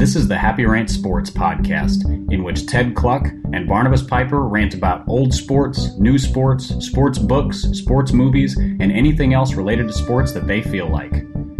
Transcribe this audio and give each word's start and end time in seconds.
This 0.00 0.16
is 0.16 0.28
the 0.28 0.38
Happy 0.38 0.64
Rant 0.64 0.88
Sports 0.88 1.28
podcast, 1.28 2.06
in 2.32 2.42
which 2.42 2.64
Ted 2.64 2.96
Kluck 2.96 3.26
and 3.52 3.68
Barnabas 3.68 4.02
Piper 4.02 4.48
rant 4.48 4.72
about 4.72 5.06
old 5.06 5.34
sports, 5.34 5.94
new 5.98 6.16
sports, 6.16 6.74
sports 6.82 7.18
books, 7.18 7.64
sports 7.72 8.10
movies, 8.10 8.56
and 8.56 8.90
anything 8.90 9.34
else 9.34 9.52
related 9.52 9.88
to 9.88 9.92
sports 9.92 10.32
that 10.32 10.46
they 10.46 10.62
feel 10.62 10.88
like. 10.88 11.12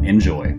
Enjoy. 0.02 0.58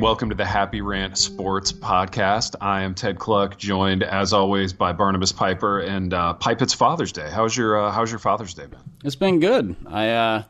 Welcome 0.00 0.28
to 0.28 0.36
the 0.36 0.44
Happy 0.44 0.80
Rant 0.80 1.18
Sports 1.18 1.72
Podcast. 1.72 2.54
I 2.60 2.82
am 2.82 2.94
Ted 2.94 3.18
Kluck, 3.18 3.58
joined 3.58 4.04
as 4.04 4.32
always 4.32 4.72
by 4.72 4.92
Barnabas 4.92 5.32
Piper 5.32 5.80
and 5.80 6.14
uh, 6.14 6.34
Pipe. 6.34 6.62
It's 6.62 6.72
Father's 6.72 7.10
Day. 7.10 7.28
How's 7.28 7.56
your 7.56 7.76
uh, 7.76 7.90
How's 7.90 8.10
your 8.10 8.20
Father's 8.20 8.54
Day 8.54 8.66
been? 8.66 8.78
It's 9.02 9.16
been 9.16 9.40
good. 9.40 9.74
I 9.86 10.10
uh, 10.10 10.42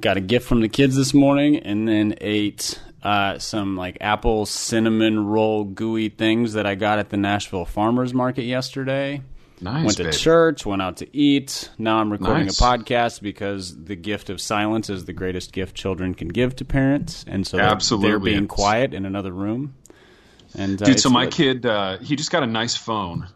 got 0.00 0.16
a 0.16 0.20
gift 0.20 0.48
from 0.48 0.62
the 0.62 0.68
kids 0.68 0.96
this 0.96 1.12
morning, 1.12 1.58
and 1.58 1.86
then 1.86 2.14
ate 2.22 2.80
uh, 3.02 3.38
some 3.38 3.76
like 3.76 3.98
apple 4.00 4.46
cinnamon 4.46 5.26
roll 5.26 5.64
gooey 5.64 6.08
things 6.08 6.54
that 6.54 6.64
I 6.64 6.74
got 6.74 6.98
at 6.98 7.10
the 7.10 7.18
Nashville 7.18 7.66
Farmers 7.66 8.14
Market 8.14 8.44
yesterday. 8.44 9.20
Nice. 9.60 9.84
went 9.86 9.96
to 9.98 10.04
baby. 10.04 10.16
church, 10.16 10.64
went 10.66 10.82
out 10.82 10.98
to 10.98 11.16
eat. 11.16 11.70
Now 11.78 11.98
I'm 11.98 12.10
recording 12.12 12.44
Nice. 12.46 12.60
a 12.60 12.62
podcast 12.64 13.20
because 13.22 13.76
the 13.84 13.96
gift 13.96 14.30
of 14.30 14.40
silence 14.40 14.88
is 14.90 15.04
the 15.04 15.12
greatest 15.12 15.52
gift 15.52 15.74
children 15.74 16.14
can 16.14 16.28
give 16.28 16.54
to 16.56 16.64
parents, 16.64 17.24
and 17.26 17.46
so 17.46 17.56
they're- 17.56 17.66
they're 17.66 17.74
Absolutely 17.74 18.32
being 18.32 18.46
quiet 18.46 18.94
in 18.94 19.04
another 19.04 19.32
room. 19.32 19.74
And 20.56 20.80
uh, 20.80 20.86
Dude, 20.86 21.00
so 21.00 21.10
my 21.10 21.24
good. 21.24 21.34
kid, 21.34 21.66
uh, 21.66 21.98
he 21.98 22.16
just 22.16 22.30
got 22.30 22.42
a 22.42 22.46
nice 22.46 22.76
phone, 22.76 23.26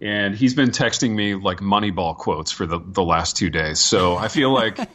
and 0.00 0.34
he's 0.34 0.54
been 0.54 0.70
texting 0.70 1.12
me 1.12 1.34
like 1.34 1.58
Moneyball 1.60 2.16
quotes 2.16 2.50
for 2.52 2.66
the 2.66 2.78
the 2.84 3.02
last 3.02 3.36
two 3.36 3.48
days. 3.50 3.78
So 3.78 4.16
I 4.16 4.28
feel 4.28 4.52
like. 4.52 4.78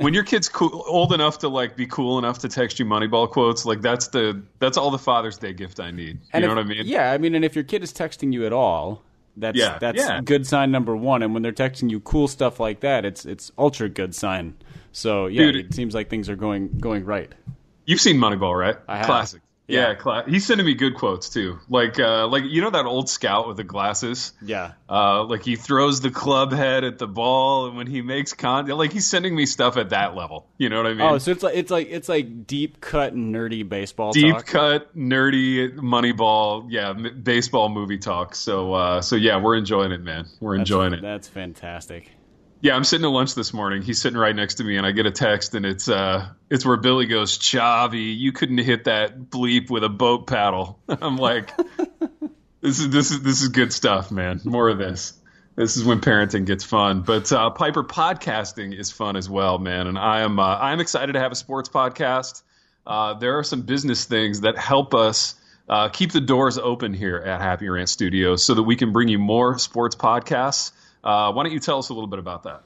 When 0.00 0.14
your 0.14 0.22
kid's 0.22 0.48
cool, 0.48 0.84
old 0.86 1.12
enough 1.12 1.40
to 1.40 1.48
like 1.48 1.74
be 1.74 1.84
cool 1.84 2.20
enough 2.20 2.38
to 2.42 2.48
text 2.48 2.78
you 2.78 2.84
Moneyball 2.84 3.28
quotes, 3.28 3.66
like 3.66 3.80
that's 3.80 4.06
the 4.06 4.40
that's 4.60 4.78
all 4.78 4.92
the 4.92 4.98
Father's 4.98 5.38
Day 5.38 5.52
gift 5.52 5.80
I 5.80 5.90
need. 5.90 6.18
You 6.18 6.28
And 6.34 6.44
know 6.44 6.50
if- 6.52 6.56
what 6.56 6.64
I 6.64 6.68
mean? 6.68 6.82
Yeah, 6.86 7.10
I 7.10 7.18
mean, 7.18 7.34
and 7.34 7.44
if 7.44 7.56
your 7.56 7.64
kid 7.64 7.82
is 7.82 7.92
texting 7.92 8.32
you 8.32 8.46
at 8.46 8.52
all, 8.52 9.02
that's 9.40 9.58
Yeah, 9.58 9.78
that's 9.78 9.98
yeah. 9.98 10.20
good 10.22 10.46
sign 10.46 10.70
number 10.70 10.96
one. 10.96 11.22
And 11.22 11.34
when 11.34 11.42
they're 11.42 11.52
texting 11.52 11.90
you 11.90 12.00
cool 12.00 12.28
stuff 12.28 12.60
like 12.60 12.80
that, 12.80 13.04
it's 13.04 13.24
it's 13.24 13.50
ultra 13.58 13.88
good 13.88 14.14
sign. 14.14 14.56
So 14.92 15.26
yeah, 15.26 15.42
Dude. 15.52 15.56
it 15.56 15.74
seems 15.74 15.94
like 15.94 16.10
things 16.10 16.28
are 16.28 16.36
going 16.36 16.78
going 16.78 17.04
right. 17.04 17.32
You've 17.86 18.00
seen 18.00 18.18
Moneyball, 18.18 18.58
right? 18.58 18.76
I 18.86 18.98
have. 18.98 19.06
Classic. 19.06 19.40
Yeah, 19.68 20.22
he's 20.26 20.46
sending 20.46 20.64
me 20.64 20.72
good 20.74 20.94
quotes 20.94 21.28
too. 21.28 21.58
Like, 21.68 22.00
uh, 22.00 22.26
like 22.28 22.44
you 22.44 22.62
know 22.62 22.70
that 22.70 22.86
old 22.86 23.10
scout 23.10 23.46
with 23.46 23.58
the 23.58 23.64
glasses. 23.64 24.32
Yeah, 24.40 24.72
Uh, 24.88 25.24
like 25.24 25.42
he 25.42 25.56
throws 25.56 26.00
the 26.00 26.10
club 26.10 26.52
head 26.52 26.84
at 26.84 26.98
the 26.98 27.06
ball, 27.06 27.66
and 27.66 27.76
when 27.76 27.86
he 27.86 28.00
makes 28.00 28.32
con, 28.32 28.66
like 28.66 28.92
he's 28.92 29.06
sending 29.08 29.36
me 29.36 29.44
stuff 29.44 29.76
at 29.76 29.90
that 29.90 30.16
level. 30.16 30.48
You 30.56 30.70
know 30.70 30.78
what 30.78 30.86
I 30.86 30.94
mean? 30.94 31.02
Oh, 31.02 31.18
so 31.18 31.30
it's 31.32 31.42
like 31.42 31.54
it's 31.54 31.70
like 31.70 31.88
it's 31.90 32.08
like 32.08 32.46
deep 32.46 32.80
cut 32.80 33.14
nerdy 33.14 33.68
baseball 33.68 34.12
Deep 34.12 34.34
talk. 34.36 34.46
cut, 34.46 34.96
nerdy 34.96 35.76
Moneyball, 35.76 36.66
yeah, 36.70 36.90
m- 36.90 37.20
baseball 37.22 37.68
movie 37.68 37.98
talk. 37.98 38.34
So, 38.34 38.72
uh, 38.72 39.00
so 39.02 39.16
yeah, 39.16 39.38
we're 39.40 39.56
enjoying 39.56 39.92
it, 39.92 40.00
man. 40.02 40.26
We're 40.40 40.52
That's- 40.56 40.66
enjoying 40.68 40.94
it. 40.94 41.02
That's 41.02 41.28
fantastic. 41.28 42.10
Yeah, 42.60 42.74
I'm 42.74 42.82
sitting 42.82 43.04
at 43.04 43.10
lunch 43.10 43.34
this 43.36 43.54
morning. 43.54 43.82
He's 43.82 44.00
sitting 44.00 44.18
right 44.18 44.34
next 44.34 44.56
to 44.56 44.64
me, 44.64 44.76
and 44.76 44.84
I 44.84 44.90
get 44.90 45.06
a 45.06 45.12
text, 45.12 45.54
and 45.54 45.64
it's 45.64 45.88
uh, 45.88 46.28
it's 46.50 46.66
where 46.66 46.76
Billy 46.76 47.06
goes, 47.06 47.38
"Chavi, 47.38 48.16
you 48.18 48.32
couldn't 48.32 48.58
hit 48.58 48.84
that 48.84 49.30
bleep 49.30 49.70
with 49.70 49.84
a 49.84 49.88
boat 49.88 50.26
paddle." 50.26 50.80
I'm 50.88 51.16
like, 51.16 51.56
this 52.60 52.80
is 52.80 52.90
this 52.90 53.12
is 53.12 53.22
this 53.22 53.42
is 53.42 53.48
good 53.48 53.72
stuff, 53.72 54.10
man. 54.10 54.40
More 54.44 54.68
of 54.68 54.78
this. 54.78 55.12
This 55.54 55.76
is 55.76 55.84
when 55.84 56.00
parenting 56.00 56.46
gets 56.46 56.64
fun. 56.64 57.02
But 57.02 57.30
uh, 57.32 57.50
Piper 57.50 57.84
podcasting 57.84 58.76
is 58.76 58.90
fun 58.90 59.16
as 59.16 59.28
well, 59.28 59.58
man. 59.58 59.86
And 59.86 59.98
I 59.98 60.20
am 60.20 60.40
uh, 60.40 60.56
I'm 60.58 60.80
excited 60.80 61.12
to 61.12 61.20
have 61.20 61.30
a 61.30 61.36
sports 61.36 61.68
podcast. 61.68 62.42
Uh, 62.84 63.14
there 63.14 63.38
are 63.38 63.44
some 63.44 63.62
business 63.62 64.04
things 64.04 64.40
that 64.40 64.58
help 64.58 64.94
us 64.94 65.36
uh, 65.68 65.90
keep 65.90 66.10
the 66.10 66.20
doors 66.20 66.58
open 66.58 66.92
here 66.92 67.18
at 67.18 67.40
Happy 67.40 67.68
Rant 67.68 67.88
Studios, 67.88 68.44
so 68.44 68.54
that 68.54 68.64
we 68.64 68.74
can 68.74 68.92
bring 68.92 69.06
you 69.06 69.20
more 69.20 69.58
sports 69.58 69.94
podcasts. 69.94 70.72
Uh, 71.08 71.32
why 71.32 71.42
don't 71.42 71.52
you 71.52 71.58
tell 71.58 71.78
us 71.78 71.88
a 71.88 71.94
little 71.94 72.06
bit 72.06 72.18
about 72.18 72.42
that? 72.42 72.62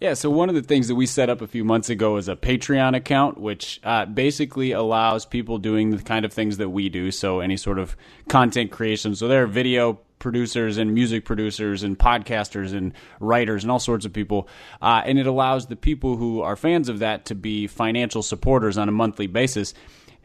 Yeah, 0.00 0.12
so 0.12 0.28
one 0.28 0.50
of 0.50 0.54
the 0.54 0.62
things 0.62 0.88
that 0.88 0.96
we 0.96 1.06
set 1.06 1.30
up 1.30 1.40
a 1.40 1.46
few 1.46 1.64
months 1.64 1.88
ago 1.88 2.16
is 2.18 2.28
a 2.28 2.36
Patreon 2.36 2.94
account, 2.94 3.38
which 3.38 3.80
uh, 3.84 4.04
basically 4.04 4.72
allows 4.72 5.24
people 5.24 5.56
doing 5.56 5.90
the 5.90 6.02
kind 6.02 6.26
of 6.26 6.32
things 6.32 6.58
that 6.58 6.68
we 6.68 6.90
do. 6.90 7.10
So 7.10 7.40
any 7.40 7.56
sort 7.56 7.78
of 7.78 7.96
content 8.28 8.70
creation. 8.70 9.14
So 9.14 9.28
there 9.28 9.44
are 9.44 9.46
video 9.46 9.98
producers 10.18 10.76
and 10.76 10.92
music 10.92 11.24
producers 11.24 11.82
and 11.82 11.98
podcasters 11.98 12.74
and 12.74 12.92
writers 13.18 13.64
and 13.64 13.70
all 13.70 13.78
sorts 13.78 14.04
of 14.04 14.12
people. 14.12 14.46
Uh, 14.82 15.00
and 15.06 15.18
it 15.18 15.26
allows 15.26 15.66
the 15.66 15.76
people 15.76 16.18
who 16.18 16.42
are 16.42 16.56
fans 16.56 16.90
of 16.90 16.98
that 16.98 17.24
to 17.26 17.34
be 17.34 17.66
financial 17.66 18.22
supporters 18.22 18.76
on 18.76 18.90
a 18.90 18.92
monthly 18.92 19.26
basis. 19.26 19.72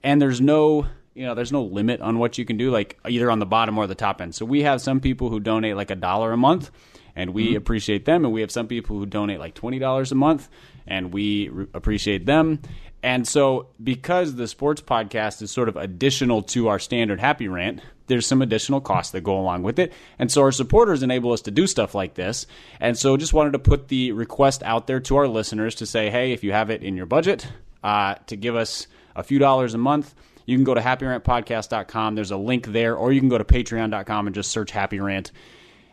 And 0.04 0.22
there's 0.22 0.42
no 0.42 0.88
you 1.16 1.26
know, 1.26 1.34
there's 1.34 1.54
no 1.54 1.64
limit 1.64 2.02
on 2.02 2.20
what 2.20 2.38
you 2.38 2.44
can 2.44 2.58
do, 2.58 2.70
like 2.72 3.00
either 3.06 3.32
on 3.32 3.40
the 3.40 3.46
bottom 3.46 3.78
or 3.78 3.88
the 3.88 3.96
top 3.96 4.20
end. 4.20 4.36
So 4.36 4.46
we 4.46 4.64
have 4.64 4.82
some 4.82 5.00
people 5.00 5.30
who 5.30 5.40
donate 5.40 5.78
like 5.78 5.90
a 5.90 5.96
dollar 5.96 6.34
a 6.34 6.38
month, 6.38 6.72
and 7.16 7.34
we 7.34 7.56
appreciate 7.56 8.06
them. 8.06 8.26
And 8.26 8.34
we 8.34 8.42
have 8.42 8.52
some 8.52 8.68
people 8.68 8.98
who 8.98 9.06
donate 9.06 9.40
like 9.40 9.54
twenty 9.54 9.80
dollars 9.80 10.12
a 10.12 10.16
month, 10.16 10.50
and 10.88 11.14
we 11.14 11.50
re- 11.50 11.68
appreciate 11.74 12.26
them. 12.26 12.60
And 13.06 13.28
so, 13.28 13.68
because 13.84 14.34
the 14.34 14.48
sports 14.48 14.82
podcast 14.82 15.44
is 15.44 15.52
sort 15.52 15.70
of 15.70 15.78
additional 15.78 16.42
to 16.42 16.70
our 16.70 16.80
standard 16.80 17.20
happy 17.20 17.48
rant, 17.48 17.82
there's 18.08 18.26
some 18.26 18.42
additional 18.42 18.82
costs 18.82 19.12
that 19.12 19.22
go 19.22 19.40
along 19.40 19.62
with 19.62 19.78
it. 19.78 19.94
And 20.18 20.32
so, 20.32 20.42
our 20.42 20.52
supporters 20.52 21.04
enable 21.04 21.32
us 21.32 21.42
to 21.42 21.52
do 21.52 21.68
stuff 21.68 21.94
like 21.94 22.16
this. 22.16 22.48
And 22.80 22.98
so, 22.98 23.16
just 23.16 23.32
wanted 23.32 23.52
to 23.54 23.60
put 23.60 23.90
the 23.90 24.12
request 24.12 24.64
out 24.64 24.88
there 24.88 25.00
to 25.02 25.18
our 25.18 25.28
listeners 25.28 25.76
to 25.76 25.86
say, 25.86 26.10
hey, 26.10 26.32
if 26.32 26.44
you 26.44 26.52
have 26.52 26.72
it 26.72 26.82
in 26.82 26.98
your 26.98 27.06
budget, 27.06 27.48
uh, 27.84 28.16
to 28.26 28.36
give 28.36 28.56
us 28.56 28.88
a 29.16 29.22
few 29.22 29.38
dollars 29.38 29.76
a 29.76 29.78
month. 29.78 30.16
You 30.48 30.58
can 30.58 30.64
go 30.64 30.74
to 30.74 30.82
happyrantpodcast.com. 30.82 32.16
There's 32.16 32.32
a 32.32 32.38
link 32.38 32.68
there, 32.68 32.96
or 32.96 33.12
you 33.12 33.20
can 33.20 33.30
go 33.30 33.38
to 33.38 33.44
patreon.com 33.44 34.28
and 34.28 34.36
just 34.36 34.52
search 34.52 34.72
Happy 34.72 35.00
Rant. 35.00 35.32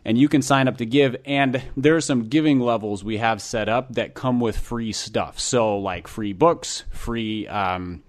And 0.05 0.17
you 0.17 0.27
can 0.27 0.41
sign 0.41 0.67
up 0.67 0.77
to 0.77 0.85
give. 0.85 1.15
And 1.25 1.63
there 1.77 1.95
are 1.95 2.01
some 2.01 2.27
giving 2.27 2.59
levels 2.59 3.03
we 3.03 3.17
have 3.17 3.41
set 3.41 3.69
up 3.69 3.93
that 3.93 4.13
come 4.13 4.39
with 4.39 4.57
free 4.57 4.91
stuff. 4.91 5.39
So, 5.39 5.77
like 5.77 6.07
free 6.07 6.33
books, 6.33 6.83
free 6.89 7.47
um, 7.47 8.03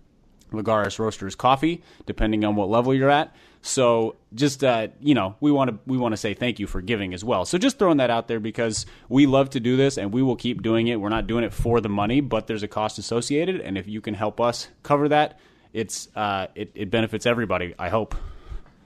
Lagaris 0.54 0.98
Roasters 0.98 1.34
coffee, 1.34 1.82
depending 2.06 2.44
on 2.44 2.56
what 2.56 2.68
level 2.68 2.94
you're 2.94 3.10
at. 3.10 3.34
So 3.66 4.16
just 4.34 4.62
uh, 4.62 4.88
you 5.00 5.14
know, 5.14 5.36
we 5.40 5.50
want 5.50 5.70
to 5.70 5.78
we 5.86 5.96
want 5.96 6.12
to 6.12 6.18
say 6.18 6.34
thank 6.34 6.58
you 6.58 6.66
for 6.66 6.82
giving 6.82 7.14
as 7.14 7.24
well. 7.24 7.46
So 7.46 7.56
just 7.56 7.78
throwing 7.78 7.96
that 7.96 8.10
out 8.10 8.28
there 8.28 8.38
because 8.38 8.84
we 9.08 9.24
love 9.24 9.48
to 9.50 9.60
do 9.60 9.78
this 9.78 9.96
and 9.96 10.12
we 10.12 10.22
will 10.22 10.36
keep 10.36 10.62
doing 10.62 10.88
it. 10.88 11.00
We're 11.00 11.08
not 11.08 11.26
doing 11.26 11.44
it 11.44 11.52
for 11.54 11.80
the 11.80 11.88
money, 11.88 12.20
but 12.20 12.46
there's 12.46 12.62
a 12.62 12.68
cost 12.68 12.98
associated, 12.98 13.62
and 13.62 13.78
if 13.78 13.88
you 13.88 14.02
can 14.02 14.12
help 14.12 14.38
us 14.38 14.68
cover 14.82 15.08
that, 15.08 15.40
it's 15.72 16.08
uh, 16.14 16.48
it, 16.54 16.72
it 16.74 16.90
benefits 16.90 17.24
everybody. 17.24 17.74
I 17.78 17.88
hope. 17.88 18.14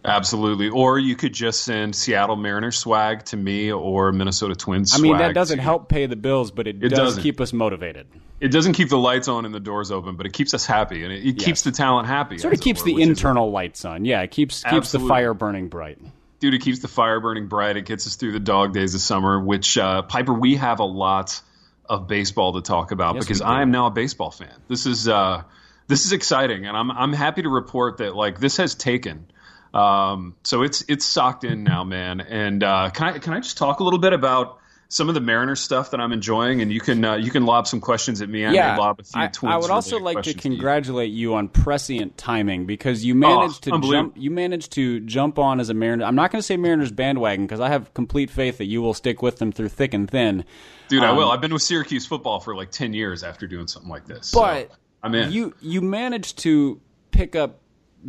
Absolutely. 0.04 0.68
Or 0.68 0.98
you 0.98 1.16
could 1.16 1.34
just 1.34 1.64
send 1.64 1.94
Seattle 1.94 2.36
Mariners 2.36 2.78
swag 2.78 3.24
to 3.26 3.36
me 3.36 3.72
or 3.72 4.12
Minnesota 4.12 4.54
Twins 4.54 4.94
I 4.94 5.02
mean, 5.02 5.18
that 5.18 5.34
doesn't 5.34 5.58
to- 5.58 5.62
help 5.62 5.88
pay 5.88 6.06
the 6.06 6.16
bills, 6.16 6.50
but 6.50 6.66
it, 6.66 6.76
It 6.76 6.90
does 6.90 6.98
doesn't. 6.98 7.22
keep 7.22 7.40
us 7.40 7.52
motivated. 7.52 8.06
It 8.40 8.48
doesn't 8.52 8.74
keep 8.74 8.88
the 8.88 8.98
lights 8.98 9.26
on 9.26 9.44
and 9.44 9.52
the 9.52 9.60
doors 9.60 9.90
open, 9.90 10.14
but 10.16 10.24
it 10.24 10.32
keeps 10.32 10.54
us 10.54 10.64
happy 10.64 11.02
and 11.02 11.12
it, 11.12 11.26
it 11.26 11.38
keeps 11.38 11.62
the 11.62 11.72
talent 11.72 12.06
happy. 12.06 12.38
Sort 12.38 12.54
of 12.54 12.60
keeps 12.60 12.82
were, 12.82 12.86
the 12.86 13.02
internal 13.02 13.50
lights 13.50 13.84
on. 13.84 14.04
Yeah, 14.04 14.22
it 14.22 14.30
keeps 14.30 14.62
keeps 14.62 14.92
the 14.92 15.00
fire 15.00 15.34
burning 15.34 15.68
bright. 15.68 15.98
dude, 16.38 16.54
it 16.54 16.60
keeps 16.62 16.78
the 16.78 16.88
fire 16.88 17.18
burning 17.18 17.48
bright. 17.48 17.76
It 17.76 17.84
gets 17.84 18.06
us 18.06 18.14
through 18.14 18.32
the 18.32 18.40
dog 18.40 18.72
days 18.72 18.94
of 18.94 19.00
summer, 19.00 19.40
which, 19.40 19.76
uh, 19.76 20.02
Piper, 20.02 20.32
we 20.32 20.54
have 20.54 20.78
a 20.78 20.84
lot 20.84 21.40
of 21.88 22.06
baseball 22.06 22.52
to 22.52 22.60
talk 22.60 22.92
about 22.92 23.16
Yes, 23.16 23.24
because. 23.24 23.40
I 23.42 23.62
am 23.62 23.72
now 23.72 23.86
a 23.86 23.90
baseball 23.90 24.30
fan. 24.30 24.54
This 24.68 24.86
is, 24.86 25.08
uh, 25.08 25.42
this 25.88 26.06
is 26.06 26.12
exciting. 26.12 26.64
And 26.66 26.76
I'm, 26.76 26.92
I'm 26.92 27.12
happy 27.12 27.42
to 27.42 27.48
report 27.48 27.96
that 27.96 28.14
like 28.14 28.38
this 28.38 28.58
has 28.58 28.76
taken. 28.76 29.26
Um, 29.74 30.34
so 30.44 30.62
it's, 30.62 30.84
it's 30.88 31.04
socked 31.04 31.44
in 31.44 31.62
now, 31.64 31.84
man. 31.84 32.20
And, 32.20 32.62
uh, 32.64 32.90
can 32.90 33.08
I, 33.14 33.18
can 33.18 33.32
I 33.32 33.40
just 33.40 33.58
talk 33.58 33.80
a 33.80 33.84
little 33.84 33.98
bit 33.98 34.12
about 34.12 34.58
some 34.90 35.10
of 35.10 35.14
the 35.14 35.20
Mariners 35.20 35.60
stuff 35.60 35.90
that 35.90 36.00
I'm 36.00 36.12
enjoying? 36.12 36.62
And 36.62 36.72
you 36.72 36.80
can, 36.80 37.04
uh, 37.04 37.16
you 37.16 37.30
can 37.30 37.44
lob 37.44 37.66
some 37.66 37.78
questions 37.78 38.22
at 38.22 38.28
me. 38.30 38.46
I 38.46 38.52
yeah, 38.52 38.76
lob 38.78 39.00
a 39.00 39.04
few 39.04 39.20
I, 39.48 39.54
I 39.54 39.56
would 39.58 39.70
also 39.70 39.98
like 39.98 40.14
to 40.14 40.22
questions 40.22 40.36
you. 40.46 40.50
congratulate 40.52 41.10
you 41.10 41.34
on 41.34 41.48
prescient 41.48 42.16
timing 42.16 42.64
because 42.64 43.04
you 43.04 43.14
managed 43.14 43.64
to 43.64 43.70
Oh, 43.70 43.74
unbelievable. 43.74 44.08
jump. 44.12 44.16
You 44.16 44.30
managed 44.30 44.72
to 44.72 45.00
jump 45.00 45.38
on 45.38 45.60
as 45.60 45.68
a 45.68 45.74
Mariner. 45.74 46.04
I'm 46.06 46.14
not 46.14 46.30
going 46.32 46.40
to 46.40 46.46
say 46.46 46.56
Mariners 46.56 46.90
bandwagon 46.90 47.44
because 47.46 47.60
I 47.60 47.68
have 47.68 47.92
complete 47.92 48.30
faith 48.30 48.56
that 48.58 48.64
you 48.66 48.80
will 48.80 48.94
stick 48.94 49.20
with 49.20 49.38
them 49.38 49.52
through 49.52 49.68
thick 49.68 49.92
and 49.92 50.10
thin. 50.10 50.46
Dude, 50.88 51.02
I 51.02 51.08
Um, 51.08 51.18
will. 51.18 51.30
I've 51.30 51.42
been 51.42 51.52
with 51.52 51.60
Syracuse 51.62 52.06
football 52.06 52.40
for 52.40 52.56
like 52.56 52.70
10 52.70 52.94
years 52.94 53.22
after 53.22 53.46
doing 53.46 53.66
something 53.66 53.90
like 53.90 54.06
this. 54.06 54.28
So 54.28 54.40
But 54.40 54.70
I'm 55.02 55.14
in. 55.14 55.30
you 55.30 55.54
you 55.60 55.82
managed 55.82 56.38
to 56.38 56.80
pick 57.10 57.36
up 57.36 57.60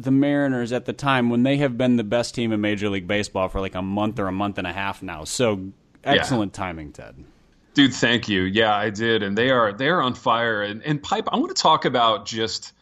the 0.02 0.12
Mariners 0.12 0.72
at 0.72 0.86
the 0.86 0.94
time 0.94 1.30
when 1.30 1.44
they 1.44 1.58
have 1.58 1.78
been 1.78 1.98
the 1.98 2.04
best 2.04 2.36
team 2.36 2.52
in 2.52 2.62
Major 2.62 2.90
League 2.90 3.08
Baseball 3.08 3.50
for 3.50 3.60
like 3.60 3.76
a 3.76 3.82
month 3.82 4.20
or 4.20 4.28
a 4.28 4.32
month 4.32 4.58
and 4.58 4.66
a 4.66 4.74
half 4.74 5.02
now. 5.02 5.24
So 5.24 5.72
excellent 6.04 6.54
timing, 6.54 6.94
Ted. 6.94 7.16
Dude, 7.74 7.94
thank 7.94 8.30
you. 8.30 8.44
Yeah, 8.44 8.76
I 8.76 8.90
did, 8.90 9.24
and 9.24 9.38
they 9.38 9.50
are 9.52 9.74
they 9.74 9.90
are 9.90 10.02
on 10.02 10.14
fire. 10.14 10.64
And, 10.64 10.84
and 10.84 11.02
pipe, 11.02 11.28
I 11.32 11.38
want 11.38 11.56
to 11.56 11.62
talk 11.62 11.86
about 11.86 12.26
just 12.26 12.74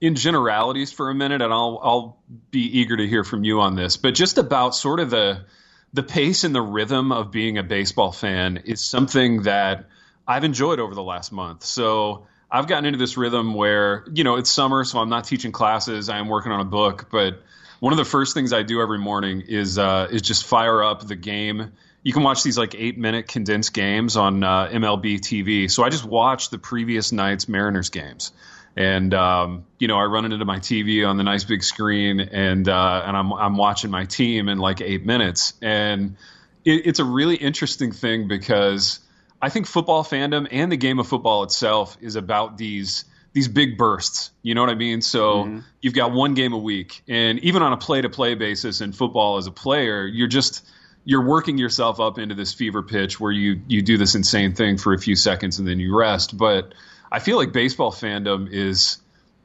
in 0.00 0.14
generalities 0.14 0.92
for 0.92 1.10
a 1.10 1.14
minute, 1.14 1.42
and 1.42 1.52
I'll 1.52 1.80
I'll 1.82 2.18
be 2.50 2.78
eager 2.78 2.96
to 2.96 3.06
hear 3.06 3.24
from 3.24 3.44
you 3.44 3.60
on 3.60 3.76
this. 3.76 3.96
But 3.96 4.14
just 4.14 4.38
about 4.38 4.74
sort 4.74 5.00
of 5.00 5.10
the 5.10 5.44
the 5.92 6.02
pace 6.02 6.44
and 6.44 6.54
the 6.54 6.62
rhythm 6.62 7.12
of 7.12 7.30
being 7.30 7.58
a 7.58 7.62
baseball 7.62 8.12
fan 8.12 8.62
is 8.64 8.80
something 8.80 9.42
that 9.42 9.86
I've 10.26 10.44
enjoyed 10.44 10.80
over 10.80 10.94
the 10.94 11.02
last 11.02 11.32
month. 11.32 11.64
So 11.64 12.26
I've 12.52 12.66
gotten 12.66 12.84
into 12.84 12.98
this 12.98 13.16
rhythm 13.16 13.54
where, 13.54 14.04
you 14.12 14.24
know, 14.24 14.36
it's 14.36 14.50
summer, 14.50 14.84
so 14.84 14.98
I'm 14.98 15.08
not 15.08 15.24
teaching 15.24 15.52
classes. 15.52 16.08
I 16.08 16.18
am 16.18 16.28
working 16.28 16.50
on 16.50 16.60
a 16.60 16.64
book, 16.64 17.08
but 17.10 17.40
one 17.80 17.92
of 17.92 17.96
the 17.96 18.04
first 18.04 18.34
things 18.34 18.52
I 18.52 18.62
do 18.62 18.80
every 18.80 18.98
morning 18.98 19.42
is 19.46 19.78
uh, 19.78 20.08
is 20.10 20.22
just 20.22 20.46
fire 20.46 20.82
up 20.82 21.06
the 21.06 21.16
game. 21.16 21.72
You 22.02 22.12
can 22.12 22.22
watch 22.22 22.42
these 22.42 22.58
like 22.58 22.74
eight 22.74 22.98
minute 22.98 23.28
condensed 23.28 23.72
games 23.72 24.16
on 24.16 24.42
uh, 24.42 24.68
MLB 24.68 25.20
TV. 25.20 25.70
So 25.70 25.82
I 25.82 25.90
just 25.90 26.04
watch 26.04 26.50
the 26.50 26.58
previous 26.58 27.12
night's 27.12 27.48
Mariners 27.48 27.90
games, 27.90 28.32
and 28.76 29.12
um, 29.14 29.64
you 29.78 29.88
know 29.88 29.96
I 29.96 30.04
run 30.04 30.30
into 30.30 30.44
my 30.44 30.58
TV 30.58 31.08
on 31.08 31.16
the 31.16 31.24
nice 31.24 31.44
big 31.44 31.62
screen, 31.62 32.20
and 32.20 32.68
uh, 32.68 33.02
and 33.06 33.16
I'm 33.16 33.32
I'm 33.32 33.56
watching 33.56 33.90
my 33.90 34.04
team 34.04 34.48
in 34.48 34.58
like 34.58 34.80
eight 34.80 35.06
minutes, 35.06 35.54
and 35.62 36.16
it, 36.64 36.86
it's 36.86 36.98
a 36.98 37.04
really 37.04 37.36
interesting 37.36 37.92
thing 37.92 38.28
because 38.28 39.00
I 39.42 39.48
think 39.48 39.66
football 39.66 40.04
fandom 40.04 40.46
and 40.50 40.70
the 40.70 40.76
game 40.76 40.98
of 40.98 41.06
football 41.06 41.42
itself 41.44 41.96
is 42.00 42.16
about 42.16 42.56
these 42.56 43.04
these 43.32 43.48
big 43.48 43.78
bursts. 43.78 44.30
You 44.42 44.54
know 44.54 44.60
what 44.60 44.70
I 44.70 44.74
mean? 44.74 45.02
So 45.02 45.44
mm-hmm. 45.44 45.58
you've 45.80 45.94
got 45.94 46.12
one 46.12 46.34
game 46.34 46.52
a 46.52 46.58
week, 46.58 47.02
and 47.08 47.38
even 47.40 47.62
on 47.62 47.72
a 47.72 47.76
play 47.76 48.00
to 48.00 48.08
play 48.08 48.34
basis 48.34 48.80
in 48.80 48.92
football 48.92 49.36
as 49.36 49.46
a 49.46 49.52
player, 49.52 50.06
you're 50.06 50.28
just 50.28 50.66
you're 51.04 51.24
working 51.24 51.56
yourself 51.56 52.00
up 52.00 52.18
into 52.18 52.34
this 52.34 52.52
fever 52.52 52.82
pitch 52.82 53.18
where 53.18 53.32
you 53.32 53.60
you 53.68 53.82
do 53.82 53.96
this 53.96 54.14
insane 54.14 54.54
thing 54.54 54.76
for 54.78 54.92
a 54.92 54.98
few 54.98 55.16
seconds 55.16 55.58
and 55.58 55.66
then 55.66 55.80
you 55.80 55.96
rest. 55.96 56.36
But 56.36 56.74
I 57.10 57.20
feel 57.20 57.36
like 57.36 57.52
baseball 57.52 57.92
fandom 57.92 58.48
is 58.50 58.98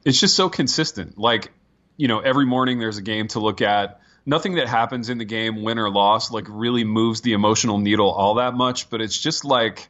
it's 0.04 0.20
just 0.20 0.34
so 0.34 0.48
consistent. 0.48 1.18
Like 1.18 1.52
you 1.96 2.08
know, 2.08 2.20
every 2.20 2.44
morning 2.44 2.78
there's 2.78 2.98
a 2.98 3.02
game 3.02 3.28
to 3.28 3.40
look 3.40 3.62
at. 3.62 4.00
Nothing 4.28 4.56
that 4.56 4.68
happens 4.68 5.08
in 5.08 5.18
the 5.18 5.24
game, 5.24 5.62
win 5.62 5.78
or 5.78 5.88
loss, 5.88 6.32
like 6.32 6.46
really 6.48 6.82
moves 6.82 7.20
the 7.20 7.32
emotional 7.32 7.78
needle 7.78 8.10
all 8.10 8.34
that 8.34 8.54
much. 8.54 8.90
But 8.90 9.00
it's 9.00 9.16
just 9.16 9.44
like 9.44 9.88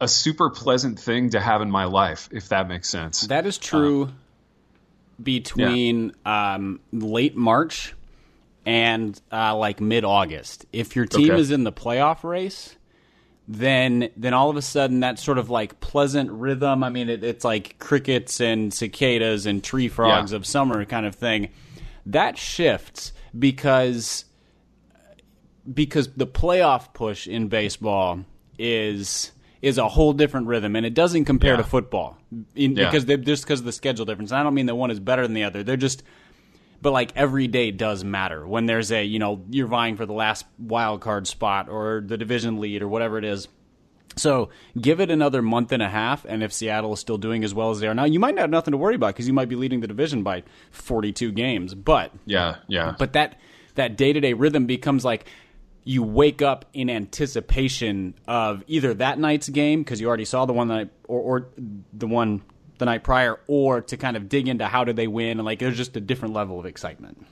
a 0.00 0.08
super 0.08 0.50
pleasant 0.50 0.98
thing 0.98 1.30
to 1.30 1.40
have 1.40 1.62
in 1.62 1.70
my 1.70 1.84
life, 1.84 2.28
if 2.32 2.48
that 2.48 2.68
makes 2.68 2.88
sense. 2.88 3.22
That 3.22 3.46
is 3.46 3.58
true 3.58 4.04
um, 4.04 4.18
between 5.22 6.12
yeah. 6.24 6.54
um, 6.54 6.80
late 6.92 7.36
March 7.36 7.94
and 8.66 9.20
uh, 9.30 9.56
like 9.56 9.80
mid 9.80 10.04
August. 10.04 10.66
If 10.72 10.96
your 10.96 11.06
team 11.06 11.30
okay. 11.30 11.40
is 11.40 11.50
in 11.50 11.64
the 11.64 11.72
playoff 11.72 12.24
race, 12.24 12.76
then 13.48 14.10
then 14.16 14.34
all 14.34 14.50
of 14.50 14.56
a 14.56 14.62
sudden 14.62 15.00
that 15.00 15.18
sort 15.18 15.38
of 15.38 15.50
like 15.50 15.80
pleasant 15.80 16.30
rhythm. 16.30 16.84
I 16.84 16.90
mean, 16.90 17.08
it, 17.08 17.24
it's 17.24 17.44
like 17.44 17.78
crickets 17.78 18.40
and 18.40 18.72
cicadas 18.72 19.46
and 19.46 19.62
tree 19.62 19.88
frogs 19.88 20.32
yeah. 20.32 20.36
of 20.36 20.46
summer 20.46 20.84
kind 20.84 21.06
of 21.06 21.14
thing. 21.14 21.48
That 22.06 22.38
shifts 22.38 23.12
because 23.38 24.24
because 25.72 26.08
the 26.14 26.26
playoff 26.26 26.92
push 26.92 27.26
in 27.26 27.48
baseball 27.48 28.24
is 28.58 29.32
is 29.60 29.78
a 29.78 29.88
whole 29.88 30.12
different 30.12 30.48
rhythm, 30.48 30.74
and 30.74 30.84
it 30.84 30.92
doesn't 30.92 31.24
compare 31.24 31.52
yeah. 31.52 31.58
to 31.58 31.64
football 31.64 32.18
in, 32.54 32.76
yeah. 32.76 32.90
because 32.90 33.04
just 33.24 33.44
because 33.44 33.60
of 33.60 33.66
the 33.66 33.72
schedule 33.72 34.04
difference. 34.04 34.32
And 34.32 34.40
I 34.40 34.42
don't 34.42 34.54
mean 34.54 34.66
that 34.66 34.74
one 34.74 34.90
is 34.90 34.98
better 34.98 35.22
than 35.22 35.34
the 35.34 35.44
other. 35.44 35.62
They're 35.62 35.76
just, 35.76 36.02
but 36.80 36.90
like 36.90 37.12
every 37.14 37.46
day 37.46 37.70
does 37.70 38.02
matter 38.02 38.46
when 38.46 38.66
there's 38.66 38.90
a 38.90 39.04
you 39.04 39.18
know 39.18 39.44
you're 39.50 39.68
vying 39.68 39.96
for 39.96 40.04
the 40.04 40.12
last 40.12 40.44
wild 40.58 41.00
card 41.00 41.28
spot 41.28 41.68
or 41.68 42.02
the 42.04 42.18
division 42.18 42.60
lead 42.60 42.82
or 42.82 42.88
whatever 42.88 43.18
it 43.18 43.24
is. 43.24 43.48
So 44.16 44.50
give 44.80 45.00
it 45.00 45.10
another 45.10 45.42
month 45.42 45.72
and 45.72 45.82
a 45.82 45.88
half, 45.88 46.24
and 46.24 46.42
if 46.42 46.52
Seattle 46.52 46.92
is 46.92 47.00
still 47.00 47.18
doing 47.18 47.44
as 47.44 47.54
well 47.54 47.70
as 47.70 47.80
they 47.80 47.88
are 47.88 47.94
now, 47.94 48.04
you 48.04 48.20
might 48.20 48.34
not 48.34 48.42
have 48.42 48.50
nothing 48.50 48.72
to 48.72 48.78
worry 48.78 48.94
about 48.94 49.08
because 49.08 49.26
you 49.26 49.32
might 49.32 49.48
be 49.48 49.56
leading 49.56 49.80
the 49.80 49.86
division 49.86 50.22
by 50.22 50.42
42 50.70 51.32
games. 51.32 51.74
But 51.74 52.12
yeah, 52.26 52.56
yeah. 52.68 52.94
But 52.98 53.14
that 53.14 53.40
that 53.74 53.96
day 53.96 54.12
to 54.12 54.20
day 54.20 54.34
rhythm 54.34 54.66
becomes 54.66 55.04
like 55.04 55.26
you 55.84 56.02
wake 56.02 56.42
up 56.42 56.66
in 56.72 56.88
anticipation 56.88 58.14
of 58.28 58.62
either 58.66 58.94
that 58.94 59.18
night's 59.18 59.48
game 59.48 59.82
because 59.82 60.00
you 60.00 60.06
already 60.06 60.24
saw 60.24 60.44
the 60.44 60.52
one 60.52 60.68
that 60.68 60.90
or, 61.08 61.20
or 61.20 61.48
the 61.92 62.06
one 62.06 62.42
the 62.78 62.86
night 62.86 63.04
prior, 63.04 63.38
or 63.46 63.80
to 63.80 63.96
kind 63.96 64.16
of 64.16 64.28
dig 64.28 64.48
into 64.48 64.66
how 64.66 64.84
did 64.84 64.96
they 64.96 65.06
win 65.06 65.38
and 65.38 65.44
like 65.44 65.58
there's 65.58 65.76
just 65.76 65.96
a 65.96 66.00
different 66.00 66.34
level 66.34 66.58
of 66.58 66.66
excitement. 66.66 67.24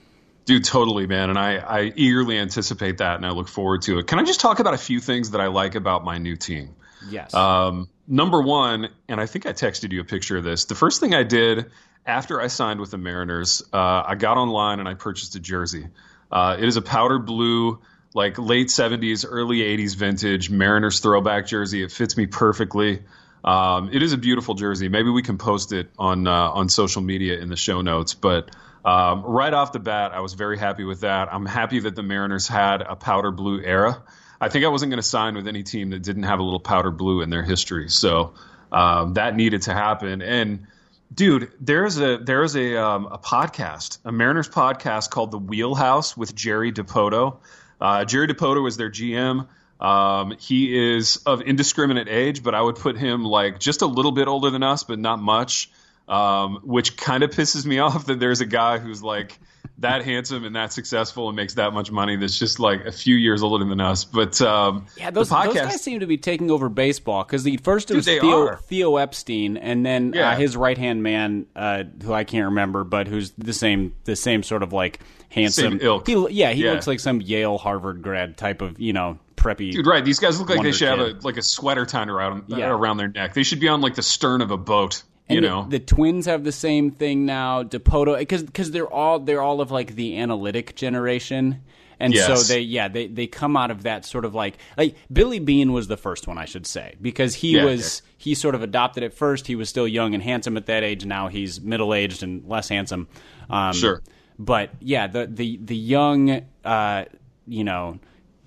Dude, 0.45 0.63
totally, 0.63 1.07
man, 1.07 1.29
and 1.29 1.37
I, 1.37 1.57
I 1.57 1.93
eagerly 1.95 2.37
anticipate 2.37 2.97
that, 2.97 3.17
and 3.17 3.25
I 3.25 3.29
look 3.29 3.47
forward 3.47 3.83
to 3.83 3.99
it. 3.99 4.07
Can 4.07 4.19
I 4.19 4.23
just 4.23 4.39
talk 4.39 4.59
about 4.59 4.73
a 4.73 4.77
few 4.77 4.99
things 4.99 5.31
that 5.31 5.41
I 5.41 5.47
like 5.47 5.75
about 5.75 6.03
my 6.03 6.17
new 6.17 6.35
team? 6.35 6.75
Yes. 7.09 7.33
Um, 7.33 7.89
number 8.07 8.41
one, 8.41 8.89
and 9.07 9.21
I 9.21 9.25
think 9.25 9.45
I 9.45 9.53
texted 9.53 9.91
you 9.91 10.01
a 10.01 10.03
picture 10.03 10.37
of 10.37 10.43
this. 10.43 10.65
The 10.65 10.75
first 10.75 10.99
thing 10.99 11.13
I 11.13 11.23
did 11.23 11.71
after 12.05 12.41
I 12.41 12.47
signed 12.47 12.79
with 12.79 12.91
the 12.91 12.97
Mariners, 12.97 13.61
uh, 13.71 14.03
I 14.05 14.15
got 14.15 14.37
online 14.37 14.79
and 14.79 14.87
I 14.87 14.95
purchased 14.95 15.35
a 15.35 15.39
jersey. 15.39 15.87
Uh, 16.31 16.57
it 16.57 16.67
is 16.67 16.77
a 16.77 16.81
powder 16.81 17.19
blue 17.19 17.79
like 18.13 18.37
late 18.37 18.67
70s, 18.67 19.25
early 19.27 19.59
80s 19.59 19.95
vintage 19.95 20.49
Mariners 20.49 20.99
throwback 20.99 21.47
jersey. 21.47 21.83
It 21.83 21.91
fits 21.91 22.17
me 22.17 22.25
perfectly. 22.25 23.03
Um, 23.43 23.89
it 23.91 24.03
is 24.03 24.13
a 24.13 24.17
beautiful 24.17 24.53
jersey. 24.53 24.89
Maybe 24.89 25.09
we 25.09 25.23
can 25.23 25.37
post 25.37 25.71
it 25.71 25.89
on 25.97 26.27
uh, 26.27 26.31
on 26.31 26.69
social 26.69 27.01
media 27.01 27.39
in 27.39 27.49
the 27.49 27.55
show 27.55 27.81
notes. 27.81 28.13
But 28.13 28.55
um, 28.83 29.23
right 29.23 29.53
off 29.53 29.71
the 29.71 29.79
bat, 29.79 30.11
I 30.11 30.21
was 30.21 30.33
very 30.33 30.57
happy 30.57 30.83
with 30.83 31.01
that. 31.01 31.33
I'm 31.33 31.45
happy 31.45 31.79
that 31.81 31.95
the 31.95 32.03
Mariners 32.03 32.47
had 32.47 32.81
a 32.81 32.95
powder 32.95 33.31
blue 33.31 33.61
era. 33.61 34.01
I 34.39 34.49
think 34.49 34.65
I 34.65 34.69
wasn't 34.69 34.89
going 34.89 35.01
to 35.01 35.07
sign 35.07 35.35
with 35.35 35.47
any 35.47 35.63
team 35.63 35.91
that 35.91 36.01
didn't 36.01 36.23
have 36.23 36.39
a 36.39 36.43
little 36.43 36.59
powder 36.59 36.89
blue 36.89 37.21
in 37.21 37.29
their 37.29 37.43
history. 37.43 37.89
So 37.89 38.33
um, 38.71 39.13
that 39.13 39.35
needed 39.35 39.63
to 39.63 39.73
happen. 39.73 40.21
And 40.23 40.67
dude, 41.13 41.51
there's 41.59 41.99
a 41.99 42.17
there's 42.17 42.55
a 42.55 42.83
um, 42.83 43.05
a 43.05 43.19
podcast, 43.19 43.99
a 44.03 44.11
Mariners 44.11 44.49
podcast 44.49 45.11
called 45.11 45.31
The 45.31 45.37
Wheelhouse 45.37 46.17
with 46.17 46.33
Jerry 46.33 46.71
Dipoto. 46.71 47.37
Uh, 47.79 48.05
Jerry 48.05 48.27
Dipoto 48.27 48.63
was 48.63 48.77
their 48.77 48.89
GM. 48.89 49.47
Um, 49.79 50.35
he 50.39 50.95
is 50.95 51.17
of 51.25 51.41
indiscriminate 51.41 52.07
age, 52.07 52.43
but 52.43 52.53
I 52.53 52.61
would 52.61 52.75
put 52.75 52.97
him 52.97 53.23
like 53.23 53.59
just 53.59 53.81
a 53.81 53.87
little 53.87 54.11
bit 54.11 54.27
older 54.27 54.49
than 54.49 54.63
us, 54.63 54.83
but 54.83 54.99
not 54.99 55.19
much. 55.19 55.71
Um, 56.07 56.59
which 56.63 56.97
kind 56.97 57.23
of 57.23 57.31
pisses 57.31 57.65
me 57.65 57.79
off 57.79 58.07
that 58.07 58.19
there's 58.19 58.41
a 58.41 58.45
guy 58.45 58.79
who's 58.79 59.01
like 59.01 59.39
that 59.81 60.03
handsome 60.03 60.45
and 60.45 60.55
that 60.55 60.71
successful 60.71 61.27
and 61.27 61.35
makes 61.35 61.55
that 61.55 61.73
much 61.73 61.91
money 61.91 62.15
that's 62.15 62.37
just 62.37 62.59
like 62.59 62.85
a 62.85 62.91
few 62.91 63.15
years 63.15 63.43
older 63.43 63.65
than 63.65 63.81
us. 63.81 64.03
But 64.03 64.39
um, 64.41 64.85
yeah, 64.95 65.09
those, 65.09 65.29
podcast, 65.29 65.45
those 65.45 65.55
guys 65.55 65.81
seem 65.81 65.99
to 66.01 66.05
be 66.05 66.17
taking 66.17 66.51
over 66.51 66.69
baseball 66.69 67.23
because 67.23 67.43
the 67.43 67.57
first 67.57 67.91
it 67.91 67.95
was 67.95 68.05
Theo, 68.05 68.55
Theo, 68.55 68.97
Epstein, 68.97 69.57
and 69.57 69.85
then 69.85 70.13
uh, 70.13 70.17
yeah. 70.17 70.29
uh, 70.31 70.35
his 70.35 70.55
right 70.55 70.77
hand 70.77 71.03
man, 71.03 71.47
uh, 71.55 71.83
who 72.03 72.13
I 72.13 72.23
can't 72.23 72.45
remember, 72.45 72.83
but 72.83 73.07
who's 73.07 73.31
the 73.31 73.53
same 73.53 73.95
the 74.03 74.15
same 74.15 74.43
sort 74.43 74.63
of 74.63 74.71
like 74.73 74.99
handsome. 75.29 75.79
Same 75.79 75.79
ilk. 75.81 76.07
He, 76.07 76.27
yeah, 76.29 76.51
he 76.51 76.63
yeah. 76.63 76.71
looks 76.71 76.87
like 76.87 76.99
some 76.99 77.21
Yale 77.21 77.57
Harvard 77.57 78.01
grad 78.01 78.37
type 78.37 78.61
of 78.61 78.79
you 78.79 78.93
know 78.93 79.17
preppy. 79.35 79.71
Dude, 79.71 79.87
right? 79.87 80.05
These 80.05 80.19
guys 80.19 80.39
look 80.39 80.49
like 80.49 80.61
they 80.61 80.71
should 80.71 80.89
kid. 80.89 80.99
have 80.99 81.07
a 81.07 81.19
like 81.21 81.37
a 81.37 81.41
sweater 81.41 81.85
tied 81.85 82.09
around 82.09 82.43
yeah. 82.47 82.69
around 82.69 82.97
their 82.97 83.07
neck. 83.07 83.33
They 83.33 83.43
should 83.43 83.59
be 83.59 83.67
on 83.67 83.81
like 83.81 83.95
the 83.95 84.03
stern 84.03 84.41
of 84.41 84.51
a 84.51 84.57
boat. 84.57 85.03
And 85.31 85.35
you 85.35 85.41
know, 85.41 85.63
the, 85.63 85.79
the, 85.79 85.85
twins 85.85 86.25
have 86.25 86.43
the 86.43 86.51
same 86.51 86.91
thing 86.91 87.25
now. 87.25 87.63
Dipoto, 87.63 88.17
because 88.17 88.43
because 88.43 88.71
they're 88.71 88.91
all 88.91 89.19
they're 89.19 89.41
all 89.41 89.61
of 89.61 89.71
like 89.71 89.95
the 89.95 90.17
analytic 90.17 90.75
generation. 90.75 91.63
And 91.99 92.15
yes. 92.15 92.25
so 92.25 92.51
they, 92.51 92.61
yeah, 92.61 92.87
they, 92.87 93.05
they 93.05 93.27
come 93.27 93.55
out 93.55 93.69
of 93.69 93.83
that 93.83 94.05
sort 94.05 94.25
of 94.25 94.33
like, 94.33 94.57
like 94.75 94.95
Billy 95.13 95.37
Beane 95.37 95.71
was 95.71 95.87
the 95.87 95.97
first 95.97 96.27
one, 96.27 96.35
I 96.35 96.45
should 96.45 96.65
say, 96.65 96.95
because 96.99 97.35
he 97.35 97.57
yeah, 97.57 97.65
was, 97.65 98.01
yeah. 98.03 98.13
he 98.17 98.33
sort 98.33 98.55
of 98.55 98.63
adopted 98.63 99.03
it 99.03 99.13
first. 99.13 99.45
He 99.45 99.53
was 99.53 99.69
still 99.69 99.87
young 99.87 100.15
and 100.15 100.23
handsome 100.23 100.57
at 100.57 100.65
that 100.65 100.83
age. 100.83 101.05
Now 101.05 101.27
he's 101.27 101.61
middle 101.61 101.93
aged 101.93 102.23
and 102.23 102.43
less 102.47 102.69
handsome. 102.69 103.07
Um, 103.51 103.73
sure 103.73 104.01
but 104.41 104.71
yeah, 104.79 105.07
the 105.07 105.27
the 105.27 105.57
the 105.57 105.75
young, 105.75 106.41
uh, 106.65 107.05
you 107.47 107.63
know, 107.63 107.99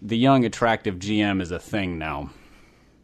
the 0.02 0.18
young 0.18 0.44
attractive 0.44 0.96
GM 0.96 1.40
is 1.40 1.52
a 1.52 1.58
thing 1.58 1.98
now. 1.98 2.30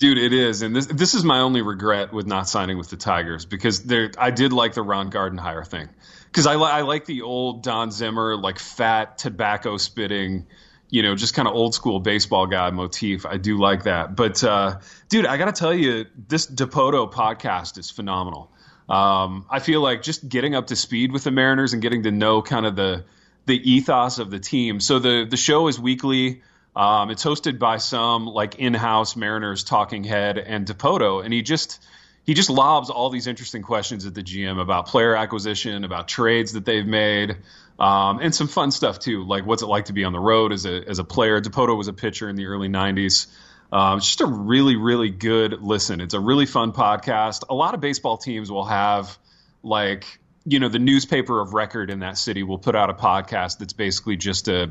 Dude, 0.01 0.17
it 0.17 0.33
is, 0.33 0.63
and 0.63 0.75
this 0.75 0.87
this 0.87 1.13
is 1.13 1.25
my 1.25 1.41
only 1.41 1.61
regret 1.61 2.11
with 2.11 2.27
not 2.27 2.49
signing 2.49 2.79
with 2.79 2.89
the 2.89 2.97
Tigers 2.97 3.45
because 3.45 3.83
there 3.85 4.11
I 4.17 4.31
did 4.31 4.51
like 4.51 4.73
the 4.73 4.81
Ron 4.81 5.11
Gardenhire 5.11 5.67
thing 5.67 5.91
because 6.25 6.47
I, 6.47 6.57
li- 6.57 6.71
I 6.71 6.81
like 6.81 7.05
the 7.05 7.21
old 7.21 7.63
Don 7.63 7.91
Zimmer 7.91 8.35
like 8.35 8.59
fat 8.59 9.19
tobacco 9.19 9.77
spitting, 9.77 10.47
you 10.89 11.03
know, 11.03 11.15
just 11.17 11.35
kind 11.35 11.47
of 11.47 11.53
old 11.53 11.75
school 11.75 12.01
baseball 12.01 12.47
guy 12.47 12.71
motif. 12.71 13.27
I 13.27 13.37
do 13.37 13.59
like 13.59 13.83
that, 13.83 14.17
but 14.17 14.43
uh, 14.43 14.81
dude, 15.11 15.27
I 15.27 15.37
got 15.37 15.55
to 15.55 15.61
tell 15.61 15.75
you, 15.75 16.07
this 16.29 16.47
Dipoto 16.47 17.13
podcast 17.13 17.77
is 17.77 17.91
phenomenal. 17.91 18.51
Um, 18.89 19.45
I 19.51 19.59
feel 19.59 19.83
like 19.83 20.01
just 20.01 20.27
getting 20.27 20.55
up 20.55 20.69
to 20.69 20.77
speed 20.77 21.13
with 21.13 21.25
the 21.25 21.31
Mariners 21.31 21.75
and 21.75 21.83
getting 21.83 22.05
to 22.05 22.11
know 22.11 22.41
kind 22.41 22.65
of 22.65 22.75
the 22.75 23.05
the 23.45 23.71
ethos 23.71 24.19
of 24.19 24.31
the 24.31 24.41
team. 24.41 24.81
So 24.81 24.99
the 24.99 25.27
the 25.29 25.37
show 25.37 25.69
is 25.69 25.79
weekly. 25.79 26.41
Um, 26.81 27.11
it's 27.11 27.23
hosted 27.23 27.59
by 27.59 27.77
some 27.77 28.25
like 28.25 28.55
in-house 28.55 29.15
Mariners 29.15 29.65
talking 29.65 30.03
head 30.03 30.39
and 30.39 30.67
Dipoto, 30.67 31.23
and 31.23 31.31
he 31.31 31.43
just 31.43 31.79
he 32.25 32.33
just 32.33 32.49
lobs 32.49 32.89
all 32.89 33.11
these 33.11 33.27
interesting 33.27 33.61
questions 33.61 34.07
at 34.07 34.15
the 34.15 34.23
GM 34.23 34.59
about 34.59 34.87
player 34.87 35.15
acquisition, 35.15 35.85
about 35.85 36.09
trades 36.09 36.55
that 36.55 36.65
they've 36.65 36.87
made, 36.87 37.37
um, 37.79 38.21
and 38.21 38.35
some 38.35 38.49
fun 38.49 38.71
stuff 38.71 38.99
too, 38.99 39.25
like 39.25 39.45
what's 39.45 39.61
it 39.61 39.67
like 39.67 39.87
to 39.87 39.93
be 39.93 40.05
on 40.05 40.15
the 40.15 40.19
road 40.19 40.55
as 40.55 40.65
a 40.65 40.83
as 40.89 40.99
a 40.99 41.05
player. 41.05 41.39
Dipoto 41.43 41.77
was 41.77 41.89
a 41.89 41.93
pitcher 41.93 42.31
in 42.31 42.37
the 42.37 42.47
early 42.47 42.71
'90s. 42.71 43.27
Um, 43.71 43.99
it's 43.99 44.07
just 44.07 44.23
a 44.23 44.27
really, 44.27 44.77
really 44.77 45.11
good 45.11 45.61
listen. 45.61 46.01
It's 46.01 46.15
a 46.15 46.21
really 46.21 46.47
fun 46.47 46.73
podcast. 46.73 47.45
A 47.51 47.55
lot 47.55 47.75
of 47.75 47.83
baseball 47.83 48.17
teams 48.17 48.51
will 48.51 48.65
have 48.65 49.19
like 49.63 50.07
you 50.47 50.59
know 50.59 50.71
the 50.71 50.79
newspaper 50.79 51.43
of 51.43 51.53
record 51.53 51.91
in 51.91 51.99
that 51.99 52.17
city 52.17 52.43
will 52.43 52.59
put 52.59 52.75
out 52.75 52.89
a 52.89 52.95
podcast 52.95 53.59
that's 53.59 53.75
basically 53.75 54.17
just 54.17 54.49
a 54.49 54.71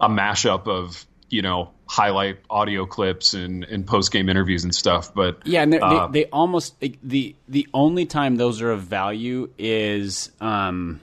a 0.00 0.08
mashup 0.08 0.66
of 0.66 1.06
you 1.30 1.42
know 1.42 1.70
highlight 1.86 2.38
audio 2.48 2.86
clips 2.86 3.34
and, 3.34 3.64
and 3.64 3.86
post 3.86 4.10
game 4.10 4.28
interviews 4.28 4.64
and 4.64 4.74
stuff. 4.74 5.12
But 5.14 5.46
yeah, 5.46 5.62
and 5.62 5.74
uh, 5.74 6.08
they, 6.08 6.22
they 6.22 6.30
almost 6.30 6.74
the 6.80 7.36
the 7.48 7.68
only 7.74 8.06
time 8.06 8.36
those 8.36 8.60
are 8.62 8.70
of 8.70 8.82
value 8.82 9.50
is 9.58 10.30
um, 10.40 11.00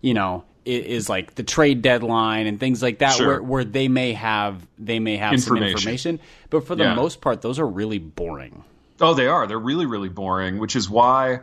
you 0.00 0.14
know 0.14 0.44
is 0.64 1.08
like 1.08 1.34
the 1.34 1.42
trade 1.42 1.82
deadline 1.82 2.46
and 2.46 2.58
things 2.58 2.82
like 2.82 2.98
that 2.98 3.16
sure. 3.16 3.26
where, 3.26 3.42
where 3.42 3.64
they 3.64 3.88
may 3.88 4.12
have 4.12 4.66
they 4.78 4.98
may 4.98 5.16
have 5.16 5.34
information. 5.34 5.76
some 5.76 5.76
information 5.76 6.20
but 6.50 6.66
for 6.66 6.74
the 6.74 6.84
yeah. 6.84 6.94
most 6.94 7.20
part 7.20 7.42
those 7.42 7.58
are 7.58 7.66
really 7.66 7.98
boring 7.98 8.64
oh 9.00 9.12
they 9.12 9.26
are 9.26 9.46
they're 9.46 9.58
really 9.58 9.84
really 9.86 10.08
boring 10.08 10.58
which 10.58 10.74
is 10.74 10.88
why 10.88 11.38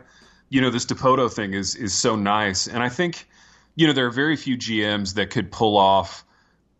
you 0.48 0.60
know 0.60 0.70
this 0.70 0.84
dipoto 0.86 1.32
thing 1.32 1.54
is 1.54 1.76
is 1.76 1.94
so 1.94 2.16
nice 2.16 2.66
and 2.66 2.82
i 2.82 2.88
think 2.88 3.28
you 3.76 3.86
know 3.86 3.92
there 3.92 4.06
are 4.06 4.10
very 4.10 4.36
few 4.36 4.56
gms 4.56 5.14
that 5.14 5.30
could 5.30 5.52
pull 5.52 5.76
off 5.76 6.24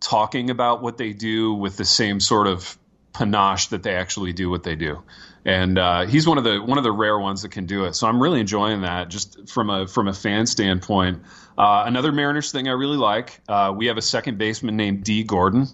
talking 0.03 0.51
about 0.51 0.83
what 0.83 0.99
they 0.99 1.13
do 1.13 1.55
with 1.55 1.77
the 1.77 1.85
same 1.85 2.21
sort 2.21 2.47
of 2.47 2.77
panache 3.13 3.69
that 3.69 3.83
they 3.83 3.95
actually 3.95 4.33
do 4.33 4.51
what 4.51 4.63
they 4.63 4.75
do. 4.75 5.03
And 5.45 5.79
uh, 5.79 6.07
he's 6.07 6.27
one 6.27 6.39
of 6.39 6.45
the 6.45 6.59
one 6.59 6.79
of 6.79 6.85
the 6.85 6.93
rare 6.93 7.19
ones 7.19 7.43
that 7.43 7.51
can 7.51 7.67
do 7.67 7.85
it. 7.85 7.95
So 7.95 8.07
I'm 8.07 8.23
really 8.23 8.41
enjoying 8.41 8.83
that, 8.83 9.09
just 9.09 9.49
from 9.49 9.71
a 9.71 9.87
from 9.87 10.09
a 10.09 10.13
fan 10.13 10.47
standpoint. 10.47 11.23
Uh, 11.59 11.85
another 11.87 12.13
Mariners 12.13 12.53
thing 12.53 12.69
I 12.69 12.73
really 12.73 12.97
like. 12.97 13.41
Uh, 13.49 13.73
we 13.77 13.87
have 13.87 13.97
a 13.97 14.03
second 14.03 14.39
baseman 14.39 14.77
named 14.77 15.05
Dee 15.05 15.25
Gordon, 15.25 15.67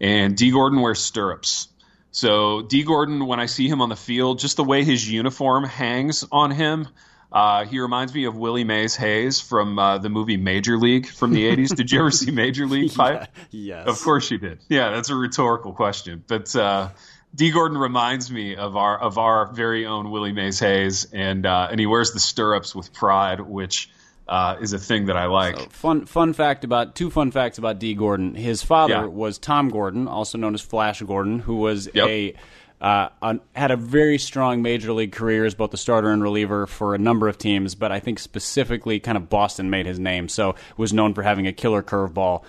and 0.00 0.36
Dee 0.36 0.52
Gordon 0.52 0.80
wears 0.80 1.00
stirrups. 1.00 1.68
So 2.12 2.62
Dee 2.62 2.84
Gordon, 2.84 3.26
when 3.26 3.40
I 3.40 3.46
see 3.46 3.68
him 3.68 3.82
on 3.82 3.88
the 3.88 3.96
field, 3.96 4.38
just 4.38 4.56
the 4.56 4.64
way 4.64 4.84
his 4.84 5.08
uniform 5.10 5.64
hangs 5.64 6.24
on 6.30 6.52
him, 6.52 6.88
uh, 7.30 7.64
he 7.66 7.78
reminds 7.78 8.14
me 8.14 8.24
of 8.24 8.36
Willie 8.36 8.64
Mays 8.64 8.96
Hayes 8.96 9.40
from 9.40 9.78
uh, 9.78 9.98
the 9.98 10.08
movie 10.08 10.36
Major 10.36 10.78
League 10.78 11.06
from 11.06 11.32
the 11.32 11.44
80s. 11.44 11.74
did 11.74 11.92
you 11.92 12.00
ever 12.00 12.10
see 12.10 12.30
Major 12.30 12.66
League 12.68 12.94
Pipe? 12.94 13.28
Yeah, 13.50 13.84
yes. 13.84 13.88
Of 13.88 14.00
course 14.02 14.30
you 14.30 14.38
did. 14.38 14.60
Yeah, 14.68 14.90
that's 14.90 15.10
a 15.10 15.14
rhetorical 15.14 15.72
question. 15.72 16.24
But 16.26 16.54
uh, 16.56 16.88
Dee 17.34 17.50
Gordon 17.50 17.76
reminds 17.76 18.30
me 18.30 18.56
of 18.56 18.76
our 18.76 18.98
of 18.98 19.18
our 19.18 19.52
very 19.52 19.84
own 19.84 20.10
Willie 20.10 20.32
Mays 20.32 20.58
Hayes, 20.60 21.06
and 21.12 21.44
uh, 21.44 21.68
and 21.70 21.78
he 21.78 21.86
wears 21.86 22.12
the 22.12 22.20
stirrups 22.20 22.74
with 22.74 22.94
pride, 22.94 23.40
which 23.40 23.90
uh, 24.26 24.56
is 24.60 24.72
a 24.72 24.78
thing 24.78 25.06
that 25.06 25.16
I 25.16 25.26
like. 25.26 25.58
So 25.58 25.66
fun 25.68 26.06
fun 26.06 26.32
fact 26.32 26.64
about 26.64 26.94
two 26.94 27.10
fun 27.10 27.30
facts 27.30 27.58
about 27.58 27.78
Dee 27.78 27.94
Gordon. 27.94 28.34
His 28.34 28.62
father 28.62 28.94
yeah. 28.94 29.04
was 29.04 29.38
Tom 29.38 29.68
Gordon, 29.68 30.08
also 30.08 30.38
known 30.38 30.54
as 30.54 30.62
Flash 30.62 31.02
Gordon, 31.02 31.40
who 31.40 31.56
was 31.56 31.88
yep. 31.92 32.08
a 32.08 32.34
uh, 32.80 33.08
had 33.54 33.70
a 33.70 33.76
very 33.76 34.18
strong 34.18 34.62
major 34.62 34.92
league 34.92 35.12
career 35.12 35.44
as 35.44 35.54
both 35.54 35.70
the 35.72 35.76
starter 35.76 36.10
and 36.10 36.22
reliever 36.22 36.66
for 36.66 36.94
a 36.94 36.98
number 36.98 37.28
of 37.28 37.36
teams, 37.36 37.74
but 37.74 37.90
I 37.90 38.00
think 38.00 38.18
specifically 38.18 39.00
kind 39.00 39.16
of 39.16 39.28
Boston 39.28 39.68
made 39.68 39.86
his 39.86 39.98
name, 39.98 40.28
so 40.28 40.54
was 40.76 40.92
known 40.92 41.14
for 41.14 41.22
having 41.22 41.46
a 41.46 41.52
killer 41.52 41.82
curveball. 41.82 42.44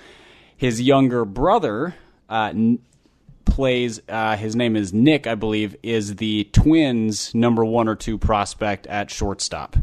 His 0.56 0.82
younger 0.82 1.26
brother 1.26 1.96
uh, 2.30 2.52
n- 2.54 2.80
plays, 3.46 4.02
uh, 4.08 4.36
his 4.38 4.56
name 4.56 4.76
is 4.76 4.94
Nick, 4.94 5.26
I 5.26 5.36
believe, 5.36 5.76
is 5.82 6.18
the 6.18 6.44
Twins' 6.52 7.34
number 7.34 7.66
one 7.66 7.88
or 7.88 7.96
two 7.96 8.18
prospect 8.18 8.86
at 8.88 9.10
shortstop. 9.10 9.78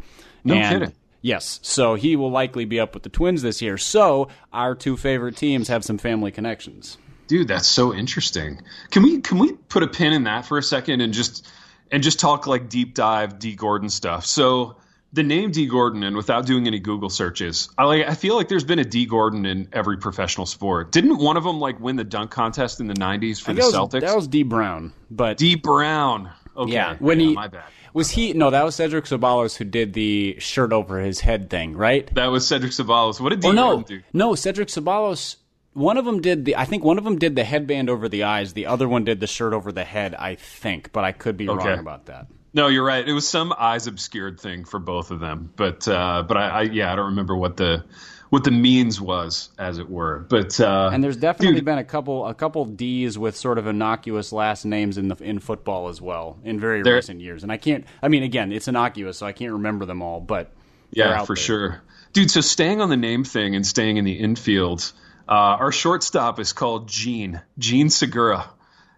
No 0.44 0.54
and, 0.54 0.80
kidding. 0.80 0.94
Yes, 1.22 1.58
so 1.62 1.96
he 1.96 2.14
will 2.14 2.30
likely 2.30 2.66
be 2.66 2.78
up 2.78 2.94
with 2.94 3.02
the 3.02 3.08
Twins 3.08 3.42
this 3.42 3.60
year. 3.60 3.76
So 3.76 4.28
our 4.52 4.76
two 4.76 4.96
favorite 4.96 5.36
teams 5.36 5.66
have 5.66 5.84
some 5.84 5.98
family 5.98 6.30
connections. 6.30 6.98
Dude, 7.26 7.48
that's 7.48 7.68
so 7.68 7.94
interesting. 7.94 8.60
Can 8.90 9.02
we 9.02 9.20
can 9.20 9.38
we 9.38 9.52
put 9.52 9.82
a 9.82 9.88
pin 9.88 10.12
in 10.12 10.24
that 10.24 10.46
for 10.46 10.58
a 10.58 10.62
second 10.62 11.00
and 11.00 11.12
just 11.12 11.46
and 11.90 12.02
just 12.02 12.20
talk 12.20 12.46
like 12.46 12.68
deep 12.68 12.94
dive 12.94 13.38
Dee 13.38 13.54
Gordon 13.54 13.88
stuff? 13.88 14.26
So 14.26 14.76
the 15.12 15.22
name 15.22 15.50
Dee 15.50 15.66
Gordon, 15.66 16.02
and 16.02 16.16
without 16.16 16.46
doing 16.46 16.66
any 16.66 16.78
Google 16.78 17.10
searches, 17.10 17.68
I 17.76 17.84
like 17.84 18.06
I 18.06 18.14
feel 18.14 18.36
like 18.36 18.48
there's 18.48 18.64
been 18.64 18.78
a 18.78 18.84
Dee 18.84 19.06
Gordon 19.06 19.46
in 19.46 19.68
every 19.72 19.96
professional 19.96 20.46
sport. 20.46 20.92
Didn't 20.92 21.18
one 21.18 21.36
of 21.36 21.44
them 21.44 21.58
like 21.58 21.80
win 21.80 21.96
the 21.96 22.04
dunk 22.04 22.30
contest 22.30 22.80
in 22.80 22.86
the 22.86 22.94
'90s 22.94 23.40
for 23.40 23.52
the 23.52 23.60
that 23.60 23.66
was, 23.66 23.74
Celtics? 23.74 24.00
That 24.00 24.16
was 24.16 24.28
Dee 24.28 24.42
Brown, 24.42 24.92
but 25.10 25.36
Dee 25.36 25.56
Brown. 25.56 26.30
Okay, 26.56 26.72
yeah, 26.72 26.96
when 26.98 27.20
yeah, 27.20 27.26
he 27.26 27.34
my 27.34 27.48
bad. 27.48 27.64
Was 27.92 28.10
he? 28.10 28.34
No, 28.34 28.50
that 28.50 28.62
was 28.62 28.74
Cedric 28.74 29.06
Ceballos 29.06 29.56
who 29.56 29.64
did 29.64 29.94
the 29.94 30.36
shirt 30.38 30.72
over 30.72 31.00
his 31.00 31.20
head 31.20 31.48
thing, 31.48 31.74
right? 31.74 32.14
That 32.14 32.26
was 32.26 32.46
Cedric 32.46 32.72
Ceballos. 32.72 33.20
What 33.20 33.30
did 33.30 33.44
oh, 33.44 33.52
no, 33.52 33.76
Gordon 33.76 33.96
do? 33.98 34.02
No, 34.12 34.34
Cedric 34.34 34.68
Ceballos 34.68 35.36
one 35.76 35.98
of 35.98 36.06
them 36.06 36.22
did 36.22 36.46
the. 36.46 36.56
I 36.56 36.64
think 36.64 36.82
one 36.82 36.96
of 36.96 37.04
them 37.04 37.18
did 37.18 37.36
the 37.36 37.44
headband 37.44 37.90
over 37.90 38.08
the 38.08 38.24
eyes. 38.24 38.54
The 38.54 38.66
other 38.66 38.88
one 38.88 39.04
did 39.04 39.20
the 39.20 39.26
shirt 39.26 39.52
over 39.52 39.70
the 39.70 39.84
head. 39.84 40.14
I 40.14 40.36
think, 40.36 40.90
but 40.92 41.04
I 41.04 41.12
could 41.12 41.36
be 41.36 41.48
okay. 41.48 41.68
wrong 41.68 41.78
about 41.78 42.06
that. 42.06 42.28
No, 42.54 42.68
you're 42.68 42.84
right. 42.84 43.06
It 43.06 43.12
was 43.12 43.28
some 43.28 43.52
eyes 43.56 43.86
obscured 43.86 44.40
thing 44.40 44.64
for 44.64 44.80
both 44.80 45.10
of 45.10 45.20
them. 45.20 45.52
But 45.54 45.86
uh, 45.86 46.24
but 46.26 46.38
I, 46.38 46.48
I, 46.48 46.62
yeah, 46.62 46.90
I 46.90 46.96
don't 46.96 47.06
remember 47.06 47.36
what 47.36 47.58
the 47.58 47.84
what 48.30 48.44
the 48.44 48.50
means 48.50 48.98
was, 48.98 49.50
as 49.58 49.76
it 49.76 49.90
were. 49.90 50.20
But 50.30 50.58
uh, 50.58 50.88
and 50.90 51.04
there's 51.04 51.18
definitely 51.18 51.56
dude, 51.56 51.66
been 51.66 51.78
a 51.78 51.84
couple 51.84 52.26
a 52.26 52.32
couple 52.32 52.64
D's 52.64 53.18
with 53.18 53.36
sort 53.36 53.58
of 53.58 53.66
innocuous 53.66 54.32
last 54.32 54.64
names 54.64 54.96
in 54.96 55.08
the 55.08 55.16
in 55.16 55.38
football 55.40 55.88
as 55.88 56.00
well 56.00 56.38
in 56.42 56.58
very 56.58 56.82
recent 56.82 57.20
years. 57.20 57.42
And 57.42 57.52
I 57.52 57.58
can't. 57.58 57.84
I 58.02 58.08
mean, 58.08 58.22
again, 58.22 58.50
it's 58.50 58.66
innocuous, 58.66 59.18
so 59.18 59.26
I 59.26 59.32
can't 59.32 59.52
remember 59.52 59.84
them 59.84 60.00
all. 60.00 60.20
But 60.20 60.52
yeah, 60.90 61.22
for 61.24 61.34
there. 61.34 61.42
sure, 61.42 61.82
dude. 62.14 62.30
So 62.30 62.40
staying 62.40 62.80
on 62.80 62.88
the 62.88 62.96
name 62.96 63.24
thing 63.24 63.54
and 63.54 63.66
staying 63.66 63.98
in 63.98 64.06
the 64.06 64.14
infield 64.14 64.90
uh, 65.28 65.32
our 65.32 65.72
shortstop 65.72 66.38
is 66.40 66.52
called 66.52 66.88
Jean, 66.88 67.40
Jean 67.58 67.90
Segura. 67.90 68.50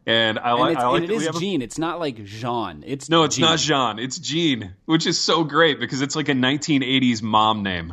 And 0.06 0.38
I 0.38 0.52
like. 0.52 0.78
And, 0.78 0.88
like 0.88 1.02
it 1.02 1.10
is 1.10 1.28
Jean. 1.38 1.60
A, 1.60 1.64
it's 1.64 1.78
not 1.78 2.00
like 2.00 2.24
Jean. 2.24 2.82
It's 2.86 3.10
no, 3.10 3.24
it's 3.24 3.38
not 3.38 3.58
Jean. 3.58 3.98
It's 3.98 4.18
Jean, 4.18 4.74
which 4.86 5.06
is 5.06 5.20
so 5.20 5.44
great 5.44 5.78
because 5.78 6.00
it's 6.00 6.16
like 6.16 6.30
a 6.30 6.32
1980s 6.32 7.22
mom 7.22 7.62
name. 7.62 7.92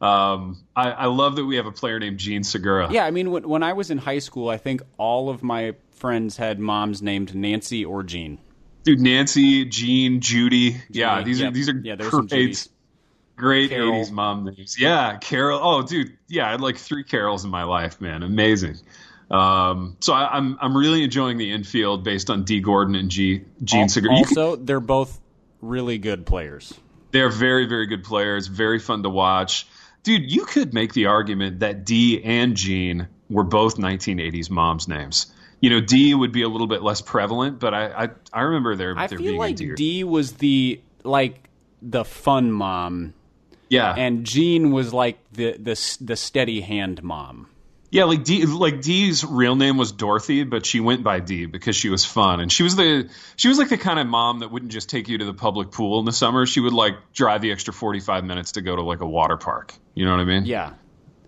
Um, 0.00 0.58
I, 0.74 0.90
I, 0.90 1.06
love 1.06 1.36
that 1.36 1.44
we 1.44 1.56
have 1.56 1.66
a 1.66 1.70
player 1.70 2.00
named 2.00 2.18
Jean 2.18 2.42
Segura. 2.42 2.90
Yeah, 2.90 3.04
I 3.04 3.12
mean, 3.12 3.30
when, 3.30 3.48
when 3.48 3.62
I 3.62 3.74
was 3.74 3.92
in 3.92 3.98
high 3.98 4.18
school, 4.18 4.48
I 4.48 4.56
think 4.56 4.82
all 4.98 5.30
of 5.30 5.44
my 5.44 5.76
friends 5.92 6.36
had 6.36 6.58
moms 6.58 7.00
named 7.00 7.36
Nancy 7.36 7.84
or 7.84 8.02
Jean. 8.02 8.38
Dude, 8.82 8.98
Nancy, 8.98 9.64
Jean, 9.64 10.20
Judy. 10.20 10.72
Judy. 10.72 10.84
Yeah, 10.90 11.22
these 11.22 11.38
yep. 11.38 11.50
are 11.50 11.54
these 11.54 11.68
are 11.68 11.80
yeah. 11.84 11.94
There's 11.94 12.10
some 12.10 12.26
Judys. 12.26 12.68
Great 13.36 13.70
Carol. 13.70 14.04
80s 14.04 14.10
mom 14.10 14.44
names. 14.44 14.76
Yeah, 14.78 15.16
Carol. 15.18 15.60
Oh, 15.62 15.82
dude. 15.82 16.16
Yeah, 16.28 16.48
I 16.48 16.52
had 16.52 16.60
like 16.60 16.76
three 16.76 17.04
Carols 17.04 17.44
in 17.44 17.50
my 17.50 17.64
life, 17.64 18.00
man. 18.00 18.22
Amazing. 18.22 18.76
Um, 19.32 19.96
so 20.00 20.12
I, 20.12 20.36
am 20.36 20.52
I'm, 20.52 20.58
I'm 20.60 20.76
really 20.76 21.02
enjoying 21.04 21.38
the 21.38 21.52
infield 21.52 22.04
based 22.04 22.28
on 22.28 22.44
Dee 22.44 22.60
Gordon 22.60 22.94
and 22.94 23.10
G 23.10 23.42
Jean 23.64 23.88
Segura. 23.88 24.14
Also, 24.14 24.56
they're 24.56 24.78
both 24.78 25.18
really 25.62 25.96
good 25.96 26.26
players. 26.26 26.74
They're 27.12 27.30
very 27.30 27.66
very 27.66 27.86
good 27.86 28.04
players. 28.04 28.46
Very 28.46 28.78
fun 28.78 29.02
to 29.04 29.08
watch, 29.08 29.66
dude. 30.02 30.30
You 30.30 30.44
could 30.44 30.74
make 30.74 30.92
the 30.92 31.06
argument 31.06 31.60
that 31.60 31.86
D 31.86 32.22
and 32.22 32.54
Gene 32.54 33.08
were 33.30 33.44
both 33.44 33.76
1980s 33.76 34.50
moms 34.50 34.86
names. 34.86 35.32
You 35.60 35.70
know, 35.70 35.80
D 35.80 36.14
would 36.14 36.32
be 36.32 36.42
a 36.42 36.48
little 36.48 36.66
bit 36.66 36.82
less 36.82 37.00
prevalent, 37.00 37.58
but 37.58 37.72
I 37.72 37.86
I, 37.86 38.08
I 38.34 38.40
remember 38.42 38.76
there. 38.76 38.94
I 38.98 39.08
feel 39.08 39.38
like 39.38 39.56
Dee 39.56 40.04
was 40.04 40.32
the 40.32 40.82
like 41.04 41.48
the 41.80 42.04
fun 42.04 42.52
mom 42.52 43.14
yeah. 43.72 43.94
And 43.96 44.24
Jean 44.24 44.70
was 44.70 44.92
like 44.92 45.18
the 45.32 45.52
the 45.52 45.96
the 46.00 46.16
steady 46.16 46.60
hand 46.60 47.02
mom. 47.02 47.48
Yeah, 47.90 48.04
like 48.04 48.24
Dee, 48.24 48.46
like 48.46 48.80
Dee's 48.80 49.24
real 49.24 49.54
name 49.54 49.76
was 49.76 49.92
Dorothy, 49.92 50.44
but 50.44 50.64
she 50.64 50.80
went 50.80 51.02
by 51.02 51.20
Dee 51.20 51.44
because 51.46 51.76
she 51.76 51.90
was 51.90 52.04
fun, 52.06 52.40
and 52.40 52.50
she 52.50 52.62
was 52.62 52.76
the 52.76 53.10
she 53.36 53.48
was 53.48 53.58
like 53.58 53.70
the 53.70 53.78
kind 53.78 53.98
of 53.98 54.06
mom 54.06 54.40
that 54.40 54.50
wouldn't 54.50 54.72
just 54.72 54.88
take 54.88 55.08
you 55.08 55.18
to 55.18 55.24
the 55.24 55.34
public 55.34 55.70
pool 55.70 55.98
in 55.98 56.04
the 56.04 56.12
summer. 56.12 56.46
She 56.46 56.60
would 56.60 56.72
like 56.72 56.94
drive 57.14 57.40
the 57.40 57.52
extra 57.52 57.72
forty 57.72 58.00
five 58.00 58.24
minutes 58.24 58.52
to 58.52 58.62
go 58.62 58.76
to 58.76 58.82
like 58.82 59.00
a 59.00 59.06
water 59.06 59.36
park. 59.36 59.74
You 59.94 60.04
know 60.04 60.10
what 60.10 60.20
I 60.20 60.24
mean? 60.24 60.44
Yeah, 60.44 60.72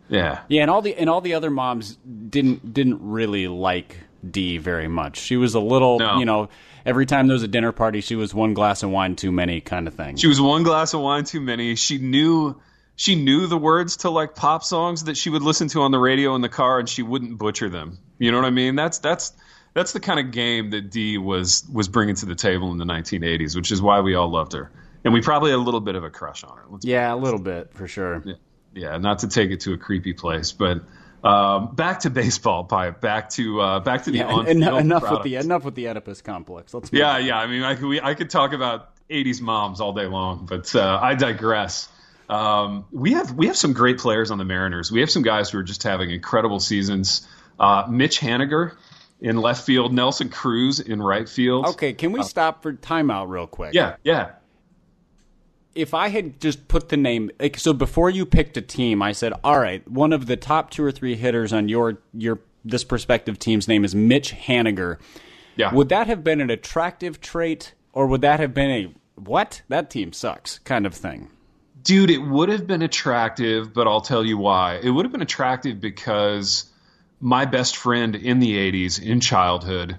yeah, 0.08 0.42
yeah. 0.48 0.62
And 0.62 0.70
all 0.70 0.82
the 0.82 0.94
and 0.94 1.08
all 1.08 1.22
the 1.22 1.34
other 1.34 1.50
moms 1.50 1.96
didn't 1.96 2.74
didn't 2.74 2.98
really 3.00 3.48
like 3.48 3.98
Dee 4.30 4.58
very 4.58 4.88
much. 4.88 5.18
She 5.18 5.36
was 5.36 5.54
a 5.54 5.60
little, 5.60 5.98
no. 5.98 6.18
you 6.18 6.24
know, 6.24 6.48
every 6.84 7.06
time 7.06 7.26
there 7.26 7.34
was 7.34 7.42
a 7.42 7.48
dinner 7.48 7.72
party, 7.72 8.00
she 8.00 8.16
was 8.16 8.34
one 8.34 8.54
glass 8.54 8.82
of 8.82 8.90
wine 8.90 9.16
too 9.16 9.32
many 9.32 9.60
kind 9.60 9.88
of 9.88 9.94
thing. 9.94 10.16
She 10.16 10.26
was 10.26 10.40
one 10.40 10.62
glass 10.62 10.94
of 10.94 11.00
wine 11.00 11.24
too 11.24 11.40
many. 11.40 11.74
She 11.74 11.98
knew 11.98 12.60
she 12.96 13.16
knew 13.16 13.46
the 13.46 13.56
words 13.56 13.98
to 13.98 14.10
like 14.10 14.34
pop 14.34 14.62
songs 14.62 15.04
that 15.04 15.16
she 15.16 15.30
would 15.30 15.42
listen 15.42 15.68
to 15.68 15.82
on 15.82 15.90
the 15.90 15.98
radio 15.98 16.34
in 16.34 16.40
the 16.40 16.48
car, 16.48 16.78
and 16.78 16.88
she 16.88 17.02
wouldn't 17.02 17.38
butcher 17.38 17.68
them. 17.68 17.98
You 18.18 18.30
know 18.30 18.38
what 18.38 18.46
I 18.46 18.50
mean? 18.50 18.76
That's 18.76 18.98
that's 18.98 19.32
that's 19.74 19.92
the 19.92 20.00
kind 20.00 20.20
of 20.20 20.30
game 20.30 20.70
that 20.70 20.90
Dee 20.90 21.18
was 21.18 21.64
was 21.72 21.88
bringing 21.88 22.14
to 22.16 22.26
the 22.26 22.36
table 22.36 22.70
in 22.70 22.78
the 22.78 22.84
1980s, 22.84 23.56
which 23.56 23.72
is 23.72 23.82
why 23.82 24.00
we 24.00 24.14
all 24.14 24.30
loved 24.30 24.52
her, 24.52 24.70
and 25.04 25.12
we 25.12 25.20
probably 25.20 25.50
had 25.50 25.56
a 25.56 25.62
little 25.62 25.80
bit 25.80 25.96
of 25.96 26.04
a 26.04 26.10
crush 26.10 26.44
on 26.44 26.56
her. 26.56 26.64
Yeah, 26.82 27.12
a 27.12 27.16
little 27.16 27.40
bit 27.40 27.74
for 27.74 27.88
sure. 27.88 28.22
Yeah, 28.24 28.34
yeah, 28.74 28.98
not 28.98 29.20
to 29.20 29.28
take 29.28 29.50
it 29.50 29.60
to 29.60 29.72
a 29.72 29.78
creepy 29.78 30.12
place, 30.12 30.52
but 30.52 30.82
um, 31.24 31.74
back 31.74 32.00
to 32.00 32.10
baseball, 32.10 32.64
pipe. 32.64 33.00
Back 33.00 33.30
to 33.30 33.60
uh, 33.60 33.80
back 33.80 34.04
to 34.04 34.10
the 34.10 34.18
yeah, 34.18 34.26
on- 34.26 34.46
en- 34.46 34.62
enough 34.62 35.02
products. 35.02 35.10
with 35.10 35.22
the 35.22 35.36
enough 35.36 35.64
with 35.64 35.74
the 35.74 35.88
Oedipus 35.88 36.22
complex. 36.22 36.74
Let's 36.74 36.92
yeah, 36.92 37.14
on. 37.14 37.24
yeah. 37.24 37.38
I 37.38 37.46
mean, 37.46 37.62
I 37.62 37.74
could 37.74 37.86
we, 37.86 38.00
I 38.00 38.14
could 38.14 38.28
talk 38.28 38.52
about 38.52 38.90
'80s 39.08 39.40
moms 39.40 39.80
all 39.80 39.94
day 39.94 40.06
long, 40.06 40.44
but 40.46 40.74
uh, 40.74 40.98
I 41.02 41.14
digress. 41.14 41.88
Um, 42.28 42.84
we 42.92 43.12
have 43.12 43.32
we 43.32 43.46
have 43.46 43.56
some 43.56 43.72
great 43.72 43.98
players 43.98 44.30
on 44.30 44.38
the 44.38 44.44
Mariners. 44.44 44.92
We 44.92 45.00
have 45.00 45.10
some 45.10 45.22
guys 45.22 45.50
who 45.50 45.58
are 45.58 45.62
just 45.62 45.82
having 45.82 46.10
incredible 46.10 46.60
seasons. 46.60 47.26
Uh, 47.58 47.86
Mitch 47.88 48.20
Haniger 48.20 48.72
in 49.20 49.38
left 49.38 49.64
field, 49.64 49.94
Nelson 49.94 50.28
Cruz 50.28 50.80
in 50.80 51.00
right 51.00 51.28
field. 51.28 51.66
Okay, 51.68 51.94
can 51.94 52.12
we 52.12 52.20
uh, 52.20 52.24
stop 52.24 52.62
for 52.62 52.74
timeout 52.74 53.28
real 53.28 53.46
quick? 53.46 53.72
Yeah, 53.72 53.96
yeah 54.04 54.32
if 55.74 55.94
I 55.94 56.08
had 56.08 56.40
just 56.40 56.68
put 56.68 56.88
the 56.88 56.96
name, 56.96 57.30
like, 57.40 57.58
so 57.58 57.72
before 57.72 58.10
you 58.10 58.24
picked 58.26 58.56
a 58.56 58.62
team, 58.62 59.02
I 59.02 59.12
said, 59.12 59.32
all 59.42 59.58
right, 59.58 59.86
one 59.88 60.12
of 60.12 60.26
the 60.26 60.36
top 60.36 60.70
two 60.70 60.84
or 60.84 60.92
three 60.92 61.16
hitters 61.16 61.52
on 61.52 61.68
your 61.68 61.98
your 62.12 62.40
this 62.64 62.84
prospective 62.84 63.38
team's 63.38 63.68
name 63.68 63.84
is 63.84 63.94
Mitch 63.94 64.32
Haniger. 64.32 64.98
Yeah. 65.56 65.72
Would 65.72 65.90
that 65.90 66.06
have 66.06 66.24
been 66.24 66.40
an 66.40 66.50
attractive 66.50 67.20
trait, 67.20 67.74
or 67.92 68.06
would 68.06 68.22
that 68.22 68.40
have 68.40 68.54
been 68.54 68.70
a 68.70 68.94
what? 69.20 69.62
That 69.68 69.90
team 69.90 70.12
sucks 70.12 70.58
kind 70.60 70.86
of 70.86 70.94
thing? 70.94 71.30
Dude, 71.82 72.10
it 72.10 72.18
would 72.18 72.48
have 72.48 72.66
been 72.66 72.82
attractive, 72.82 73.74
but 73.74 73.86
I'll 73.86 74.00
tell 74.00 74.24
you 74.24 74.38
why. 74.38 74.80
It 74.82 74.90
would 74.90 75.04
have 75.04 75.12
been 75.12 75.22
attractive 75.22 75.80
because 75.80 76.64
my 77.20 77.44
best 77.44 77.76
friend 77.76 78.16
in 78.16 78.38
the 78.38 78.54
80s, 78.72 79.02
in 79.02 79.20
childhood, 79.20 79.98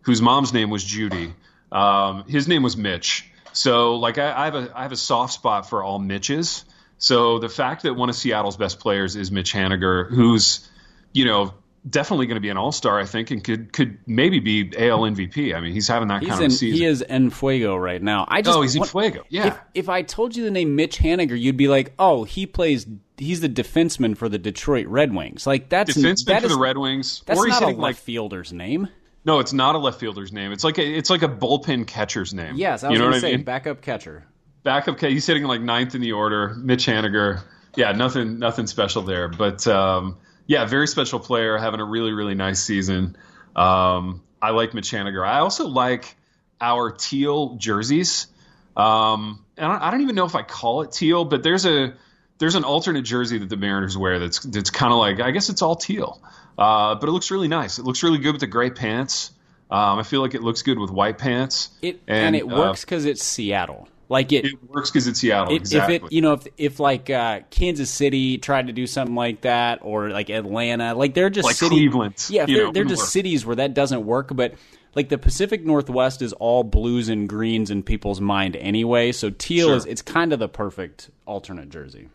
whose 0.00 0.22
mom's 0.22 0.54
name 0.54 0.70
was 0.70 0.82
Judy, 0.82 1.34
um, 1.70 2.24
his 2.26 2.48
name 2.48 2.62
was 2.62 2.76
Mitch. 2.76 3.30
So, 3.56 3.96
like, 3.96 4.18
I, 4.18 4.42
I, 4.42 4.44
have 4.44 4.54
a 4.54 4.72
I 4.74 4.82
have 4.82 4.92
a 4.92 4.96
soft 4.96 5.32
spot 5.32 5.68
for 5.68 5.82
all 5.82 5.98
Mitches. 5.98 6.64
So 6.98 7.38
the 7.38 7.48
fact 7.48 7.82
that 7.84 7.94
one 7.94 8.08
of 8.10 8.14
Seattle's 8.14 8.56
best 8.56 8.80
players 8.80 9.16
is 9.16 9.30
Mitch 9.30 9.52
Haniger, 9.52 10.10
who's, 10.10 10.68
you 11.12 11.24
know, 11.24 11.54
definitely 11.88 12.26
going 12.26 12.36
to 12.36 12.40
be 12.40 12.48
an 12.50 12.56
All 12.58 12.72
Star, 12.72 12.98
I 13.00 13.04
think, 13.06 13.30
and 13.30 13.42
could 13.42 13.72
could 13.72 13.98
maybe 14.06 14.40
be 14.40 14.72
AL 14.76 15.00
MVP. 15.00 15.54
I 15.54 15.60
mean, 15.60 15.72
he's 15.72 15.88
having 15.88 16.08
that 16.08 16.20
He's 16.20 16.30
kind 16.30 16.42
in, 16.42 16.46
of 16.46 16.52
season. 16.52 16.78
he 16.78 16.84
is 16.84 17.02
en 17.08 17.30
fuego 17.30 17.76
right 17.76 18.02
now. 18.02 18.26
I 18.28 18.42
just 18.42 18.58
oh, 18.58 18.62
he's 18.62 18.76
in 18.76 18.84
Fuego. 18.84 19.24
Yeah. 19.28 19.46
If, 19.46 19.58
if 19.74 19.88
I 19.88 20.02
told 20.02 20.36
you 20.36 20.44
the 20.44 20.50
name 20.50 20.76
Mitch 20.76 20.98
Haniger, 20.98 21.38
you'd 21.38 21.56
be 21.56 21.68
like, 21.68 21.94
"Oh, 21.98 22.24
he 22.24 22.46
plays. 22.46 22.86
He's 23.16 23.40
the 23.40 23.48
defenseman 23.48 24.16
for 24.16 24.28
the 24.28 24.38
Detroit 24.38 24.86
Red 24.86 25.14
Wings." 25.14 25.46
Like 25.46 25.68
that's 25.68 25.96
Defenseman 25.96 26.26
that 26.26 26.40
for 26.40 26.46
is- 26.46 26.52
the 26.52 26.58
Red 26.58 26.76
Wings, 26.78 27.22
That's 27.24 27.40
or 27.40 27.46
he's 27.46 27.60
not 27.60 27.62
a 27.62 27.66
left 27.68 27.78
like 27.78 27.96
fielder's 27.96 28.52
name. 28.52 28.88
No, 29.26 29.40
it's 29.40 29.52
not 29.52 29.74
a 29.74 29.78
left 29.78 29.98
fielder's 29.98 30.32
name. 30.32 30.52
It's 30.52 30.62
like 30.62 30.78
a 30.78 30.86
it's 30.86 31.10
like 31.10 31.22
a 31.22 31.28
bullpen 31.28 31.86
catcher's 31.86 32.32
name. 32.32 32.54
Yes, 32.54 32.84
I 32.84 32.88
was 32.88 32.94
you 32.94 33.04
know 33.04 33.10
going 33.10 33.20
to 33.20 33.28
I 33.28 33.30
mean? 33.32 33.44
backup 33.44 33.82
catcher. 33.82 34.24
backup 34.62 34.98
K. 34.98 35.10
He's 35.10 35.24
sitting 35.24 35.42
like 35.42 35.60
ninth 35.60 35.96
in 35.96 36.00
the 36.00 36.12
order. 36.12 36.54
Mitch 36.54 36.86
Haniger. 36.86 37.42
Yeah, 37.74 37.92
nothing 37.92 38.38
nothing 38.38 38.68
special 38.68 39.02
there. 39.02 39.28
But 39.28 39.66
um, 39.66 40.18
yeah, 40.46 40.64
very 40.64 40.86
special 40.86 41.18
player, 41.18 41.58
having 41.58 41.80
a 41.80 41.84
really 41.84 42.12
really 42.12 42.36
nice 42.36 42.62
season. 42.62 43.16
Um, 43.56 44.22
I 44.40 44.50
like 44.50 44.74
Mitch 44.74 44.92
Haniger. 44.92 45.26
I 45.26 45.40
also 45.40 45.66
like 45.66 46.16
our 46.60 46.92
teal 46.92 47.56
jerseys. 47.56 48.28
Um, 48.76 49.44
and 49.56 49.66
I, 49.72 49.88
I 49.88 49.90
don't 49.90 50.02
even 50.02 50.14
know 50.14 50.26
if 50.26 50.36
I 50.36 50.42
call 50.42 50.82
it 50.82 50.92
teal, 50.92 51.24
but 51.24 51.42
there's 51.42 51.66
a 51.66 51.94
there's 52.38 52.54
an 52.54 52.64
alternate 52.64 53.02
jersey 53.02 53.38
that 53.38 53.48
the 53.48 53.56
Mariners 53.56 53.98
wear 53.98 54.20
that's 54.20 54.38
that's 54.40 54.70
kind 54.70 54.92
of 54.92 54.98
like 54.98 55.20
I 55.20 55.32
guess 55.32 55.48
it's 55.48 55.62
all 55.62 55.74
teal, 55.74 56.22
uh, 56.58 56.94
but 56.94 57.08
it 57.08 57.12
looks 57.12 57.30
really 57.30 57.48
nice. 57.48 57.78
It 57.78 57.84
looks 57.84 58.02
really 58.02 58.18
good 58.18 58.32
with 58.32 58.40
the 58.40 58.46
gray 58.46 58.70
pants. 58.70 59.32
Um, 59.70 59.98
I 59.98 60.02
feel 60.04 60.20
like 60.20 60.34
it 60.34 60.42
looks 60.42 60.62
good 60.62 60.78
with 60.78 60.90
white 60.90 61.18
pants. 61.18 61.70
It 61.82 62.00
and, 62.06 62.36
it 62.36 62.44
uh, 62.44 62.46
works 62.46 62.82
because 62.84 63.04
it's 63.04 63.22
Seattle. 63.22 63.88
Like 64.08 64.30
it, 64.32 64.44
it 64.44 64.70
works 64.70 64.88
because 64.90 65.08
it's 65.08 65.18
Seattle. 65.18 65.52
it- 65.52 65.56
exactly. 65.56 65.96
if 65.96 66.04
it 66.04 66.12
you 66.12 66.20
know 66.20 66.34
if 66.34 66.46
if 66.56 66.78
like 66.78 67.10
uh, 67.10 67.40
Kansas 67.50 67.90
City 67.90 68.38
tried 68.38 68.68
to 68.68 68.72
do 68.72 68.86
something 68.86 69.16
like 69.16 69.40
that 69.40 69.80
or 69.82 70.10
like 70.10 70.30
Atlanta, 70.30 70.94
like 70.94 71.14
they're 71.14 71.30
just 71.30 71.46
Like 71.46 71.56
city, 71.56 71.74
Cleveland, 71.76 72.24
Yeah, 72.30 72.46
they're, 72.46 72.66
know, 72.66 72.72
they're 72.72 72.84
just 72.84 73.02
work. 73.02 73.08
cities 73.08 73.44
where 73.44 73.56
that 73.56 73.74
doesn't 73.74 74.06
work. 74.06 74.28
But 74.32 74.54
like 74.94 75.08
the 75.08 75.18
Pacific 75.18 75.66
Northwest 75.66 76.22
is 76.22 76.32
all 76.34 76.62
blues 76.62 77.08
and 77.08 77.28
greens 77.28 77.68
in 77.68 77.82
people's 77.82 78.20
mind 78.20 78.54
anyway. 78.54 79.10
So 79.10 79.30
teal 79.30 79.66
Sure. 79.68 79.76
is 79.76 79.84
it's 79.86 80.02
kind 80.02 80.32
of 80.32 80.38
the 80.38 80.48
perfect 80.48 81.10
alternate 81.26 81.70
jersey. 81.70 82.08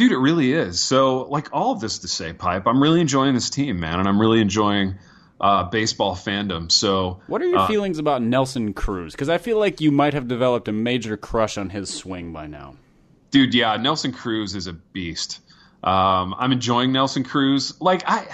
Dude, 0.00 0.12
it 0.12 0.16
really 0.16 0.54
is. 0.54 0.80
So, 0.80 1.24
like 1.24 1.50
all 1.52 1.72
of 1.72 1.80
this 1.80 1.98
to 1.98 2.08
say, 2.08 2.32
Pipe, 2.32 2.66
I'm 2.66 2.82
really 2.82 3.02
enjoying 3.02 3.34
this 3.34 3.50
team, 3.50 3.80
man, 3.80 3.98
and 3.98 4.08
I'm 4.08 4.18
really 4.18 4.40
enjoying 4.40 4.94
uh, 5.38 5.64
baseball 5.64 6.16
fandom. 6.16 6.72
So, 6.72 7.20
What 7.26 7.42
are 7.42 7.46
your 7.46 7.58
uh, 7.58 7.66
feelings 7.66 7.98
about 7.98 8.22
Nelson 8.22 8.72
Cruz? 8.72 9.12
Because 9.12 9.28
I 9.28 9.36
feel 9.36 9.58
like 9.58 9.82
you 9.82 9.92
might 9.92 10.14
have 10.14 10.26
developed 10.26 10.68
a 10.68 10.72
major 10.72 11.18
crush 11.18 11.58
on 11.58 11.68
his 11.68 11.92
swing 11.92 12.32
by 12.32 12.46
now. 12.46 12.76
dude, 13.30 13.52
yeah, 13.52 13.76
Nelson 13.76 14.10
Cruz 14.10 14.54
is 14.54 14.68
a 14.68 14.72
beast. 14.72 15.40
Um, 15.84 16.34
I'm 16.38 16.52
enjoying 16.52 16.92
Nelson 16.92 17.22
Cruz. 17.22 17.78
Like 17.78 18.02
I, 18.06 18.26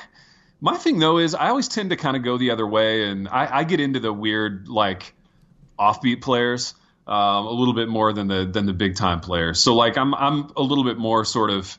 my 0.60 0.76
thing 0.76 1.00
though 1.00 1.18
is 1.18 1.34
I 1.34 1.48
always 1.48 1.66
tend 1.66 1.90
to 1.90 1.96
kind 1.96 2.16
of 2.16 2.22
go 2.22 2.38
the 2.38 2.52
other 2.52 2.64
way, 2.64 3.08
and 3.08 3.26
I, 3.26 3.48
I 3.52 3.64
get 3.64 3.80
into 3.80 3.98
the 3.98 4.12
weird 4.12 4.68
like 4.68 5.14
offbeat 5.80 6.22
players 6.22 6.74
um, 7.06 7.46
a 7.46 7.50
little 7.52 7.74
bit 7.74 7.88
more 7.88 8.12
than 8.12 8.28
the 8.28 8.44
than 8.44 8.66
the 8.66 8.72
big 8.72 8.96
time 8.96 9.20
players. 9.20 9.60
So 9.60 9.74
like 9.74 9.96
I'm 9.96 10.14
I'm 10.14 10.50
a 10.56 10.62
little 10.62 10.84
bit 10.84 10.98
more 10.98 11.24
sort 11.24 11.50
of 11.50 11.78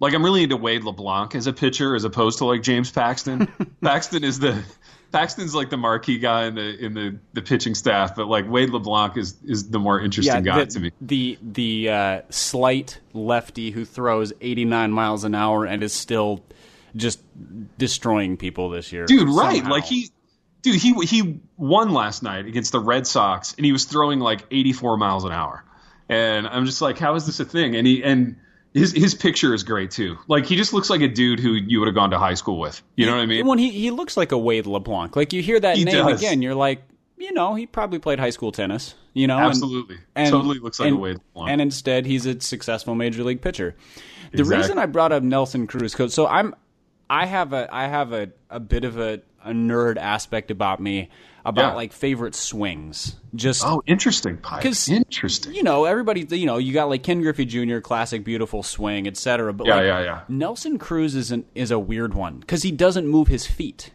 like 0.00 0.14
I'm 0.14 0.24
really 0.24 0.44
into 0.44 0.56
Wade 0.56 0.84
LeBlanc 0.84 1.34
as 1.34 1.46
a 1.46 1.52
pitcher 1.52 1.94
as 1.94 2.04
opposed 2.04 2.38
to 2.38 2.44
like 2.44 2.62
James 2.62 2.90
Paxton. 2.90 3.48
Paxton 3.82 4.24
is 4.24 4.38
the 4.38 4.62
Paxton's 5.10 5.54
like 5.54 5.70
the 5.70 5.76
marquee 5.76 6.18
guy 6.18 6.46
in 6.46 6.54
the 6.54 6.84
in 6.84 6.94
the, 6.94 7.18
the 7.32 7.42
pitching 7.42 7.74
staff, 7.74 8.14
but 8.14 8.28
like 8.28 8.48
Wade 8.48 8.70
LeBlanc 8.70 9.16
is 9.16 9.36
is 9.44 9.70
the 9.70 9.78
more 9.78 10.00
interesting 10.00 10.42
guy 10.42 10.60
the, 10.60 10.66
to 10.66 10.80
me. 10.80 10.92
the 11.00 11.38
the 11.42 11.88
uh, 11.88 12.20
slight 12.30 13.00
lefty 13.14 13.70
who 13.70 13.84
throws 13.84 14.32
89 14.40 14.92
miles 14.92 15.24
an 15.24 15.34
hour 15.34 15.64
and 15.64 15.82
is 15.82 15.92
still 15.92 16.44
just 16.94 17.20
destroying 17.78 18.36
people 18.36 18.70
this 18.70 18.92
year. 18.92 19.06
dude 19.06 19.28
right 19.28 19.64
like 19.64 19.84
he 19.84 20.10
dude 20.62 20.76
he 20.80 20.92
he 21.06 21.40
won 21.56 21.92
last 21.92 22.22
night 22.22 22.46
against 22.46 22.72
the 22.72 22.80
red 22.80 23.06
sox 23.06 23.54
and 23.56 23.64
he 23.66 23.72
was 23.72 23.84
throwing 23.84 24.18
like 24.20 24.44
84 24.50 24.96
miles 24.96 25.24
an 25.24 25.32
hour 25.32 25.64
and 26.08 26.46
i'm 26.48 26.66
just 26.66 26.80
like 26.82 26.98
how 26.98 27.14
is 27.14 27.26
this 27.26 27.40
a 27.40 27.44
thing 27.44 27.76
and 27.76 27.86
he 27.86 28.02
and 28.02 28.36
his 28.74 28.92
his 28.92 29.14
picture 29.14 29.54
is 29.54 29.62
great 29.62 29.90
too 29.90 30.16
like 30.28 30.46
he 30.46 30.56
just 30.56 30.72
looks 30.72 30.90
like 30.90 31.00
a 31.00 31.08
dude 31.08 31.40
who 31.40 31.52
you 31.52 31.78
would 31.80 31.86
have 31.86 31.94
gone 31.94 32.10
to 32.10 32.18
high 32.18 32.34
school 32.34 32.58
with 32.58 32.82
you 32.96 33.06
know 33.06 33.12
what 33.14 33.22
i 33.22 33.26
mean 33.26 33.46
When 33.46 33.58
he 33.58 33.70
he 33.70 33.90
looks 33.90 34.16
like 34.16 34.32
a 34.32 34.38
Wade 34.38 34.66
LeBlanc. 34.66 35.16
Like 35.16 35.32
you 35.32 35.42
hear 35.42 35.58
that 35.60 35.76
He 35.76 35.84
name 35.84 35.94
does. 36.06 36.20
again, 36.20 36.42
you're 36.42 36.54
like, 36.54 36.82
you 37.16 37.32
know, 37.32 37.54
he 37.54 37.66
probably 37.66 37.98
played 37.98 38.18
high 38.20 38.30
school 38.30 38.52
tennis. 38.52 38.94
You 39.14 39.26
know, 39.26 39.38
absolutely 39.38 39.96
and- 40.14 40.30
totally 40.30 40.58
looks 40.60 40.78
like 40.78 40.88
and, 40.88 40.96
a 40.98 41.00
Wade 41.00 41.16
LeBlanc. 41.34 41.50
And 41.50 41.60
instead, 41.60 42.06
he's 42.06 42.26
a 42.26 42.40
successful 42.40 42.94
major 42.94 43.24
league 43.24 43.40
pitcher. 43.40 43.74
The 44.32 44.40
Exactly. 44.40 44.56
reason 44.58 44.78
I 44.78 44.86
brought 44.86 45.10
up 45.12 45.22
Nelson 45.22 45.66
Cruz, 45.66 45.96
so 46.12 46.26
I'm, 46.26 46.54
I 47.10 47.26
have 47.26 47.52
a, 47.54 47.68
I 47.74 47.88
have 47.88 48.12
a, 48.12 48.28
a 48.50 48.60
bit 48.60 48.84
of 48.84 48.98
a, 48.98 49.20
a 49.48 49.52
nerd 49.52 49.96
aspect 49.96 50.50
about 50.50 50.80
me 50.80 51.08
about 51.44 51.70
Yeah. 51.70 51.74
like 51.74 51.92
favorite 51.92 52.34
swings. 52.34 53.16
Just 53.34 53.64
oh 53.64 53.82
interesting 53.86 54.36
Because 54.36 54.88
interesting 54.88 55.54
you 55.54 55.62
know, 55.62 55.84
everybody, 55.84 56.26
you 56.30 56.46
know, 56.46 56.58
you 56.58 56.72
got 56.72 56.88
like 56.88 57.02
Ken 57.02 57.22
Griffey 57.22 57.44
Jr., 57.44 57.78
classic, 57.78 58.24
beautiful 58.24 58.62
swing, 58.62 59.06
etc. 59.06 59.52
But 59.52 59.66
yeah 59.66 59.76
like, 59.76 59.84
yeah 59.84 60.00
yeah 60.00 60.20
Nelson 60.28 60.78
Cruz 60.78 61.14
is 61.14 61.30
an, 61.30 61.44
is 61.54 61.70
a 61.70 61.78
weird 61.78 62.14
one 62.14 62.38
because 62.40 62.62
he 62.62 62.70
doesn't 62.70 63.06
move 63.06 63.28
his 63.28 63.46
feet, 63.46 63.92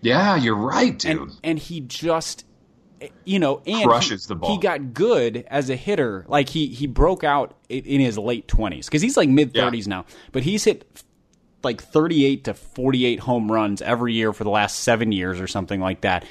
yeah 0.00 0.36
you're 0.36 0.54
right 0.56 0.98
dude 0.98 1.18
and 1.20 1.30
and 1.44 1.58
he 1.58 1.80
just, 1.80 2.44
you 3.24 3.38
know, 3.38 3.62
and 3.66 3.88
Crushes 3.88 4.24
he, 4.24 4.28
the 4.28 4.34
ball. 4.36 4.50
He 4.50 4.58
got 4.58 4.92
good 4.94 5.44
as 5.48 5.70
a 5.70 5.76
hitter. 5.76 6.24
Like 6.28 6.48
he 6.48 6.66
he 6.68 6.86
broke 6.86 7.22
out 7.22 7.56
in 7.68 8.00
his 8.00 8.18
late 8.18 8.48
twenties 8.48 8.86
because 8.86 9.02
he's 9.02 9.16
like 9.16 9.28
mid 9.28 9.54
thirties 9.54 9.86
now, 9.86 10.04
but 10.32 10.42
he's 10.42 10.64
hit 10.64 10.84
like 11.62 11.82
thirty 11.82 12.24
eight 12.24 12.44
to 12.44 12.54
forty 12.54 13.04
eight 13.04 13.20
home 13.20 13.50
runs 13.50 13.82
every 13.82 14.14
year 14.14 14.32
for 14.32 14.44
the 14.44 14.50
last 14.50 14.80
seven 14.80 15.12
years 15.12 15.40
or 15.40 15.46
something 15.46 15.80
like 15.80 16.00
that. 16.02 16.24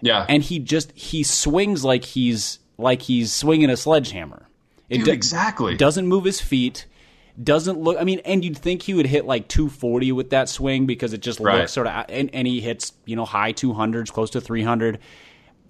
yeah 0.00 0.24
And 0.28 0.42
he 0.42 0.58
just 0.58 0.92
he 0.92 1.22
swings 1.22 1.84
like 1.84 2.04
he's 2.04 2.58
like 2.78 3.02
he's 3.02 3.32
swinging 3.32 3.68
a 3.70 3.76
sledgehammer. 3.76 4.46
It 4.88 4.96
dude, 4.98 5.04
do- 5.06 5.12
exactly 5.12 5.76
doesn't 5.76 6.06
move 6.06 6.24
his 6.24 6.40
feet 6.40 6.86
doesn't 7.40 7.78
look 7.78 7.96
i 7.98 8.04
mean 8.04 8.18
and 8.24 8.44
you'd 8.44 8.58
think 8.58 8.82
he 8.82 8.92
would 8.92 9.06
hit 9.06 9.24
like 9.24 9.46
240 9.48 10.12
with 10.12 10.30
that 10.30 10.48
swing 10.48 10.84
because 10.84 11.12
it 11.12 11.20
just 11.22 11.38
Right. 11.40 11.58
looks 11.60 11.72
sort 11.72 11.86
of 11.86 12.04
and, 12.08 12.28
and 12.34 12.46
he 12.46 12.60
hits 12.60 12.92
you 13.06 13.14
know 13.16 13.24
high 13.24 13.52
200s 13.52 14.12
close 14.12 14.30
to 14.30 14.40
300 14.40 14.98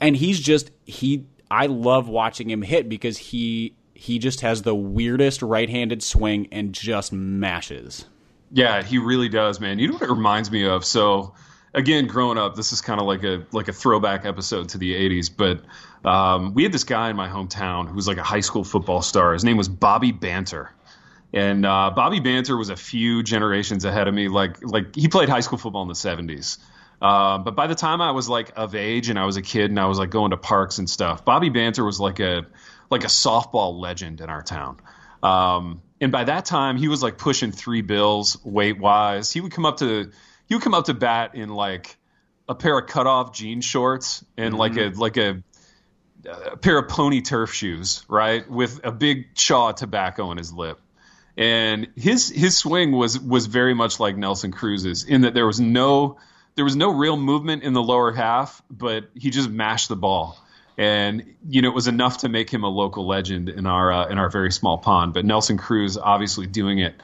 and 0.01 0.16
he's 0.16 0.40
just 0.40 0.70
he 0.87 1.27
i 1.51 1.66
love 1.66 2.09
watching 2.09 2.51
him 2.51 2.62
hit 2.62 2.88
because 2.88 3.18
he 3.18 3.75
he 3.94 4.18
just 4.18 4.40
has 4.40 4.62
the 4.62 4.75
weirdest 4.75 5.42
right-handed 5.42 6.03
swing 6.03 6.49
and 6.51 6.73
just 6.73 7.12
mashes 7.12 8.07
Yeah, 8.53 8.83
he 8.83 8.99
really 8.99 9.29
does, 9.29 9.61
man. 9.61 9.79
You 9.79 9.89
know 9.89 9.95
what 9.95 10.03
it 10.03 10.11
reminds 10.11 10.51
me 10.51 10.67
of? 10.67 10.85
So, 10.85 11.35
again, 11.73 12.07
growing 12.07 12.37
up, 12.39 12.57
this 12.57 12.73
is 12.73 12.81
kind 12.81 13.01
of 13.01 13.07
like 13.07 13.23
a 13.23 13.47
like 13.53 13.69
a 13.69 13.73
throwback 13.73 14.25
episode 14.25 14.71
to 14.71 14.79
the 14.79 14.95
'80s. 14.95 15.31
But 15.35 16.09
um, 16.09 16.55
we 16.55 16.65
had 16.65 16.73
this 16.73 16.85
guy 16.85 17.11
in 17.11 17.17
my 17.17 17.29
hometown 17.29 17.89
who 17.89 17.95
was 17.95 18.09
like 18.09 18.19
a 18.19 18.23
high 18.23 18.41
school 18.41 18.65
football 18.65 19.03
star. 19.03 19.33
His 19.33 19.45
name 19.45 19.57
was 19.57 19.69
Bobby 19.69 20.11
Banter, 20.11 20.73
and 21.33 21.65
uh, 21.65 21.93
Bobby 21.95 22.19
Banter 22.19 22.57
was 22.57 22.71
a 22.71 22.77
few 22.77 23.23
generations 23.23 23.85
ahead 23.85 24.09
of 24.09 24.15
me. 24.15 24.29
Like 24.29 24.57
like 24.63 24.97
he 24.97 25.07
played 25.07 25.29
high 25.29 25.41
school 25.41 25.59
football 25.59 25.83
in 25.83 25.89
the 25.89 25.95
'70s. 25.95 26.59
Uh, 27.01 27.39
but 27.39 27.57
by 27.57 27.67
the 27.67 27.75
time 27.75 28.03
I 28.03 28.11
was 28.11 28.29
like 28.29 28.53
of 28.57 28.75
age 28.75 29.09
and 29.09 29.19
I 29.19 29.25
was 29.25 29.37
a 29.37 29.43
kid 29.43 29.71
and 29.71 29.81
I 29.81 29.87
was 29.87 29.99
like 29.99 30.11
going 30.11 30.33
to 30.33 30.37
parks 30.37 30.79
and 30.79 30.91
stuff, 30.91 31.25
Bobby 31.25 31.49
Banter 31.49 31.85
was 31.85 31.99
like 32.01 32.21
a 32.21 32.47
like 32.91 33.05
a 33.05 33.09
softball 33.09 33.79
legend 33.79 34.21
in 34.21 34.29
our 34.29 34.43
town. 34.43 34.81
Um, 35.23 35.83
and 36.01 36.11
by 36.11 36.25
that 36.25 36.47
time, 36.47 36.77
he 36.77 36.89
was 36.89 37.03
like 37.03 37.19
pushing 37.19 37.53
three 37.53 37.83
bills 37.83 38.43
weight 38.45 38.79
wise. 38.79 39.31
He 39.33 39.41
would 39.41 39.53
come 39.53 39.67
up 39.67 39.79
to 39.79 40.11
he 40.47 40.55
would 40.55 40.65
come 40.65 40.75
up 40.75 40.87
to 40.87 40.95
bat 40.95 41.35
in 41.35 41.51
like 41.51 41.97
a 42.49 42.55
pair 42.55 42.79
of 42.79 42.89
cutoff 42.89 43.33
jean 43.33 43.61
shorts 43.61 44.25
and 44.37 44.57
like 44.57 44.73
mm-hmm. 44.73 44.99
a 44.99 45.01
like 45.01 45.17
a, 45.19 45.43
a 46.27 46.57
pair 46.57 46.79
of 46.79 46.89
pony 46.89 47.21
turf 47.21 47.53
shoes, 47.53 48.05
right, 48.09 48.49
with 48.51 48.81
a 48.83 48.91
big 48.91 49.35
chaw 49.35 49.71
of 49.71 49.77
tobacco 49.77 50.31
in 50.33 50.39
his 50.39 50.53
lip. 50.53 50.81
And 51.37 51.89
his 51.97 52.31
his 52.31 52.57
swing 52.57 52.93
was 52.93 53.21
was 53.21 53.47
very 53.47 53.75
much 53.75 54.01
like 54.01 54.17
Nelson 54.17 54.53
Cruz's 54.53 55.05
in 55.05 55.23
that 55.23 55.35
there 55.35 55.47
was 55.47 55.61
no 55.61 56.17
there 56.55 56.65
was 56.65 56.77
no 56.77 56.95
real 56.95 57.17
movement 57.17 57.63
in 57.63 57.75
the 57.75 57.83
lower 57.83 58.13
half, 58.13 58.63
but 58.71 59.11
he 59.15 59.31
just 59.31 59.51
mashed 59.51 59.89
the 59.89 59.97
ball 59.97 60.39
and 60.81 61.35
you 61.47 61.61
know 61.61 61.69
it 61.69 61.75
was 61.75 61.88
enough 61.88 62.19
to 62.19 62.29
make 62.31 62.49
him 62.49 62.64
a 62.64 62.69
local 62.69 63.07
legend 63.07 63.51
in 63.51 63.66
our 63.66 63.93
uh, 63.93 64.09
in 64.09 64.19
our 64.19 64.31
very 64.31 64.51
small 64.51 64.79
pond. 64.79 65.12
But 65.12 65.27
Nelson 65.27 65.59
Cruz 65.59 65.99
obviously 65.99 66.47
doing 66.47 66.79
it 66.79 66.95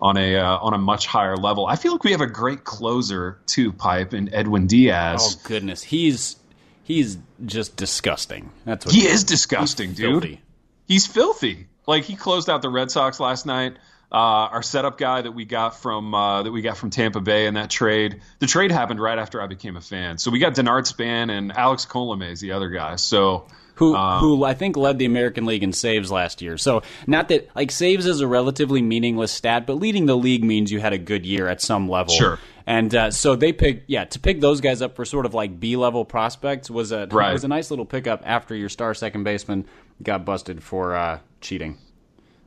on 0.00 0.16
a 0.16 0.36
uh, 0.36 0.56
on 0.56 0.72
a 0.72 0.78
much 0.78 1.06
higher 1.06 1.36
level. 1.36 1.66
I 1.66 1.76
feel 1.76 1.92
like 1.92 2.02
we 2.02 2.12
have 2.12 2.22
a 2.22 2.26
great 2.26 2.64
closer 2.64 3.38
too, 3.44 3.72
Pipe 3.72 4.14
and 4.14 4.32
Edwin 4.32 4.66
Diaz. 4.66 5.20
Oh 5.22 5.40
goodness, 5.46 5.82
he's 5.82 6.36
he's 6.82 7.18
just 7.44 7.76
disgusting. 7.76 8.50
That's 8.64 8.86
what 8.86 8.94
he 8.94 9.06
is 9.06 9.22
disgusting, 9.22 9.90
he's 9.90 9.98
dude. 9.98 10.22
filthy. 10.22 10.40
He's 10.88 11.06
filthy. 11.06 11.66
Like 11.86 12.04
he 12.04 12.16
closed 12.16 12.48
out 12.48 12.62
the 12.62 12.70
Red 12.70 12.90
Sox 12.90 13.20
last 13.20 13.44
night. 13.44 13.76
Uh, 14.12 14.14
our 14.54 14.62
setup 14.62 14.98
guy 14.98 15.20
that 15.20 15.32
we 15.32 15.44
got 15.44 15.76
from 15.80 16.14
uh, 16.14 16.42
that 16.44 16.52
we 16.52 16.62
got 16.62 16.76
from 16.76 16.90
Tampa 16.90 17.20
Bay 17.20 17.46
in 17.46 17.54
that 17.54 17.70
trade. 17.70 18.20
The 18.38 18.46
trade 18.46 18.70
happened 18.70 19.00
right 19.00 19.18
after 19.18 19.42
I 19.42 19.46
became 19.48 19.76
a 19.76 19.80
fan. 19.80 20.18
So 20.18 20.30
we 20.30 20.38
got 20.38 20.54
Denard 20.54 20.86
Span 20.86 21.28
and 21.28 21.50
Alex 21.56 21.86
Colome 21.86 22.30
is 22.30 22.40
the 22.40 22.52
other 22.52 22.68
guy. 22.68 22.96
So 22.96 23.46
who 23.74 23.96
Um, 23.96 24.20
who 24.20 24.44
I 24.44 24.54
think 24.54 24.76
led 24.76 24.98
the 24.98 25.06
American 25.06 25.44
League 25.44 25.64
in 25.64 25.72
saves 25.72 26.10
last 26.10 26.40
year. 26.40 26.56
So 26.56 26.82
not 27.08 27.28
that 27.28 27.48
like 27.56 27.72
saves 27.72 28.06
is 28.06 28.20
a 28.20 28.28
relatively 28.28 28.80
meaningless 28.80 29.32
stat, 29.32 29.66
but 29.66 29.74
leading 29.74 30.06
the 30.06 30.16
league 30.16 30.44
means 30.44 30.70
you 30.70 30.78
had 30.78 30.92
a 30.92 30.98
good 30.98 31.26
year 31.26 31.48
at 31.48 31.60
some 31.60 31.88
level. 31.88 32.14
Sure. 32.14 32.38
And 32.64 32.94
uh, 32.94 33.10
so 33.10 33.34
they 33.36 33.52
picked 33.52 33.90
yeah 33.90 34.04
to 34.04 34.20
pick 34.20 34.40
those 34.40 34.60
guys 34.60 34.82
up 34.82 34.94
for 34.94 35.04
sort 35.04 35.26
of 35.26 35.34
like 35.34 35.58
B 35.58 35.74
level 35.76 36.04
prospects 36.04 36.70
was 36.70 36.92
a 36.92 37.08
Right. 37.10 37.32
was 37.32 37.42
a 37.44 37.48
nice 37.48 37.70
little 37.70 37.84
pickup 37.84 38.22
after 38.24 38.54
your 38.54 38.68
star 38.68 38.94
second 38.94 39.24
baseman 39.24 39.66
got 40.00 40.24
busted 40.24 40.62
for 40.62 40.94
uh, 40.94 41.18
cheating. 41.40 41.76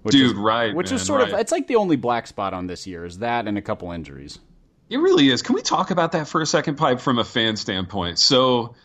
Which 0.01 0.13
Dude, 0.13 0.31
is, 0.31 0.33
right, 0.33 0.73
Which 0.73 0.88
is 0.88 1.01
man, 1.01 1.05
sort 1.05 1.21
of, 1.21 1.33
it's 1.33 1.51
like 1.51 1.67
the 1.67 1.75
only 1.75 1.97
black 1.97 2.25
spot 2.27 2.53
on 2.53 2.67
this 2.67 2.88
year 2.88 3.05
is 3.05 3.19
that 3.19 3.47
and 3.47 3.57
a 3.57 3.62
couple 3.62 3.91
injuries. 3.91 4.39
It 4.89 4.97
really 4.97 5.29
is. 5.29 5.41
Can 5.41 5.55
we 5.55 5.62
talk 5.62 5.91
about 5.91 6.13
that 6.13 6.27
for 6.27 6.41
a 6.41 6.45
second, 6.45 6.77
Pipe, 6.77 6.99
from 6.99 7.19
a 7.19 7.25
fan 7.25 7.57
standpoint? 7.57 8.17
So, 8.17 8.75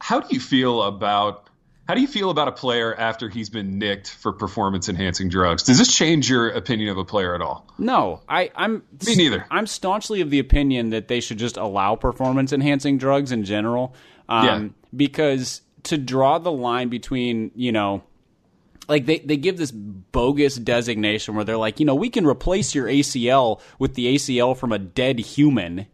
how 0.00 0.20
do 0.20 0.34
you 0.34 0.40
feel 0.40 0.82
about 0.82 1.48
how 1.88 1.94
do 1.94 2.02
you 2.02 2.06
feel 2.06 2.28
about 2.28 2.48
a 2.48 2.52
player 2.52 2.94
after 2.94 3.30
he's 3.30 3.48
been 3.48 3.78
nicked 3.78 4.10
for 4.10 4.32
performance 4.32 4.90
enhancing 4.90 5.30
drugs? 5.30 5.62
Does 5.62 5.78
this 5.78 5.94
change 5.94 6.28
your 6.28 6.50
opinion 6.50 6.90
of 6.90 6.98
a 6.98 7.04
player 7.04 7.34
at 7.34 7.40
all? 7.40 7.66
No, 7.78 8.20
I, 8.28 8.50
I'm 8.54 8.82
Me 9.06 9.14
neither. 9.16 9.46
I'm 9.50 9.66
staunchly 9.66 10.20
of 10.20 10.28
the 10.28 10.38
opinion 10.38 10.90
that 10.90 11.08
they 11.08 11.20
should 11.20 11.38
just 11.38 11.56
allow 11.56 11.96
performance 11.96 12.52
enhancing 12.52 12.98
drugs 12.98 13.32
in 13.32 13.44
general. 13.44 13.94
Um, 14.28 14.44
Yeah. 14.44 14.68
Because 14.94 15.62
to 15.84 15.96
draw 15.96 16.38
the 16.38 16.52
line 16.52 16.88
between, 16.90 17.52
you 17.54 17.72
know, 17.72 18.02
like 18.88 19.06
they, 19.06 19.18
they 19.18 19.36
give 19.36 19.56
this 19.58 19.70
bogus 19.70 20.56
designation 20.56 21.34
where 21.34 21.44
they're 21.44 21.56
like, 21.56 21.78
you 21.80 21.86
know, 21.86 21.94
we 21.94 22.10
can 22.10 22.26
replace 22.26 22.74
your 22.74 22.86
ACL 22.86 23.60
with 23.78 23.94
the 23.94 24.14
ACL 24.16 24.56
from 24.56 24.72
a 24.72 24.78
dead 24.78 25.18
human. 25.18 25.86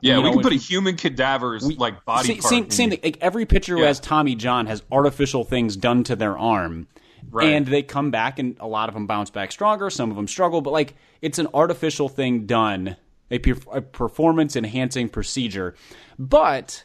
Yeah, 0.00 0.16
You 0.16 0.22
we 0.22 0.28
know, 0.28 0.32
can 0.34 0.42
put 0.42 0.52
a 0.52 0.56
human 0.56 0.96
cadaver's 0.96 1.64
like 1.78 2.04
body 2.04 2.28
same, 2.28 2.38
part. 2.38 2.50
Same, 2.50 2.70
same 2.70 2.90
thing. 2.90 3.00
Like 3.02 3.18
every 3.20 3.46
pitcher 3.46 3.76
who 3.76 3.82
has 3.82 3.98
Tommy 3.98 4.34
John 4.34 4.66
has 4.66 4.82
artificial 4.92 5.42
things 5.44 5.76
done 5.76 6.04
to 6.04 6.16
their 6.16 6.38
arm, 6.38 6.86
Right. 7.30 7.48
and 7.54 7.66
they 7.66 7.82
come 7.82 8.10
back, 8.12 8.38
and 8.38 8.56
a 8.60 8.68
lot 8.68 8.88
of 8.88 8.94
them 8.94 9.06
bounce 9.06 9.30
back 9.30 9.50
stronger. 9.50 9.90
Some 9.90 10.10
of 10.10 10.16
them 10.16 10.28
struggle, 10.28 10.60
but 10.60 10.72
like 10.72 10.94
it's 11.22 11.38
an 11.38 11.48
artificial 11.54 12.08
thing 12.08 12.46
done, 12.46 12.96
a 13.30 13.38
performance 13.38 14.54
enhancing 14.54 15.08
procedure. 15.08 15.74
But 16.18 16.84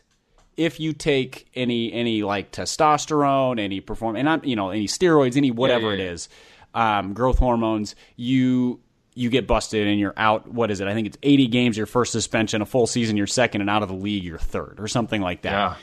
if 0.58 0.80
you 0.80 0.94
take 0.94 1.48
any 1.56 1.92
any 1.94 2.24
like 2.24 2.52
testosterone, 2.52 3.60
any 3.60 3.82
perform, 3.82 4.16
and 4.16 4.30
I'm 4.30 4.44
you 4.44 4.56
know 4.56 4.70
any 4.70 4.88
steroids, 4.88 5.38
any 5.38 5.52
whatever 5.52 5.88
yeah, 5.88 6.04
it 6.04 6.06
yeah. 6.06 6.12
is, 6.12 6.30
um, 6.74 7.14
growth 7.14 7.40
hormones, 7.40 7.96
you 8.16 8.80
you 9.14 9.30
get 9.30 9.48
busted 9.48 9.88
and 9.88 10.00
you're 10.00 10.14
out. 10.18 10.48
What 10.48 10.72
is 10.72 10.80
it? 10.80 10.88
I 10.88 10.94
think 10.94 11.08
it's 11.08 11.18
80 11.22 11.48
games, 11.48 11.78
your 11.78 11.86
first 11.86 12.12
suspension, 12.12 12.62
a 12.62 12.66
full 12.66 12.88
season, 12.88 13.18
you're 13.18 13.28
second, 13.28 13.62
and 13.62 13.70
out 13.70 13.84
of 13.84 13.90
the 13.90 13.96
league, 13.96 14.24
you're 14.24 14.38
third, 14.38 14.80
or 14.80 14.88
something 14.88 15.22
like 15.22 15.42
that. 15.42 15.52
Yeah. 15.52 15.76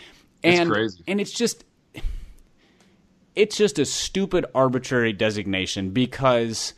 It's 0.42 0.60
and 0.60 0.70
crazy. 0.70 1.02
and 1.06 1.20
it's 1.20 1.32
just 1.32 1.64
it's 3.34 3.56
just 3.56 3.78
a 3.78 3.84
stupid 3.84 4.46
arbitrary 4.54 5.12
designation 5.12 5.90
because 5.90 6.74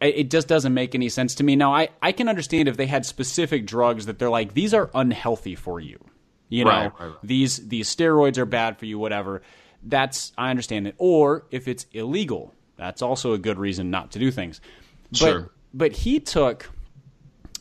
it 0.00 0.16
it 0.16 0.30
just 0.30 0.48
doesn't 0.48 0.74
make 0.74 0.94
any 0.94 1.08
sense 1.08 1.34
to 1.36 1.44
me. 1.44 1.56
Now, 1.56 1.74
I, 1.74 1.88
I 2.02 2.12
can 2.12 2.28
understand 2.28 2.68
if 2.68 2.76
they 2.76 2.86
had 2.86 3.06
specific 3.06 3.66
drugs 3.66 4.06
that 4.06 4.18
they're 4.18 4.30
like, 4.30 4.54
these 4.54 4.74
are 4.74 4.90
unhealthy 4.94 5.54
for 5.54 5.80
you. 5.80 5.98
You 6.48 6.64
know, 6.64 6.70
Right, 6.70 6.92
right, 6.98 7.06
right. 7.08 7.14
these 7.22 7.68
these 7.68 7.94
steroids 7.94 8.38
are 8.38 8.46
bad 8.46 8.78
for 8.78 8.86
you, 8.86 8.98
whatever. 8.98 9.42
That's 9.82 10.32
I 10.38 10.50
understand 10.50 10.86
it. 10.86 10.94
Or 10.98 11.44
if 11.50 11.68
it's 11.68 11.86
illegal, 11.92 12.54
that's 12.76 13.02
also 13.02 13.32
a 13.32 13.38
good 13.38 13.58
reason 13.58 13.90
not 13.90 14.12
to 14.12 14.18
do 14.18 14.30
things. 14.30 14.60
But 15.10 15.18
Sure. 15.18 15.50
but 15.74 15.92
he 15.92 16.20
took 16.20 16.70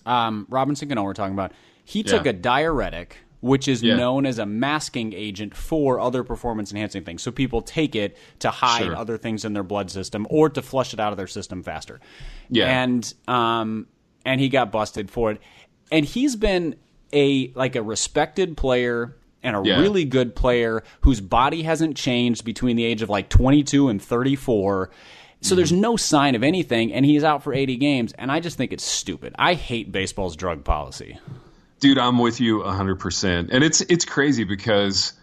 um, 0.06 0.46
Robinson 0.50 0.88
Cano 0.88 1.04
we're 1.04 1.14
talking 1.14 1.34
about. 1.34 1.52
He 1.84 2.04
took 2.04 2.24
Yeah. 2.26 2.30
a 2.32 2.34
diuretic, 2.34 3.18
which 3.42 3.68
is 3.68 3.84
Yeah. 3.84 3.96
known 3.98 4.26
as 4.26 4.40
a 4.40 4.46
masking 4.46 5.14
agent 5.14 5.54
for 5.56 6.00
other 6.00 6.24
performance 6.24 6.72
enhancing 6.72 7.04
things. 7.04 7.22
So 7.22 7.32
people 7.32 7.62
take 7.62 7.96
it 7.96 8.18
to 8.40 8.50
hide 8.50 8.84
Sure. 8.84 8.96
other 8.96 9.18
things 9.18 9.44
in 9.46 9.54
their 9.54 9.64
blood 9.64 9.92
system 9.92 10.26
or 10.30 10.50
to 10.50 10.62
flush 10.62 10.94
it 10.94 11.00
out 11.00 11.12
of 11.12 11.18
their 11.18 11.28
system 11.28 11.62
faster. 11.64 12.00
Yeah. 12.50 12.84
And 12.84 13.14
um 13.28 13.88
and 14.26 14.40
he 14.42 14.50
got 14.50 14.72
busted 14.72 15.10
for 15.12 15.32
it. 15.32 15.42
And 15.92 16.06
he's 16.06 16.36
been 16.36 16.76
a 17.14 17.52
like 17.54 17.76
a 17.76 17.82
respected 17.84 18.58
player 18.58 19.16
and 19.44 19.56
a 19.56 19.62
Yeah. 19.64 19.80
really 19.80 20.04
good 20.06 20.36
player 20.36 20.84
whose 21.02 21.22
body 21.22 21.64
hasn't 21.64 21.96
changed 21.96 22.44
between 22.44 22.76
the 22.76 22.84
age 22.84 23.02
of 23.02 23.10
like 23.10 23.30
22 23.30 23.90
and 23.90 24.02
34. 24.02 24.90
So 25.42 25.54
there's 25.56 25.72
Mm-hmm. 25.72 25.82
no 25.82 25.98
sign 25.98 26.34
of 26.36 26.44
anything, 26.44 26.92
and 26.92 27.06
he's 27.06 27.24
out 27.24 27.44
for 27.44 27.54
80 27.54 27.78
games, 27.78 28.12
and 28.14 28.32
I 28.32 28.40
just 28.40 28.58
think 28.58 28.74
it's 28.74 28.84
stupid. 28.84 29.36
I 29.38 29.54
hate 29.54 29.92
baseball's 29.92 30.36
drug 30.36 30.64
policy. 30.64 31.20
Dude, 31.80 32.00
I'm 32.00 32.18
with 32.18 32.40
you 32.42 32.64
100%. 32.64 33.50
And 33.52 33.64
it's 33.64 33.82
it's 33.82 34.04
crazy 34.04 34.44
because 34.44 35.14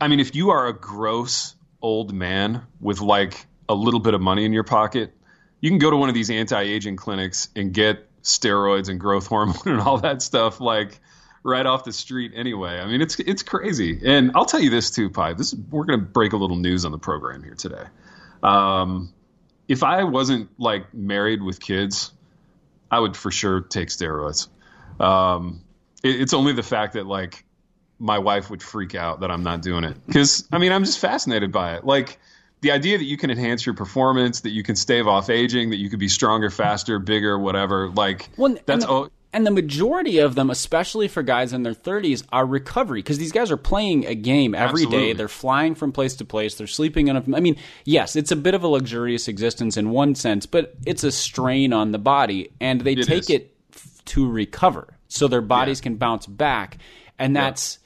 I 0.00 0.08
mean, 0.08 0.18
if 0.18 0.34
you 0.34 0.50
are 0.50 0.66
a 0.66 0.72
gross 0.72 1.54
old 1.82 2.12
man 2.12 2.62
with 2.80 3.00
like 3.00 3.46
a 3.68 3.74
little 3.74 4.00
bit 4.00 4.12
of 4.14 4.20
money 4.20 4.44
in 4.44 4.52
your 4.52 4.64
pocket, 4.64 5.14
you 5.60 5.70
can 5.70 5.78
go 5.78 5.88
to 5.90 5.96
one 5.96 6.08
of 6.08 6.14
these 6.16 6.30
anti-aging 6.30 6.96
clinics 6.96 7.48
and 7.54 7.72
get 7.72 8.06
steroids 8.22 8.88
and 8.88 8.98
growth 8.98 9.28
hormone 9.28 9.54
and 9.66 9.80
all 9.80 9.98
that 9.98 10.20
stuff 10.20 10.60
like 10.60 10.98
right 11.42 11.64
off 11.64 11.84
the 11.84 11.92
street 11.92 12.32
anyway. 12.34 12.78
I 12.78 12.86
mean, 12.86 13.00
it's 13.00 13.18
it's 13.18 13.42
crazy. 13.42 14.00
And 14.04 14.32
I'll 14.34 14.44
tell 14.44 14.60
you 14.60 14.70
this 14.70 14.90
too, 14.90 15.10
Pipe. 15.10 15.38
This 15.38 15.52
is, 15.52 15.58
we're 15.70 15.84
going 15.84 16.00
to 16.00 16.06
break 16.06 16.32
a 16.32 16.36
little 16.36 16.56
news 16.56 16.84
on 16.84 16.92
the 16.92 16.98
program 16.98 17.42
here 17.42 17.54
today. 17.54 17.84
Um, 18.42 19.12
if 19.68 19.82
I 19.82 20.04
wasn't 20.04 20.50
like 20.58 20.92
married 20.92 21.42
with 21.42 21.60
kids, 21.60 22.12
I 22.90 22.98
would 22.98 23.16
for 23.16 23.30
sure 23.30 23.60
take 23.60 23.88
steroids. 23.88 24.48
Um, 24.98 25.62
it, 26.02 26.20
it's 26.20 26.34
only 26.34 26.52
the 26.52 26.62
fact 26.62 26.94
that 26.94 27.06
like 27.06 27.44
my 27.98 28.18
wife 28.18 28.50
would 28.50 28.62
freak 28.62 28.94
out 28.94 29.20
that 29.20 29.30
I'm 29.30 29.42
not 29.42 29.62
doing 29.62 29.84
it 29.84 29.96
because 30.06 30.48
I 30.50 30.58
mean 30.58 30.72
I'm 30.72 30.84
just 30.84 30.98
fascinated 30.98 31.52
by 31.52 31.76
it. 31.76 31.84
Like 31.84 32.18
the 32.62 32.72
idea 32.72 32.98
that 32.98 33.04
you 33.04 33.16
can 33.16 33.30
enhance 33.30 33.64
your 33.64 33.74
performance, 33.74 34.40
that 34.40 34.50
you 34.50 34.62
can 34.62 34.76
stave 34.76 35.06
off 35.06 35.30
aging, 35.30 35.70
that 35.70 35.76
you 35.76 35.88
could 35.88 35.98
be 35.98 36.08
stronger, 36.08 36.50
faster, 36.50 36.98
bigger, 36.98 37.38
whatever. 37.38 37.88
Like 37.88 38.28
Well, 38.36 38.56
that's 38.66 38.84
all. 38.84 39.10
And 39.32 39.46
the 39.46 39.50
majority 39.50 40.18
of 40.18 40.34
them, 40.34 40.50
especially 40.50 41.06
for 41.06 41.22
guys 41.22 41.52
in 41.52 41.62
their 41.62 41.74
30s, 41.74 42.24
are 42.32 42.44
recovery 42.44 43.00
because 43.00 43.18
these 43.18 43.30
guys 43.32 43.50
are 43.50 43.56
playing 43.56 44.06
a 44.06 44.14
game 44.14 44.54
every 44.54 44.82
day. 44.82 44.86
Absolutely. 44.86 45.12
They're 45.12 45.28
flying 45.28 45.74
from 45.74 45.92
place 45.92 46.16
to 46.16 46.24
place. 46.24 46.56
They're 46.56 46.66
sleeping 46.66 47.08
on 47.10 47.16
a. 47.16 47.36
I 47.36 47.40
mean, 47.40 47.56
yes, 47.84 48.16
it's 48.16 48.32
a 48.32 48.36
bit 48.36 48.54
of 48.54 48.64
a 48.64 48.68
luxurious 48.68 49.28
existence 49.28 49.76
in 49.76 49.90
one 49.90 50.14
sense, 50.14 50.46
but 50.46 50.74
it's 50.84 51.04
a 51.04 51.12
strain 51.12 51.72
on 51.72 51.92
the 51.92 51.98
body, 51.98 52.50
and 52.60 52.80
they 52.80 52.92
It 52.94 53.06
take 53.06 53.24
is. 53.24 53.30
it 53.30 53.54
f- 53.72 54.02
to 54.06 54.28
recover 54.28 54.96
so 55.08 55.28
their 55.28 55.40
bodies 55.42 55.80
can 55.80 55.96
bounce 55.96 56.26
back, 56.26 56.78
and 57.18 57.34
that's 57.36 57.78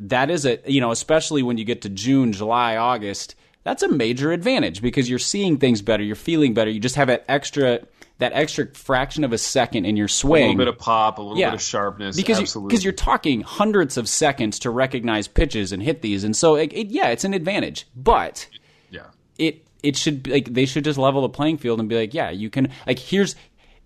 that 0.00 0.30
is 0.30 0.46
a 0.46 0.60
you 0.66 0.80
know 0.80 0.90
especially 0.92 1.42
when 1.42 1.58
you 1.58 1.64
get 1.64 1.82
to 1.82 1.88
June, 1.88 2.32
July, 2.32 2.76
August. 2.76 3.34
That's 3.66 3.82
a 3.82 3.88
major 3.88 4.30
advantage 4.30 4.80
because 4.80 5.10
you're 5.10 5.18
seeing 5.18 5.58
things 5.58 5.82
better, 5.82 6.04
you're 6.04 6.14
feeling 6.14 6.54
better, 6.54 6.70
you 6.70 6.78
just 6.78 6.94
have 6.94 7.08
that 7.08 7.24
extra 7.26 7.80
that 8.18 8.32
extra 8.32 8.72
fraction 8.74 9.24
of 9.24 9.32
a 9.32 9.38
second 9.38 9.86
in 9.86 9.96
your 9.96 10.06
swing. 10.06 10.44
A 10.44 10.46
little 10.50 10.58
bit 10.58 10.68
of 10.68 10.78
pop, 10.78 11.18
a 11.18 11.22
little 11.22 11.36
yeah. 11.36 11.50
bit 11.50 11.56
of 11.56 11.62
sharpness. 11.62 12.16
because 12.16 12.38
you, 12.38 12.42
absolutely. 12.42 12.68
because 12.68 12.84
you're 12.84 12.92
talking 12.92 13.40
hundreds 13.40 13.96
of 13.96 14.08
seconds 14.08 14.60
to 14.60 14.70
recognize 14.70 15.26
pitches 15.26 15.72
and 15.72 15.82
hit 15.82 16.00
these, 16.00 16.22
and 16.22 16.36
so 16.36 16.54
it, 16.54 16.72
it, 16.72 16.90
yeah, 16.90 17.08
it's 17.08 17.24
an 17.24 17.34
advantage. 17.34 17.88
But 17.96 18.46
yeah. 18.88 19.06
it 19.36 19.66
it 19.82 19.96
should 19.96 20.22
be 20.22 20.30
like 20.30 20.54
they 20.54 20.64
should 20.64 20.84
just 20.84 20.96
level 20.96 21.22
the 21.22 21.28
playing 21.28 21.58
field 21.58 21.80
and 21.80 21.88
be 21.88 21.96
like, 21.96 22.14
yeah, 22.14 22.30
you 22.30 22.50
can 22.50 22.70
like 22.86 23.00
here's 23.00 23.34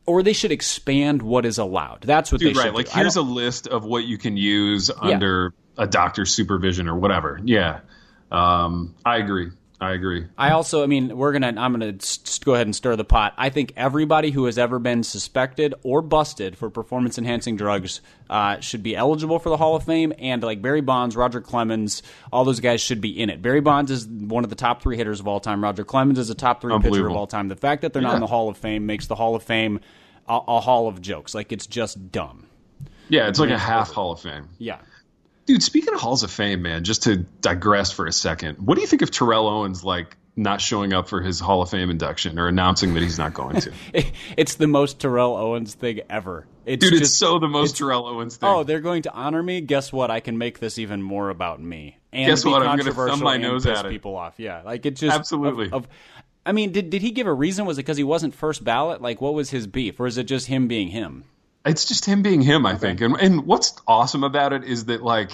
or 0.04 0.22
they 0.22 0.34
should 0.34 0.52
expand 0.52 1.22
what 1.22 1.46
is 1.46 1.56
allowed. 1.56 2.02
That's 2.02 2.30
what 2.30 2.42
Dude, 2.42 2.50
they 2.50 2.52
should 2.52 2.64
right. 2.66 2.74
Like 2.74 2.90
do. 2.90 2.96
I 2.96 2.98
here's 2.98 3.16
a 3.16 3.22
list 3.22 3.66
of 3.66 3.86
what 3.86 4.04
you 4.04 4.18
can 4.18 4.36
use 4.36 4.90
under 5.00 5.54
a 5.78 5.86
doctor's 5.86 6.34
supervision 6.34 6.86
or 6.86 6.96
whatever. 6.96 7.40
Yeah. 7.42 7.80
Um, 8.30 8.94
I 9.06 9.16
agree. 9.16 9.52
I 9.82 9.92
agree. 9.92 10.26
I 10.36 10.50
also, 10.50 10.82
I 10.82 10.86
mean, 10.86 11.16
we're 11.16 11.32
gonna. 11.32 11.54
I'm 11.56 11.72
gonna 11.72 11.94
go 12.44 12.52
ahead 12.54 12.66
and 12.66 12.76
stir 12.76 12.96
the 12.96 13.04
pot. 13.04 13.32
I 13.38 13.48
think 13.48 13.72
everybody 13.76 14.30
who 14.30 14.44
has 14.44 14.58
ever 14.58 14.78
been 14.78 15.02
suspected 15.02 15.74
or 15.82 16.02
busted 16.02 16.58
for 16.58 16.68
performance 16.68 17.16
enhancing 17.16 17.56
drugs 17.56 18.02
uh, 18.28 18.60
should 18.60 18.82
be 18.82 18.94
eligible 18.94 19.38
for 19.38 19.48
the 19.48 19.56
Hall 19.56 19.76
of 19.76 19.84
Fame. 19.84 20.12
And 20.18 20.42
like 20.42 20.60
Barry 20.60 20.82
Bonds, 20.82 21.16
Roger 21.16 21.40
Clemens, 21.40 22.02
all 22.30 22.44
those 22.44 22.60
guys 22.60 22.82
should 22.82 23.00
be 23.00 23.18
in 23.18 23.30
it. 23.30 23.40
Barry 23.40 23.62
Bonds 23.62 23.90
is 23.90 24.06
one 24.06 24.44
of 24.44 24.50
the 24.50 24.56
top 24.56 24.82
three 24.82 24.98
hitters 24.98 25.18
of 25.18 25.26
all 25.26 25.40
time. 25.40 25.62
Roger 25.64 25.84
Clemens 25.84 26.18
is 26.18 26.28
a 26.28 26.34
top 26.34 26.60
three 26.60 26.78
pitcher 26.78 27.06
of 27.08 27.16
all 27.16 27.26
time. 27.26 27.48
The 27.48 27.56
fact 27.56 27.80
that 27.80 27.94
they're 27.94 28.02
not 28.02 28.10
Yeah. 28.10 28.14
in 28.16 28.20
the 28.20 28.26
Hall 28.26 28.50
of 28.50 28.58
Fame 28.58 28.84
makes 28.84 29.06
the 29.06 29.14
Hall 29.14 29.34
of 29.34 29.42
Fame 29.42 29.80
a, 30.28 30.34
a 30.46 30.60
hall 30.60 30.88
of 30.88 31.00
jokes. 31.00 31.34
Like 31.34 31.52
it's 31.52 31.66
just 31.66 32.12
dumb. 32.12 32.44
Yeah, 33.08 33.28
it's 33.28 33.40
like 33.40 33.48
a 33.50 33.58
half 33.58 33.90
Hall 33.90 34.12
of 34.12 34.20
Fame. 34.20 34.48
Yeah. 34.58 34.76
Dude, 35.50 35.64
speaking 35.64 35.92
of 35.92 36.00
halls 36.00 36.22
of 36.22 36.30
fame, 36.30 36.62
man, 36.62 36.84
just 36.84 37.02
to 37.04 37.16
digress 37.16 37.90
for 37.90 38.06
a 38.06 38.12
second, 38.12 38.58
what 38.58 38.76
do 38.76 38.82
you 38.82 38.86
think 38.86 39.02
of 39.02 39.10
Terrell 39.10 39.48
Owens 39.48 39.82
like 39.82 40.16
not 40.36 40.60
showing 40.60 40.92
up 40.92 41.08
for 41.08 41.20
his 41.20 41.40
Hall 41.40 41.60
of 41.60 41.70
Fame 41.70 41.90
induction 41.90 42.38
or 42.38 42.46
announcing 42.46 42.94
that 42.94 43.02
he's 43.02 43.18
not 43.18 43.34
going 43.34 43.60
to. 43.62 43.72
it's 44.36 44.54
the 44.54 44.68
most 44.68 45.00
Terrell 45.00 45.36
Owens 45.36 45.74
thing 45.74 46.02
ever. 46.08 46.46
It's 46.64 46.84
Dude, 46.84 46.92
just, 46.92 47.02
it's 47.02 47.16
so 47.16 47.40
the 47.40 47.48
most 47.48 47.78
Terrell 47.78 48.06
Owens 48.06 48.36
thing. 48.36 48.48
Oh, 48.48 48.62
they're 48.62 48.78
going 48.78 49.02
to 49.02 49.12
honor 49.12 49.42
me. 49.42 49.60
Guess 49.60 49.92
what? 49.92 50.08
I 50.08 50.20
can 50.20 50.38
make 50.38 50.60
this 50.60 50.78
even 50.78 51.02
more 51.02 51.30
about 51.30 51.60
me. 51.60 51.98
And 52.12 52.30
Guess 52.30 52.44
what? 52.44 52.62
I'm 52.62 52.78
going 52.78 52.86
to 52.86 52.94
thumb 52.94 53.24
my 53.24 53.38
nose 53.38 53.66
at 53.66 53.86
it. 53.86 53.90
people 53.90 54.14
off. 54.14 54.34
Yeah, 54.38 54.62
like 54.62 54.86
it 54.86 54.94
just 54.94 55.16
absolutely. 55.16 55.66
Of, 55.66 55.72
of, 55.74 55.88
I 56.46 56.52
mean, 56.52 56.70
did 56.70 56.90
did 56.90 57.02
he 57.02 57.10
give 57.10 57.26
a 57.26 57.34
reason? 57.34 57.66
Was 57.66 57.76
it 57.78 57.82
because 57.82 57.96
he 57.96 58.04
wasn't 58.04 58.34
first 58.34 58.62
ballot? 58.62 59.02
Like, 59.02 59.20
what 59.20 59.34
was 59.34 59.50
his 59.50 59.66
beef, 59.66 59.98
or 59.98 60.06
is 60.06 60.16
it 60.16 60.24
just 60.24 60.46
him 60.46 60.68
being 60.68 60.88
him? 60.88 61.24
It's 61.64 61.84
just 61.84 62.04
him 62.04 62.22
being 62.22 62.40
him, 62.40 62.66
I 62.66 62.76
think. 62.76 63.00
And 63.00 63.16
and 63.20 63.46
what's 63.46 63.74
awesome 63.86 64.24
about 64.24 64.52
it 64.52 64.64
is 64.64 64.86
that 64.86 65.02
like 65.02 65.30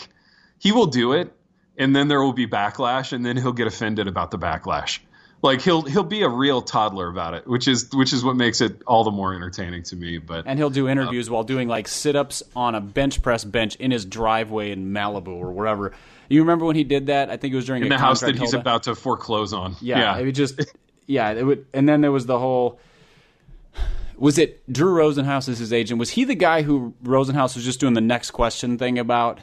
he 0.59 0.73
will 0.73 0.87
do 0.87 1.12
it, 1.12 1.33
and 1.77 1.95
then 1.95 2.09
there 2.09 2.23
will 2.23 2.33
be 2.33 2.47
backlash, 2.47 3.12
and 3.12 3.25
then 3.25 3.37
he'll 3.37 3.53
get 3.53 3.67
offended 3.67 4.09
about 4.09 4.31
the 4.31 4.39
backlash. 4.39 4.99
Like 5.43 5.61
he'll 5.61 5.83
he'll 5.83 6.03
be 6.03 6.23
a 6.23 6.29
real 6.29 6.62
toddler 6.62 7.09
about 7.09 7.35
it, 7.35 7.47
which 7.47 7.69
is 7.69 7.91
which 7.93 8.12
is 8.12 8.25
what 8.25 8.37
makes 8.37 8.61
it 8.61 8.83
all 8.87 9.05
the 9.05 9.11
more 9.11 9.35
entertaining 9.35 9.83
to 9.85 9.97
me. 9.97 10.19
But 10.19 10.47
and 10.47 10.59
he'll 10.59 10.71
do 10.71 10.89
interviews 10.89 11.29
uh, 11.29 11.33
while 11.33 11.45
doing 11.45 11.69
like 11.69 11.87
sit 11.89 12.17
ups 12.17 12.43
on 12.57 12.75
a 12.75 12.81
bench 12.81 13.23
press 13.23 13.45
bench 13.45 13.77
in 13.77 13.91
his 13.91 14.05
driveway 14.05 14.73
in 14.73 14.93
Malibu 14.93 15.29
or 15.29 15.53
wherever. 15.53 15.93
You 16.29 16.41
remember 16.41 16.65
when 16.65 16.75
he 16.75 16.85
did 16.85 17.07
that? 17.07 17.31
I 17.31 17.37
think 17.37 17.53
it 17.53 17.57
was 17.57 17.67
during 17.67 17.83
in 17.83 17.89
the 17.89 17.99
house 17.99 18.21
that 18.21 18.37
he's 18.37 18.55
about 18.55 18.85
to 18.85 18.95
foreclose 18.95 19.53
on. 19.53 19.77
Yeah, 19.81 19.99
yeah. 19.99 20.19
it 20.19 20.25
would 20.25 20.35
just 20.35 20.61
yeah, 21.07 21.31
it 21.31 21.45
would, 21.45 21.67
and 21.73 21.89
then 21.89 22.01
there 22.01 22.12
was 22.12 22.27
the 22.27 22.39
whole. 22.39 22.81
Was 24.19 24.39
it 24.39 24.71
Drew 24.73 24.95
Rosenhaus 24.95 25.49
as 25.49 25.59
his 25.59 25.73
agent? 25.73 25.99
Was 25.99 26.11
he 26.11 26.25
the 26.25 26.35
guy 26.35 26.63
who 26.63 26.95
Rosenhaus 27.03 27.55
was 27.55 27.65
just 27.65 27.81
doing 27.81 27.95
the 27.95 28.01
next 28.01 28.31
question 28.31 28.79
thing 28.79 28.99
about? 28.99 29.41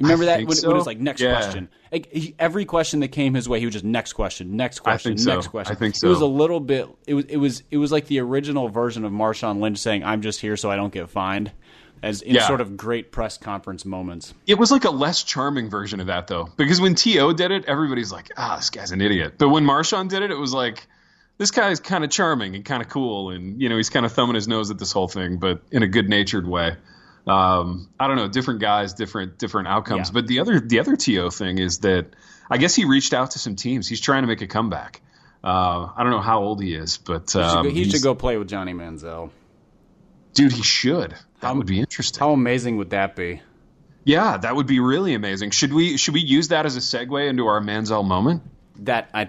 Remember 0.00 0.26
that 0.26 0.46
when, 0.46 0.56
so. 0.56 0.68
when, 0.68 0.76
it 0.76 0.78
was 0.78 0.86
like 0.86 0.98
next 0.98 1.20
yeah. 1.20 1.40
question? 1.40 1.68
Like 1.90 2.12
he, 2.12 2.34
every 2.38 2.64
question 2.64 3.00
that 3.00 3.08
came 3.08 3.34
his 3.34 3.48
way, 3.48 3.58
he 3.58 3.66
was 3.66 3.72
just 3.72 3.84
next 3.84 4.12
question, 4.12 4.56
next 4.56 4.80
question, 4.80 5.14
next 5.14 5.46
so. 5.46 5.50
question. 5.50 5.74
I 5.74 5.78
think 5.78 5.96
so. 5.96 6.06
It 6.06 6.10
was 6.10 6.20
a 6.20 6.26
little 6.26 6.60
bit. 6.60 6.88
It 7.06 7.14
was. 7.14 7.24
It 7.26 7.36
was. 7.36 7.62
It 7.70 7.78
was 7.78 7.90
like 7.90 8.06
the 8.06 8.20
original 8.20 8.68
version 8.68 9.04
of 9.04 9.12
Marshawn 9.12 9.60
Lynch 9.60 9.78
saying, 9.78 10.04
"I'm 10.04 10.22
just 10.22 10.40
here 10.40 10.56
so 10.56 10.70
I 10.70 10.76
don't 10.76 10.92
get 10.92 11.08
fined." 11.08 11.52
As 12.00 12.22
in 12.22 12.36
yeah. 12.36 12.46
sort 12.46 12.60
of 12.60 12.76
great 12.76 13.10
press 13.10 13.38
conference 13.38 13.84
moments. 13.84 14.32
It 14.46 14.56
was 14.56 14.70
like 14.70 14.84
a 14.84 14.90
less 14.90 15.24
charming 15.24 15.68
version 15.68 15.98
of 15.98 16.06
that 16.06 16.28
though, 16.28 16.48
because 16.56 16.80
when 16.80 16.94
T.O. 16.94 17.32
did 17.32 17.50
it, 17.50 17.64
everybody's 17.64 18.12
like, 18.12 18.30
"Ah, 18.36 18.56
this 18.56 18.70
guy's 18.70 18.92
an 18.92 19.00
idiot." 19.00 19.34
But 19.36 19.48
when 19.48 19.64
Marshawn 19.64 20.08
did 20.08 20.22
it, 20.22 20.30
it 20.30 20.38
was 20.38 20.52
like, 20.52 20.86
this 21.38 21.50
guy's 21.50 21.80
kind 21.80 22.04
of 22.04 22.10
charming 22.10 22.54
and 22.54 22.64
kind 22.64 22.82
of 22.82 22.88
cool, 22.88 23.30
and 23.30 23.60
you 23.62 23.68
know 23.68 23.76
he's 23.76 23.90
kind 23.90 24.04
of 24.04 24.12
thumbing 24.12 24.34
his 24.34 24.46
nose 24.46 24.70
at 24.70 24.78
this 24.78 24.92
whole 24.92 25.08
thing, 25.08 25.38
but 25.38 25.62
in 25.70 25.82
a 25.82 25.88
good 25.88 26.08
natured 26.08 26.46
way 26.46 26.76
um, 27.28 27.90
I 28.00 28.08
don't 28.08 28.16
know, 28.16 28.28
different 28.28 28.60
guys, 28.60 28.94
different 28.94 29.38
different 29.38 29.68
outcomes. 29.68 30.08
Yeah. 30.08 30.14
But 30.14 30.26
the 30.26 30.40
other 30.40 30.60
the 30.60 30.80
other 30.80 30.96
T.O. 30.96 31.30
thing 31.30 31.58
is 31.58 31.80
that 31.80 32.06
I 32.50 32.56
guess 32.56 32.74
he 32.74 32.86
reached 32.86 33.12
out 33.12 33.32
to 33.32 33.38
some 33.38 33.54
teams. 33.54 33.86
He's 33.86 34.00
trying 34.00 34.22
to 34.22 34.26
make 34.26 34.40
a 34.40 34.46
comeback. 34.46 35.02
Uh, 35.44 35.88
I 35.94 36.02
don't 36.02 36.10
know 36.10 36.20
how 36.20 36.42
old 36.42 36.62
he 36.62 36.74
is, 36.74 36.96
but 36.98 37.36
um, 37.36 37.42
he, 37.42 37.50
should 37.50 37.62
go, 37.62 37.70
he 37.70 37.90
should 37.90 38.02
go 38.02 38.14
play 38.14 38.38
with 38.38 38.48
Johnny 38.48 38.72
Manziel. 38.72 39.30
Dude, 40.32 40.52
he 40.52 40.62
should. 40.62 41.10
That 41.10 41.48
how, 41.48 41.54
would 41.54 41.66
be 41.66 41.78
interesting. 41.80 42.18
How 42.18 42.32
amazing 42.32 42.78
would 42.78 42.90
that 42.90 43.14
be? 43.14 43.42
Yeah, 44.04 44.38
that 44.38 44.56
would 44.56 44.66
be 44.66 44.80
really 44.80 45.14
amazing. 45.14 45.50
Should 45.50 45.72
we 45.72 45.98
should 45.98 46.14
we 46.14 46.20
use 46.20 46.48
that 46.48 46.64
as 46.64 46.76
a 46.76 46.80
segue 46.80 47.28
into 47.28 47.46
our 47.46 47.60
Manziel 47.60 48.06
moment? 48.06 48.42
That 48.76 49.10
I 49.12 49.28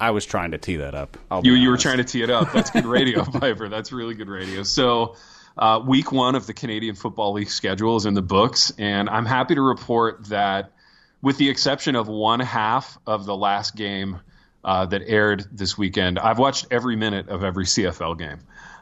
I 0.00 0.10
was 0.10 0.26
trying 0.26 0.50
to 0.50 0.58
tee 0.58 0.76
that 0.76 0.94
up. 0.94 1.16
you 1.42 1.52
you 1.54 1.70
were 1.70 1.76
trying 1.76 1.98
to 1.98 2.04
tee 2.04 2.22
it 2.22 2.30
up. 2.30 2.52
That's 2.52 2.70
good 2.70 2.86
radio, 2.86 3.24
Piper. 3.40 3.68
That's 3.68 3.92
really 3.92 4.14
good 4.14 4.28
radio. 4.28 4.62
So 4.62 5.16
uh, 5.56 5.80
week 5.86 6.10
one 6.10 6.34
of 6.34 6.46
the 6.46 6.52
Canadian 6.52 6.94
Football 6.94 7.34
League 7.34 7.50
schedule 7.50 7.96
is 7.96 8.06
in 8.06 8.14
the 8.14 8.22
books, 8.22 8.72
and 8.76 9.08
I'm 9.08 9.26
happy 9.26 9.54
to 9.54 9.62
report 9.62 10.26
that, 10.26 10.72
with 11.22 11.38
the 11.38 11.48
exception 11.48 11.94
of 11.94 12.08
one 12.08 12.40
half 12.40 12.98
of 13.06 13.24
the 13.24 13.36
last 13.36 13.76
game 13.76 14.20
uh, 14.64 14.86
that 14.86 15.02
aired 15.06 15.46
this 15.52 15.78
weekend, 15.78 16.18
I've 16.18 16.38
watched 16.38 16.66
every 16.70 16.96
minute 16.96 17.28
of 17.28 17.44
every 17.44 17.64
CFL 17.64 18.18
game. 18.18 18.38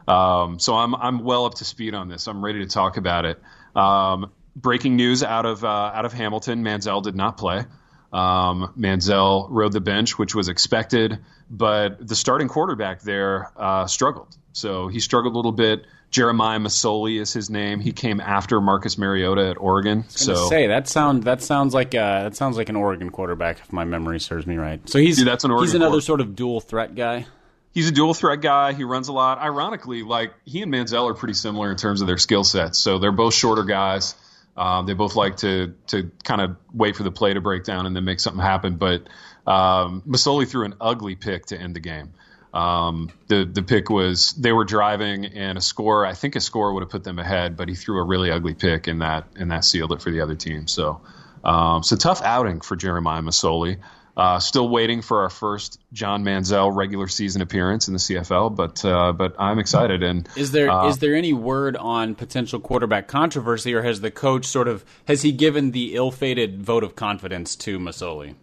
Um, 0.08 0.58
so 0.58 0.74
I'm 0.74 0.94
I'm 0.94 1.24
well 1.24 1.44
up 1.44 1.54
to 1.54 1.64
speed 1.64 1.94
on 1.94 2.08
this. 2.08 2.26
I'm 2.26 2.44
ready 2.44 2.60
to 2.60 2.66
talk 2.66 2.96
about 2.96 3.24
it. 3.24 3.40
Um, 3.76 4.32
breaking 4.56 4.96
news 4.96 5.22
out 5.22 5.46
of 5.46 5.64
uh, 5.64 5.68
out 5.68 6.04
of 6.04 6.12
Hamilton: 6.12 6.64
Manziel 6.64 7.02
did 7.02 7.14
not 7.14 7.36
play. 7.36 7.64
Um, 8.12 8.74
Manziel 8.78 9.46
rode 9.50 9.72
the 9.72 9.80
bench, 9.80 10.18
which 10.18 10.34
was 10.34 10.48
expected, 10.48 11.18
but 11.50 12.06
the 12.06 12.14
starting 12.14 12.48
quarterback 12.48 13.00
there 13.02 13.50
uh, 13.56 13.86
struggled. 13.86 14.36
So 14.52 14.88
he 14.88 15.00
struggled 15.00 15.34
a 15.34 15.36
little 15.36 15.52
bit. 15.52 15.86
Jeremiah 16.10 16.58
Masoli 16.58 17.18
is 17.18 17.32
his 17.32 17.48
name. 17.48 17.80
He 17.80 17.92
came 17.92 18.20
after 18.20 18.60
Marcus 18.60 18.98
Mariota 18.98 19.48
at 19.48 19.56
Oregon. 19.58 20.04
So 20.08 20.34
say 20.50 20.66
that 20.66 20.86
sound 20.86 21.22
that 21.22 21.40
sounds 21.40 21.72
like 21.72 21.94
uh, 21.94 22.24
that 22.24 22.36
sounds 22.36 22.58
like 22.58 22.68
an 22.68 22.76
Oregon 22.76 23.08
quarterback 23.08 23.60
if 23.60 23.72
my 23.72 23.84
memory 23.84 24.20
serves 24.20 24.46
me 24.46 24.56
right. 24.56 24.86
So 24.88 24.98
he's 24.98 25.16
Dude, 25.16 25.26
that's 25.26 25.44
an 25.44 25.50
Oregon 25.50 25.66
he's 25.68 25.74
another 25.74 26.02
sort 26.02 26.20
of 26.20 26.36
dual 26.36 26.60
threat 26.60 26.94
guy. 26.94 27.24
He's 27.72 27.88
a 27.88 27.92
dual 27.92 28.12
threat 28.12 28.42
guy. 28.42 28.74
He 28.74 28.84
runs 28.84 29.08
a 29.08 29.14
lot. 29.14 29.38
Ironically, 29.38 30.02
like 30.02 30.34
he 30.44 30.60
and 30.60 30.70
Manziel 30.70 31.10
are 31.10 31.14
pretty 31.14 31.32
similar 31.32 31.70
in 31.70 31.78
terms 31.78 32.02
of 32.02 32.06
their 32.06 32.18
skill 32.18 32.44
sets. 32.44 32.78
So 32.78 32.98
they're 32.98 33.10
both 33.10 33.32
shorter 33.32 33.64
guys. 33.64 34.14
Um, 34.56 34.86
they 34.86 34.94
both 34.94 35.16
like 35.16 35.38
to 35.38 35.74
to 35.88 36.10
kind 36.24 36.40
of 36.40 36.56
wait 36.72 36.96
for 36.96 37.02
the 37.02 37.10
play 37.10 37.34
to 37.34 37.40
break 37.40 37.64
down 37.64 37.86
and 37.86 37.96
then 37.96 38.04
make 38.04 38.20
something 38.20 38.42
happen. 38.42 38.76
But 38.76 39.08
um, 39.46 40.02
Masoli 40.06 40.48
threw 40.48 40.64
an 40.64 40.74
ugly 40.80 41.14
pick 41.14 41.46
to 41.46 41.58
end 41.58 41.74
the 41.74 41.80
game. 41.80 42.12
Um, 42.52 43.10
the 43.28 43.44
the 43.50 43.62
pick 43.62 43.88
was 43.88 44.32
they 44.32 44.52
were 44.52 44.64
driving 44.64 45.24
and 45.24 45.56
a 45.56 45.62
score 45.62 46.04
I 46.04 46.12
think 46.12 46.36
a 46.36 46.40
score 46.40 46.74
would 46.74 46.82
have 46.82 46.90
put 46.90 47.02
them 47.02 47.18
ahead, 47.18 47.56
but 47.56 47.68
he 47.68 47.74
threw 47.74 47.98
a 47.98 48.04
really 48.04 48.30
ugly 48.30 48.52
pick 48.52 48.88
and 48.88 49.00
that 49.00 49.26
and 49.36 49.50
that 49.50 49.64
sealed 49.64 49.92
it 49.92 50.02
for 50.02 50.10
the 50.10 50.20
other 50.20 50.34
team. 50.34 50.66
So 50.66 51.00
um, 51.44 51.82
so 51.82 51.96
tough 51.96 52.20
outing 52.22 52.60
for 52.60 52.76
Jeremiah 52.76 53.22
Masoli. 53.22 53.78
Uh, 54.14 54.38
still 54.38 54.68
waiting 54.68 55.00
for 55.00 55.22
our 55.22 55.30
first 55.30 55.80
John 55.90 56.22
Manziel 56.22 56.74
regular 56.76 57.08
season 57.08 57.40
appearance 57.40 57.88
in 57.88 57.94
the 57.94 57.98
CFL, 57.98 58.54
but 58.54 58.84
uh, 58.84 59.12
but 59.12 59.36
I'm 59.38 59.58
excited. 59.58 60.02
And 60.02 60.28
is 60.36 60.52
there 60.52 60.70
uh, 60.70 60.88
is 60.88 60.98
there 60.98 61.14
any 61.14 61.32
word 61.32 61.78
on 61.78 62.14
potential 62.14 62.60
quarterback 62.60 63.08
controversy, 63.08 63.72
or 63.72 63.80
has 63.80 64.02
the 64.02 64.10
coach 64.10 64.44
sort 64.44 64.68
of 64.68 64.84
has 65.06 65.22
he 65.22 65.32
given 65.32 65.70
the 65.70 65.94
ill-fated 65.94 66.62
vote 66.62 66.84
of 66.84 66.94
confidence 66.94 67.56
to 67.56 67.78
Masoli? 67.78 68.34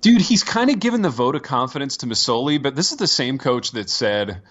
Dude, 0.00 0.20
he's 0.20 0.42
kind 0.42 0.70
of 0.70 0.80
given 0.80 1.02
the 1.02 1.10
vote 1.10 1.36
of 1.36 1.42
confidence 1.42 1.98
to 1.98 2.06
Masoli, 2.06 2.60
but 2.60 2.74
this 2.74 2.90
is 2.90 2.98
the 2.98 3.06
same 3.06 3.38
coach 3.38 3.72
that 3.72 3.88
said, 3.88 4.42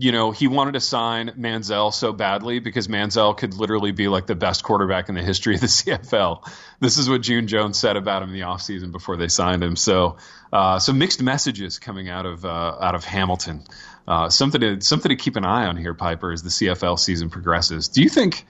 you 0.00 0.12
know, 0.12 0.30
he 0.30 0.46
wanted 0.46 0.74
to 0.74 0.80
sign 0.80 1.30
Manziel 1.30 1.92
so 1.92 2.12
badly 2.12 2.60
because 2.60 2.86
Manziel 2.86 3.36
could 3.36 3.54
literally 3.54 3.90
be 3.90 4.06
like 4.06 4.26
the 4.26 4.36
best 4.36 4.62
quarterback 4.62 5.08
in 5.08 5.16
the 5.16 5.22
history 5.22 5.56
of 5.56 5.60
the 5.60 5.66
CFL. 5.66 6.48
This 6.78 6.98
is 6.98 7.10
what 7.10 7.20
June 7.20 7.48
Jones 7.48 7.76
said 7.76 7.96
about 7.96 8.22
him 8.22 8.28
in 8.28 8.34
the 8.36 8.42
offseason 8.42 8.92
before 8.92 9.16
they 9.16 9.26
signed 9.26 9.60
him. 9.60 9.74
So, 9.74 10.18
uh, 10.52 10.78
some 10.78 10.98
mixed 10.98 11.20
messages 11.20 11.80
coming 11.80 12.08
out 12.08 12.26
of 12.26 12.44
uh, 12.44 12.76
out 12.80 12.94
of 12.94 13.04
Hamilton. 13.04 13.64
Uh, 14.06 14.30
something 14.30 14.60
to 14.60 14.80
something 14.80 15.08
to 15.08 15.16
keep 15.16 15.34
an 15.34 15.44
eye 15.44 15.66
on 15.66 15.76
here, 15.76 15.94
Piper, 15.94 16.30
as 16.30 16.44
the 16.44 16.50
CFL 16.50 16.96
season 16.96 17.28
progresses. 17.28 17.88
Do 17.88 18.00
you 18.00 18.08
think? 18.08 18.46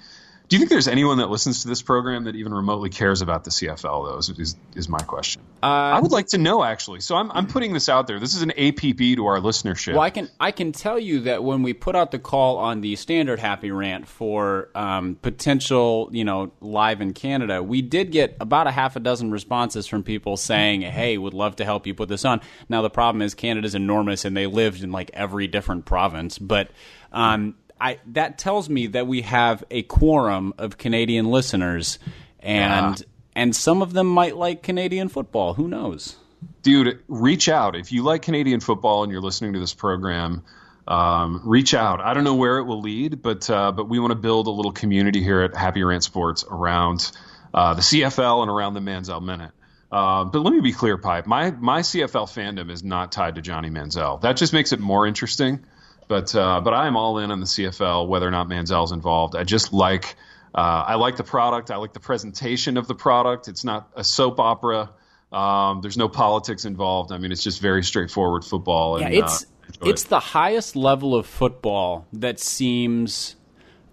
Do 0.49 0.57
you 0.57 0.61
think 0.61 0.71
there's 0.71 0.89
anyone 0.89 1.19
that 1.19 1.29
listens 1.29 1.63
to 1.63 1.69
this 1.69 1.83
program 1.83 2.25
that 2.25 2.35
even 2.35 2.55
remotely 2.55 2.89
cares 2.89 3.21
about 3.21 3.45
the 3.45 3.51
CFL? 3.51 3.83
Though 3.83 4.17
is 4.17 4.31
is, 4.31 4.57
is 4.75 4.89
my 4.89 4.99
question. 4.99 5.43
Uh, 5.63 5.67
I 5.67 6.01
would 6.01 6.11
like 6.11 6.29
to 6.29 6.39
know 6.39 6.65
actually. 6.65 7.01
So 7.01 7.17
I'm 7.17 7.31
I'm 7.33 7.47
putting 7.47 7.75
this 7.75 7.91
out 7.91 8.07
there. 8.07 8.19
This 8.19 8.35
is 8.35 8.41
an 8.41 8.53
APB 8.57 9.17
to 9.17 9.27
our 9.27 9.41
listenership. 9.41 9.93
Well, 9.93 10.01
I 10.01 10.09
can 10.09 10.31
I 10.41 10.53
can 10.53 10.73
tell 10.73 10.99
you 10.99 11.21
that 11.21 11.45
when 11.45 11.63
we 11.63 11.75
put 11.75 11.95
out 11.97 12.13
the 12.13 12.19
call 12.19 12.57
on 12.57 12.81
the 12.81 12.97
standard 12.97 13.39
happy 13.39 13.71
rant 13.71 14.09
for 14.09 14.71
um, 14.75 15.17
potential, 15.17 16.09
you 16.13 16.25
know, 16.25 16.51
live 16.63 17.03
in 17.03 17.13
Canada, 17.13 17.63
we 17.63 17.83
did 17.83 18.11
get 18.11 18.35
about 18.41 18.67
a 18.67 18.71
half 18.71 18.97
a 18.97 19.01
dozen 19.01 19.31
responses 19.31 19.87
from 19.87 20.03
people 20.03 20.39
saying, 20.39 20.81
"Hey, 20.81 21.19
would 21.19 21.35
love 21.35 21.57
to 21.57 21.67
help 21.67 21.87
you 21.87 21.93
put 21.93 22.09
this 22.09 22.25
on." 22.25 22.41
Now 22.71 22.81
the 22.81 22.91
problem 22.91 23.21
is 23.21 23.35
Canada's 23.35 23.75
enormous 23.75 24.25
and 24.25 24.35
they 24.35 24.47
lived 24.47 24.83
in 24.83 24.93
like 24.93 25.11
every 25.13 25.47
different 25.47 25.85
province, 25.85 26.39
but. 26.39 26.71
Um, 27.11 27.55
I 27.81 27.99
that 28.09 28.39
tells 28.39 28.69
me 28.69 28.89
that 28.89 29.07
we 29.07 29.23
have 29.23 29.65
a 29.71 29.83
quorum 29.83 30.55
of 30.59 30.79
Canadian 30.79 31.27
listeners, 31.27 31.99
and 32.41 32.99
yeah. 32.99 33.07
and 33.35 33.55
some 33.55 33.83
of 33.83 33.93
them 33.93 34.07
might 34.07 34.37
like 34.37 34.63
Canadian 34.63 35.09
football. 35.09 35.55
Who 35.55 35.69
knows? 35.69 36.17
Dude, 36.63 37.03
reach 37.09 37.49
out 37.49 37.77
if 37.77 37.93
you 37.93 38.03
like 38.03 38.23
Canadian 38.23 38.61
football 38.61 39.03
and 39.03 39.13
you're 39.13 39.23
listening 39.23 39.55
to 39.55 39.61
this 39.61 39.75
program. 39.75 40.45
Um, 40.87 41.43
reach 41.45 41.75
out. 41.75 42.01
I 42.01 42.15
don't 42.15 42.25
know 42.25 42.37
where 42.37 42.59
it 42.59 42.65
will 42.65 42.81
lead, 42.81 43.23
but 43.23 43.49
uh, 43.51 43.73
but 43.73 43.89
we 43.89 43.99
want 43.99 44.13
to 44.13 44.19
build 44.19 44.47
a 44.47 44.51
little 44.51 44.73
community 44.73 45.23
here 45.23 45.43
at 45.43 45.55
Happy 45.55 45.83
Rant 45.83 46.03
Sports 46.03 46.45
around 46.51 47.11
uh, 47.53 47.75
the 47.75 47.83
CFL 47.83 48.43
and 48.43 48.51
around 48.51 48.75
the 48.75 48.81
Manziel 48.81 49.23
Minute. 49.23 49.53
Uh, 49.91 50.25
but 50.25 50.41
let 50.41 50.53
me 50.53 50.61
be 50.61 50.73
clear, 50.73 50.99
Pipe. 50.99 51.27
My 51.27 51.51
my 51.51 51.81
CFL 51.81 52.27
fandom 52.27 52.71
is 52.71 52.83
not 52.83 53.13
tied 53.13 53.37
to 53.37 53.43
Johnny 53.43 53.71
Manziel. 53.71 54.21
That 54.21 54.37
just 54.37 54.53
makes 54.53 54.73
it 54.73 54.81
more 54.81 55.07
interesting. 55.07 55.65
But 56.09 56.35
uh, 56.35 56.61
but 56.63 56.73
I'm 56.75 56.97
all 56.97 57.19
in 57.19 57.31
on 57.31 57.41
the 57.41 57.47
CFL, 57.47 58.09
whether 58.09 58.27
or 58.27 58.31
not 58.31 58.49
Manziel's 58.49 58.93
involved. 58.93 59.37
I 59.37 59.45
just 59.45 59.73
like 59.73 60.17
uh, 60.55 60.85
I 60.87 60.95
like 60.95 61.17
the 61.17 61.25
product. 61.25 61.71
I 61.71 61.77
like 61.77 61.93
the 61.93 62.01
presentation 62.01 62.77
of 62.77 62.89
the 62.89 62.95
product. 62.95 63.47
It's 63.49 63.65
not 63.65 63.91
a 63.95 64.03
soap 64.03 64.41
opera. 64.41 64.91
Um, 65.31 65.83
there's 65.83 65.99
no 65.99 66.09
politics 66.09 66.65
involved. 66.65 67.13
I 67.13 67.19
mean, 67.19 67.31
it's 67.31 67.43
just 67.43 67.61
very 67.61 67.85
straightforward 67.85 68.45
football. 68.45 68.97
And, 68.97 69.13
yeah, 69.13 69.25
it's 69.25 69.45
uh, 69.45 69.47
it's 69.87 70.05
it. 70.05 70.09
the 70.09 70.21
highest 70.21 70.75
level 70.75 71.15
of 71.15 71.27
football 71.27 72.07
that 72.15 72.41
seems 72.41 73.37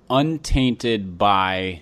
untainted 0.09 1.17
by 1.17 1.81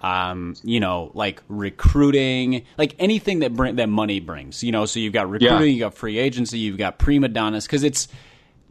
um, 0.00 0.54
you 0.62 0.78
know, 0.80 1.10
like 1.14 1.42
recruiting, 1.48 2.64
like 2.76 2.94
anything 2.98 3.40
that 3.40 3.54
bring 3.54 3.76
that 3.76 3.88
money 3.88 4.20
brings. 4.20 4.62
You 4.62 4.72
know, 4.72 4.86
so 4.86 5.00
you've 5.00 5.12
got 5.12 5.28
recruiting, 5.28 5.58
Yeah. 5.58 5.64
you 5.64 5.80
got 5.80 5.94
free 5.94 6.18
agency, 6.18 6.58
you've 6.58 6.78
got 6.78 6.98
prima 6.98 7.28
donnas 7.28 7.66
because 7.66 7.82
it's 7.84 8.08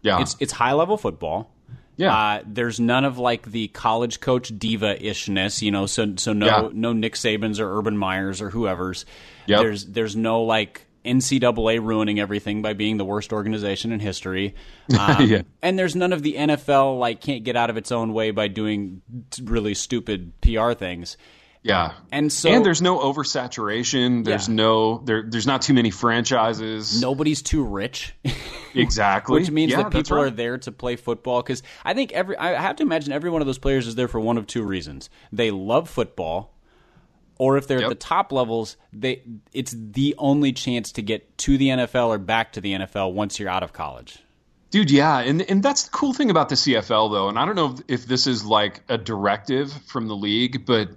Yeah. 0.08 0.22
it's 0.22 0.36
it's 0.40 0.52
high 0.54 0.74
level 0.74 0.98
football. 0.98 1.54
Yeah. 1.96 2.16
Uh, 2.16 2.44
there's 2.46 2.80
none 2.80 3.06
of 3.06 3.18
like 3.18 3.52
the 3.52 3.70
college 3.70 4.20
coach 4.20 4.52
diva 4.58 4.96
ishness, 5.04 5.62
you 5.62 5.72
know. 5.72 5.86
So 5.88 6.14
so 6.18 6.34
no 6.34 6.46
Yeah. 6.46 6.70
no 6.74 6.94
Nick 6.94 7.14
Sabans 7.16 7.60
or 7.60 7.78
Urban 7.78 7.98
Meyers 7.98 8.42
or 8.42 8.50
whoever's. 8.52 9.06
Yep. 9.48 9.60
There's 9.62 9.86
there's 9.88 10.16
no 10.16 10.44
like 10.44 10.86
NCAA 11.06 11.80
ruining 11.82 12.20
everything 12.20 12.62
by 12.62 12.74
being 12.74 12.98
the 12.98 13.06
worst 13.06 13.32
organization 13.34 13.92
in 13.92 14.00
history. 14.00 14.54
Um, 15.00 15.28
Yeah. 15.28 15.42
And 15.62 15.78
there's 15.80 15.96
none 15.96 16.14
of 16.14 16.22
the 16.22 16.36
NFL 16.36 17.00
like 17.00 17.20
can't 17.22 17.44
get 17.44 17.56
out 17.56 17.70
of 17.70 17.78
its 17.78 17.92
own 17.92 18.14
way 18.14 18.32
by 18.32 18.48
doing 18.48 19.02
really 19.44 19.74
stupid 19.74 20.34
PR 20.42 20.74
things. 20.74 21.18
Yeah. 21.68 21.94
And 22.12 22.32
so 22.32 22.50
and 22.50 22.66
there's 22.66 22.82
no 22.82 22.98
oversaturation. 23.00 24.24
There's 24.26 24.48
Yeah. 24.48 24.56
no 24.56 24.98
there. 25.00 25.24
There's 25.28 25.46
not 25.48 25.62
too 25.62 25.74
many 25.74 25.92
franchises. 25.92 27.02
nobody's 27.02 27.42
too 27.42 27.64
rich. 27.64 28.16
exactly. 28.74 29.40
which 29.40 29.52
means 29.52 29.72
Yeah, 29.72 29.84
that 29.84 29.92
people 29.92 30.18
are 30.18 30.30
there 30.30 30.58
to 30.60 30.72
play 30.72 30.96
football 30.98 31.42
because 31.42 31.64
i 31.84 31.94
think 31.94 32.12
every 32.12 32.38
i 32.38 32.50
have 32.62 32.76
to 32.76 32.84
imagine 32.84 33.12
every 33.12 33.30
one 33.30 33.42
of 33.42 33.48
those 33.48 33.58
players 33.58 33.88
is 33.88 33.96
there 33.96 34.08
for 34.08 34.20
one 34.20 34.38
of 34.38 34.46
two 34.46 34.62
reasons 34.64 35.10
they 35.32 35.50
love 35.52 35.90
football 35.90 36.54
or 37.40 37.58
if 37.58 37.68
they're 37.68 37.80
Yep. 37.80 37.86
at 37.86 37.90
the 37.90 37.96
top 38.06 38.32
levels 38.32 38.78
they 38.94 39.24
it's 39.54 39.74
the 39.76 40.14
only 40.20 40.54
chance 40.54 40.92
to 40.94 41.02
get 41.02 41.38
to 41.40 41.58
the 41.58 41.70
nfl 41.70 42.08
or 42.10 42.18
back 42.20 42.54
to 42.54 42.62
the 42.62 42.74
nfl 42.74 43.14
once 43.14 43.40
you're 43.40 43.50
out 43.50 43.64
of 43.64 43.74
college 43.74 44.20
Dude, 44.70 44.92
yeah, 44.92 45.20
and 45.20 45.42
and 45.44 45.64
that's 45.64 45.84
the 45.84 45.92
cool 45.92 46.12
thing 46.14 46.30
about 46.30 46.50
the 46.50 46.56
CFL 46.56 47.10
though, 47.10 47.30
and 47.30 47.40
I 47.40 47.46
don't 47.46 47.56
know 47.56 47.74
if, 47.88 48.02
if 48.02 48.06
this 48.06 48.28
is 48.28 48.44
like 48.44 48.82
a 48.90 48.98
directive 48.98 49.72
from 49.88 50.10
the 50.10 50.16
league, 50.16 50.66
but 50.66 50.90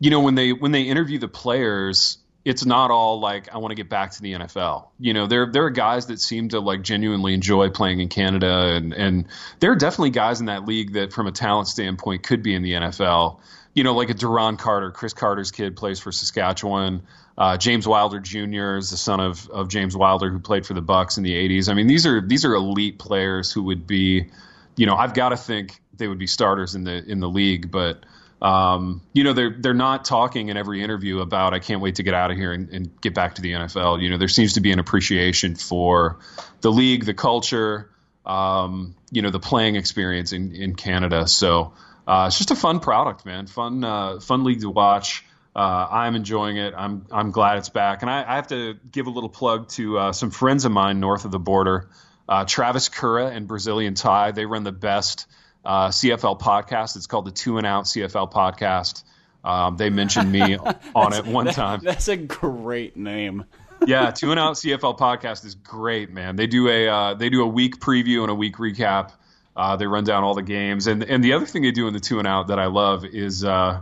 you 0.00 0.10
know 0.10 0.20
when 0.20 0.34
they 0.34 0.52
when 0.52 0.72
they 0.72 0.82
interview 0.82 1.18
the 1.18 1.28
players, 1.28 2.18
it's 2.44 2.64
not 2.64 2.90
all 2.90 3.20
like 3.20 3.54
I 3.54 3.58
want 3.58 3.72
to 3.72 3.76
get 3.76 3.90
back 3.90 4.12
to 4.12 4.22
the 4.22 4.32
NFL. 4.32 4.88
You 4.98 5.12
know, 5.12 5.26
there 5.26 5.50
there 5.52 5.64
are 5.64 5.70
guys 5.70 6.06
that 6.06 6.20
seem 6.20 6.48
to 6.48 6.60
like 6.60 6.82
genuinely 6.82 7.34
enjoy 7.34 7.68
playing 7.68 8.00
in 8.00 8.08
Canada, 8.08 8.72
and 8.74 8.94
and 8.94 9.26
there 9.60 9.70
are 9.72 9.76
definitely 9.76 10.10
guys 10.10 10.40
in 10.40 10.46
that 10.46 10.64
league 10.64 10.94
that, 10.94 11.12
from 11.12 11.26
a 11.26 11.32
talent 11.32 11.68
standpoint, 11.68 12.22
could 12.22 12.42
be 12.42 12.54
in 12.54 12.62
the 12.62 12.72
NFL. 12.72 13.40
You 13.74 13.84
know, 13.84 13.94
like 13.94 14.10
a 14.10 14.14
Duron 14.14 14.58
Carter, 14.58 14.90
Chris 14.90 15.12
Carter's 15.12 15.52
kid 15.52 15.76
plays 15.76 16.00
for 16.00 16.10
Saskatchewan. 16.10 17.02
Uh, 17.38 17.56
James 17.56 17.86
Wilder 17.86 18.20
Jr. 18.20 18.76
is 18.76 18.90
the 18.90 18.96
son 18.96 19.20
of, 19.20 19.48
of 19.48 19.68
James 19.68 19.96
Wilder, 19.96 20.28
who 20.28 20.40
played 20.40 20.66
for 20.66 20.74
the 20.74 20.82
Bucks 20.82 21.18
in 21.18 21.22
the 21.22 21.32
'80s. 21.32 21.68
I 21.68 21.74
mean, 21.74 21.86
these 21.86 22.06
are 22.06 22.20
these 22.20 22.44
are 22.44 22.54
elite 22.54 22.98
players 22.98 23.52
who 23.52 23.64
would 23.64 23.86
be, 23.86 24.30
you 24.76 24.86
know, 24.86 24.94
I've 24.94 25.14
got 25.14 25.28
to 25.28 25.36
think 25.36 25.80
they 25.94 26.08
would 26.08 26.18
be 26.18 26.26
starters 26.26 26.74
in 26.74 26.84
the 26.84 27.04
in 27.04 27.20
the 27.20 27.28
league. 27.28 27.70
But 27.70 28.04
um, 28.42 29.02
you 29.12 29.24
know, 29.24 29.34
they're 29.34 29.54
they're 29.58 29.74
not 29.74 30.04
talking 30.04 30.48
in 30.48 30.56
every 30.56 30.82
interview 30.82 31.20
about 31.20 31.52
I 31.52 31.58
can't 31.58 31.82
wait 31.82 31.96
to 31.96 32.02
get 32.02 32.14
out 32.14 32.30
of 32.30 32.38
here 32.38 32.52
and, 32.52 32.70
and 32.70 33.00
get 33.00 33.14
back 33.14 33.34
to 33.34 33.42
the 33.42 33.52
NFL. 33.52 34.00
You 34.00 34.10
know, 34.10 34.16
there 34.16 34.28
seems 34.28 34.54
to 34.54 34.60
be 34.60 34.72
an 34.72 34.78
appreciation 34.78 35.56
for 35.56 36.20
the 36.62 36.72
league, 36.72 37.04
the 37.04 37.12
culture, 37.12 37.90
um, 38.24 38.94
you 39.10 39.20
know, 39.20 39.30
the 39.30 39.40
playing 39.40 39.76
experience 39.76 40.32
in 40.32 40.54
in 40.54 40.74
Canada. 40.74 41.26
So 41.26 41.74
uh, 42.06 42.24
it's 42.28 42.38
just 42.38 42.50
a 42.50 42.56
fun 42.56 42.80
product, 42.80 43.26
man. 43.26 43.46
Fun 43.46 43.84
uh, 43.84 44.20
fun 44.20 44.44
league 44.44 44.62
to 44.62 44.70
watch. 44.70 45.24
Uh, 45.54 45.86
I'm 45.90 46.16
enjoying 46.16 46.56
it. 46.56 46.72
I'm 46.74 47.06
I'm 47.10 47.32
glad 47.32 47.58
it's 47.58 47.68
back, 47.68 48.00
and 48.00 48.10
I, 48.10 48.22
I 48.26 48.36
have 48.36 48.46
to 48.48 48.74
give 48.90 49.06
a 49.06 49.10
little 49.10 49.28
plug 49.28 49.68
to 49.70 49.98
uh, 49.98 50.12
some 50.12 50.30
friends 50.30 50.64
of 50.64 50.72
mine 50.72 50.98
north 50.98 51.26
of 51.26 51.30
the 51.30 51.38
border, 51.38 51.90
uh, 52.26 52.46
Travis 52.46 52.88
Cura 52.88 53.26
and 53.26 53.46
Brazilian 53.46 53.94
Tie. 53.94 54.30
They 54.30 54.46
run 54.46 54.64
the 54.64 54.72
best 54.72 55.26
uh, 55.64 55.88
CFL 55.88 56.40
podcast. 56.40 56.96
It's 56.96 57.06
called 57.06 57.26
the 57.26 57.30
Two 57.30 57.58
and 57.58 57.66
Out 57.66 57.84
CFL 57.84 58.32
podcast. 58.32 59.04
Um, 59.42 59.76
they 59.76 59.90
mentioned 59.90 60.30
me 60.30 60.56
on 60.94 61.12
it 61.14 61.26
one 61.26 61.46
time. 61.46 61.80
that's 61.82 62.08
a 62.08 62.16
great 62.16 62.96
name 62.96 63.44
Yeah, 63.86 64.10
Two 64.10 64.30
and 64.30 64.38
Out 64.40 64.54
CFL 64.54 64.98
podcast 64.98 65.44
is 65.44 65.54
great, 65.54 66.10
man. 66.10 66.36
They 66.36 66.46
do 66.46 66.68
a 66.68 66.88
uh, 66.88 67.14
they 67.14 67.30
do 67.30 67.42
a 67.42 67.46
week 67.46 67.78
preview 67.78 68.22
and 68.22 68.30
a 68.30 68.34
week 68.34 68.56
recap. 68.56 69.12
Uh, 69.56 69.76
they 69.76 69.86
run 69.86 70.04
down 70.04 70.22
all 70.22 70.34
the 70.34 70.42
games, 70.42 70.86
and 70.86 71.02
and 71.02 71.24
the 71.24 71.32
other 71.32 71.46
thing 71.46 71.62
they 71.62 71.70
do 71.70 71.88
in 71.88 71.94
the 71.94 72.00
Two 72.00 72.18
and 72.18 72.28
Out 72.28 72.48
that 72.48 72.58
I 72.58 72.66
love 72.66 73.04
is. 73.04 73.44
Uh, 73.44 73.80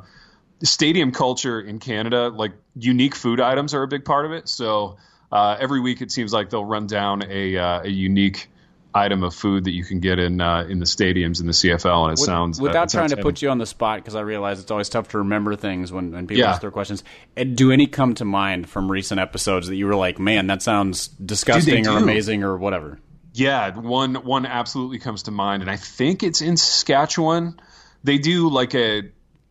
stadium 0.63 1.13
culture 1.13 1.61
in 1.61 1.79
Canada, 1.79 2.29
like 2.29 2.53
unique 2.75 3.15
food 3.15 3.41
items 3.41 3.75
are 3.75 3.83
a 3.83 3.89
big 3.89 4.05
part 4.05 4.27
of 4.27 4.33
it. 4.33 4.49
So 4.49 4.97
uh, 5.31 5.57
every 5.61 5.81
week 5.81 6.01
it 6.01 6.11
seems 6.11 6.33
like 6.33 6.51
they'll 6.51 6.65
run 6.65 6.87
down 6.87 7.23
a, 7.29 7.57
uh, 7.57 7.83
a 7.83 7.89
unique 7.89 8.51
item 8.95 9.23
of 9.23 9.35
food 9.35 9.65
that 9.65 9.73
you 9.73 9.85
can 9.85 10.01
get 10.01 10.19
in 10.19 10.41
uh, 10.41 10.65
in 10.69 10.79
the 10.79 10.85
stadiums 10.87 11.41
in 11.41 11.47
the 11.47 11.53
CFL, 11.53 12.05
and 12.11 12.19
it 12.19 12.23
sounds 12.23 12.61
without 12.61 12.89
it 12.89 12.91
trying 12.97 13.09
sounds 13.09 13.15
to 13.15 13.23
put 13.23 13.43
you 13.43 13.51
on 13.51 13.59
the 13.59 13.67
spot 13.67 13.99
because 13.99 14.15
i 14.15 14.21
realize 14.21 14.61
it's 14.61 14.71
always 14.71 14.89
tough 14.89 15.09
to 15.09 15.19
remember 15.19 15.55
things 15.57 15.93
when, 15.93 16.11
when 16.13 16.27
people 16.27 16.41
Yeah. 16.41 16.51
ask 16.51 16.61
their 16.63 16.71
questions 16.71 17.05
Uh, 17.37 17.45
do 17.45 17.71
any 17.71 17.87
come 17.87 18.15
to 18.15 18.25
mind 18.25 18.69
from 18.69 18.91
recent 18.91 19.21
episodes 19.21 19.69
that 19.69 19.77
you 19.77 19.87
were 19.87 19.95
like 19.95 20.19
man 20.19 20.47
that 20.49 20.63
sounds 20.63 21.09
disgusting 21.09 21.87
or 21.87 21.99
do. 21.99 22.03
amazing 22.05 22.43
or 22.45 22.57
whatever 22.57 22.99
Yeah, 23.35 23.77
one 23.77 24.15
one 24.17 24.47
absolutely 24.47 24.99
comes 24.99 25.25
to 25.25 25.31
mind, 25.31 25.63
and 25.63 25.71
I 25.71 25.77
think 25.77 26.23
it's 26.23 26.41
in 26.41 26.57
Saskatchewan. 26.57 27.61
They 28.05 28.19
do 28.19 28.49
like 28.49 28.75
a 28.75 29.03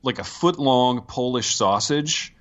like 0.04 0.20
a 0.20 0.24
foot 0.24 0.58
long 0.60 1.02
Polish 1.02 1.56
sausage 1.56 2.34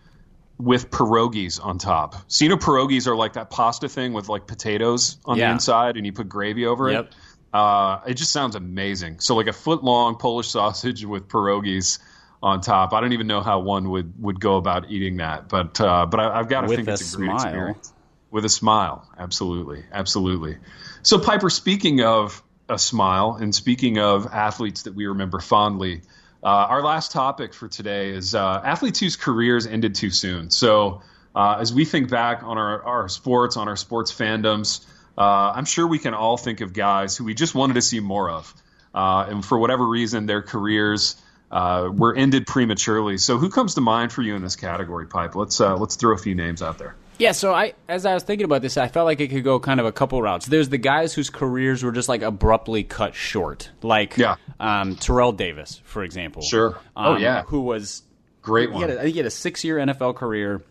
with 0.59 0.91
pierogies 0.91 1.63
on 1.63 1.79
top. 1.79 2.15
So 2.29 2.45
you 2.45 2.49
know 2.49 2.57
pierogies 2.57 3.07
are 3.07 3.17
like 3.17 3.35
that 3.35 3.51
pasta 3.51 3.89
thing 3.89 4.13
with 4.13 4.29
like 4.29 4.47
potatoes 4.47 5.19
on 5.25 5.39
Yeah. 5.39 5.49
the 5.49 5.53
inside, 5.53 5.97
and 5.97 6.07
you 6.07 6.13
put 6.13 6.29
gravy 6.29 6.67
over 6.67 6.91
Yep. 6.91 7.07
it. 7.07 7.15
Uh, 7.53 8.01
it 8.07 8.15
just 8.15 8.33
sounds 8.33 8.55
amazing. 8.57 9.21
So 9.21 9.35
like 9.35 9.47
a 9.47 9.53
foot 9.53 9.83
long 9.85 10.17
Polish 10.17 10.49
sausage 10.49 11.05
with 11.05 11.29
pierogies 11.29 11.99
on 12.43 12.61
top. 12.61 12.93
I 12.93 13.01
don't 13.01 13.13
even 13.13 13.27
know 13.27 13.41
how 13.41 13.61
one 13.61 13.91
would 13.91 14.13
would 14.23 14.41
go 14.41 14.57
about 14.57 14.91
eating 14.91 15.19
that, 15.19 15.49
but 15.49 15.81
uh, 15.81 16.07
but 16.07 16.21
I, 16.21 16.39
I've 16.41 16.49
got 16.49 16.63
to 16.63 16.69
With 16.69 16.77
think 16.77 16.89
it's 16.89 17.01
a 17.13 17.17
great 17.17 17.31
smile. 17.31 17.45
experience 17.45 17.93
with 18.31 18.45
a 18.45 18.49
smile. 18.49 19.09
Absolutely, 19.17 19.85
absolutely. 19.93 20.59
So 21.03 21.19
Piper, 21.19 21.49
speaking 21.51 22.03
of 22.03 22.43
a 22.69 22.79
smile, 22.79 23.39
and 23.41 23.55
speaking 23.55 23.99
of 23.99 24.27
athletes 24.27 24.83
that 24.83 24.95
we 24.95 25.07
remember 25.07 25.39
fondly, 25.41 26.03
uh, 26.43 26.47
our 26.47 26.83
last 26.83 27.13
topic 27.13 27.55
for 27.55 27.69
today 27.69 28.11
is 28.11 28.35
uh, 28.35 28.61
athletes 28.65 29.01
whose 29.01 29.17
careers 29.17 29.67
ended 29.67 29.95
too 29.95 30.11
soon. 30.11 30.51
So 30.51 31.03
uh, 31.35 31.59
as 31.61 31.73
we 31.73 31.85
think 31.85 32.11
back 32.11 32.43
on 32.43 32.59
our, 32.59 32.83
our 32.83 33.09
sports, 33.09 33.57
on 33.57 33.69
our 33.69 33.77
sports 33.77 34.13
fandoms, 34.13 34.85
uh, 35.19 35.53
I'm 35.55 35.65
sure 35.65 35.87
we 35.87 35.99
can 35.99 36.15
all 36.15 36.37
think 36.37 36.61
of 36.61 36.73
guys 36.73 37.17
who 37.17 37.25
we 37.25 37.35
just 37.35 37.55
wanted 37.55 37.75
to 37.75 37.83
see 37.83 38.01
more 38.01 38.31
of, 38.31 38.55
uh, 38.95 39.27
and 39.29 39.45
for 39.45 39.59
whatever 39.59 39.87
reason, 39.87 40.27
their 40.27 40.43
careers. 40.43 41.21
Uh, 41.49 41.89
were 41.95 42.13
ended 42.13 42.45
prematurely. 42.45 43.19
So, 43.19 43.39
who 43.39 43.51
comes 43.51 43.77
to 43.77 43.81
mind 43.81 44.11
for 44.11 44.21
you 44.21 44.35
in 44.35 44.43
this 44.43 44.57
category, 44.57 45.07
Pipe? 45.07 45.37
Let's 45.37 45.61
let's 45.61 45.95
throw 45.95 46.13
a 46.13 46.19
few 46.19 46.35
names 46.35 46.61
out 46.61 46.77
there. 46.77 46.97
Yeah, 47.19 47.33
so 47.33 47.55
I 47.55 47.73
as 47.89 48.05
I 48.05 48.13
was 48.15 48.23
thinking 48.23 48.45
about 48.45 48.61
this, 48.63 48.77
I 48.77 48.89
felt 48.89 49.07
like 49.07 49.21
it 49.21 49.29
could 49.29 49.45
go 49.45 49.59
kind 49.59 49.81
of 49.81 49.87
a 49.87 49.93
couple 49.93 50.21
routes. 50.21 50.47
There's 50.47 50.69
the 50.69 50.79
guys 50.79 51.15
whose 51.15 51.31
careers 51.31 51.83
were 51.83 51.93
just 51.93 52.09
like 52.09 52.23
abruptly 52.23 52.85
cut 52.85 53.15
short, 53.15 53.71
like 53.83 54.17
Yeah. 54.17 54.37
um, 54.61 54.97
Terrell 54.97 55.33
Davis, 55.33 55.81
for 55.85 56.03
example. 56.05 56.43
Sure. 56.43 56.79
Oh, 56.95 57.15
Um, 57.15 57.23
yeah. 57.23 57.43
who 57.45 57.61
was 57.63 58.03
Great 58.43 58.69
he 58.69 58.75
one. 58.75 58.83
had 58.83 58.91
a, 58.91 59.01
I 59.01 59.03
think 59.05 59.13
he 59.15 59.19
had 59.19 59.27
a 59.27 59.31
six 59.31 59.65
year 59.65 59.79
NFL 59.79 60.15
career, 60.17 60.63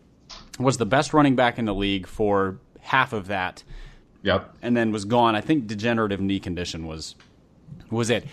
was 0.60 0.77
the 0.77 0.86
best 0.86 1.13
running 1.13 1.36
back 1.36 1.58
in 1.58 1.65
the 1.65 1.73
league 1.73 2.05
for 2.08 2.58
half 2.81 3.12
of 3.12 3.27
that, 3.27 3.63
Yep. 4.21 4.55
and 4.62 4.77
then 4.77 4.91
was 4.91 5.05
gone. 5.05 5.36
I 5.36 5.41
think 5.41 5.65
degenerative 5.67 6.19
knee 6.21 6.39
condition 6.39 6.86
was 6.86 7.15
was 7.89 8.10
it. 8.10 8.25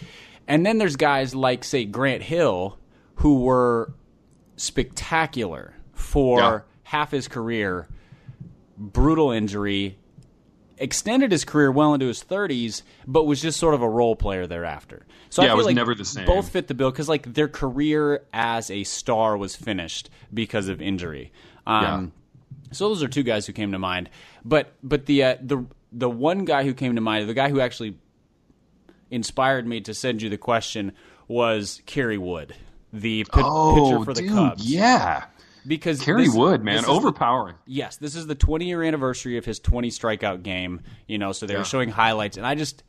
And 0.49 0.67
then 0.67 0.79
there's 0.79 0.97
guys 0.97 1.35
like 1.35 1.65
say 1.65 1.85
Grant 1.87 2.23
Hill 2.23 2.79
who 3.17 3.41
were 3.41 3.93
spectacular 4.57 5.75
for 5.95 6.39
Yeah. 6.41 6.59
half 6.85 7.11
his 7.11 7.29
career, 7.29 7.89
brutal 8.83 9.31
injury, 9.31 9.97
extended 10.79 11.31
his 11.31 11.45
career 11.45 11.71
well 11.71 11.95
into 11.95 12.07
his 12.07 12.23
30s, 12.25 12.83
but 13.07 13.25
was 13.25 13.41
just 13.41 13.59
sort 13.61 13.75
of 13.75 13.83
a 13.83 13.89
role 13.89 14.17
player 14.17 14.47
thereafter. 14.47 15.07
So 15.31 15.43
Yeah, 15.43 15.49
I 15.49 15.51
it 15.51 15.53
feel 15.53 15.57
was 15.59 15.67
like 15.67 15.77
never 15.77 15.95
the 15.95 16.05
same. 16.05 16.27
Both 16.27 16.51
fit 16.51 16.67
the 16.69 16.75
bill 16.75 16.91
because 16.91 17.09
like 17.09 17.33
their 17.35 17.49
career 17.49 18.25
as 18.33 18.71
a 18.71 18.85
star 18.85 19.37
was 19.37 19.55
finished 19.57 20.11
because 20.35 20.69
of 20.69 20.83
injury. 20.83 21.33
Um, 21.67 22.13
so 22.73 22.89
those 22.89 23.03
are 23.03 23.09
two 23.09 23.23
guys 23.23 23.47
who 23.47 23.53
came 23.53 23.73
to 23.73 23.79
mind. 23.79 24.11
But 24.45 24.73
but 24.83 25.07
the 25.07 25.23
uh, 25.25 25.37
the 25.41 25.65
the 25.93 26.11
one 26.11 26.45
guy 26.45 26.65
who 26.65 26.75
came 26.75 26.95
to 26.97 27.01
mind, 27.01 27.29
the 27.29 27.35
guy 27.35 27.49
who 27.51 27.61
actually 27.61 27.97
inspired 29.11 29.67
me 29.67 29.81
to 29.83 29.95
send 29.95 30.23
you 30.23 30.29
the 30.31 30.39
question 30.39 30.93
was 31.29 31.81
Kerry 31.87 32.19
Wood, 32.19 32.55
the 32.93 33.25
pit- 33.25 33.33
pitcher 33.33 33.45
for 34.05 34.13
the 34.15 34.23
Oh, 34.23 34.27
dude, 34.27 34.31
Cubs. 34.31 34.71
Yeah. 34.71 35.25
Because 35.67 36.01
Kerry 36.01 36.25
this- 36.27 36.35
Wood, 36.35 36.63
man, 36.65 36.77
is 36.77 36.85
the- 36.85 36.91
overpowering. 36.91 37.57
yes, 37.67 37.97
this 37.97 38.15
is 38.17 38.27
the 38.27 38.35
20 38.35 38.67
year 38.67 38.83
anniversary 38.83 39.37
of 39.39 39.45
his 39.45 39.59
20 39.59 39.91
strikeout 39.91 40.43
game. 40.43 40.81
You 41.07 41.19
know, 41.19 41.33
so 41.33 41.47
they 41.47 41.55
Yeah. 41.55 41.61
were 41.61 41.65
showing 41.65 41.91
highlights, 41.91 42.37
and 42.37 42.47
I 42.47 42.55
just 42.55 42.83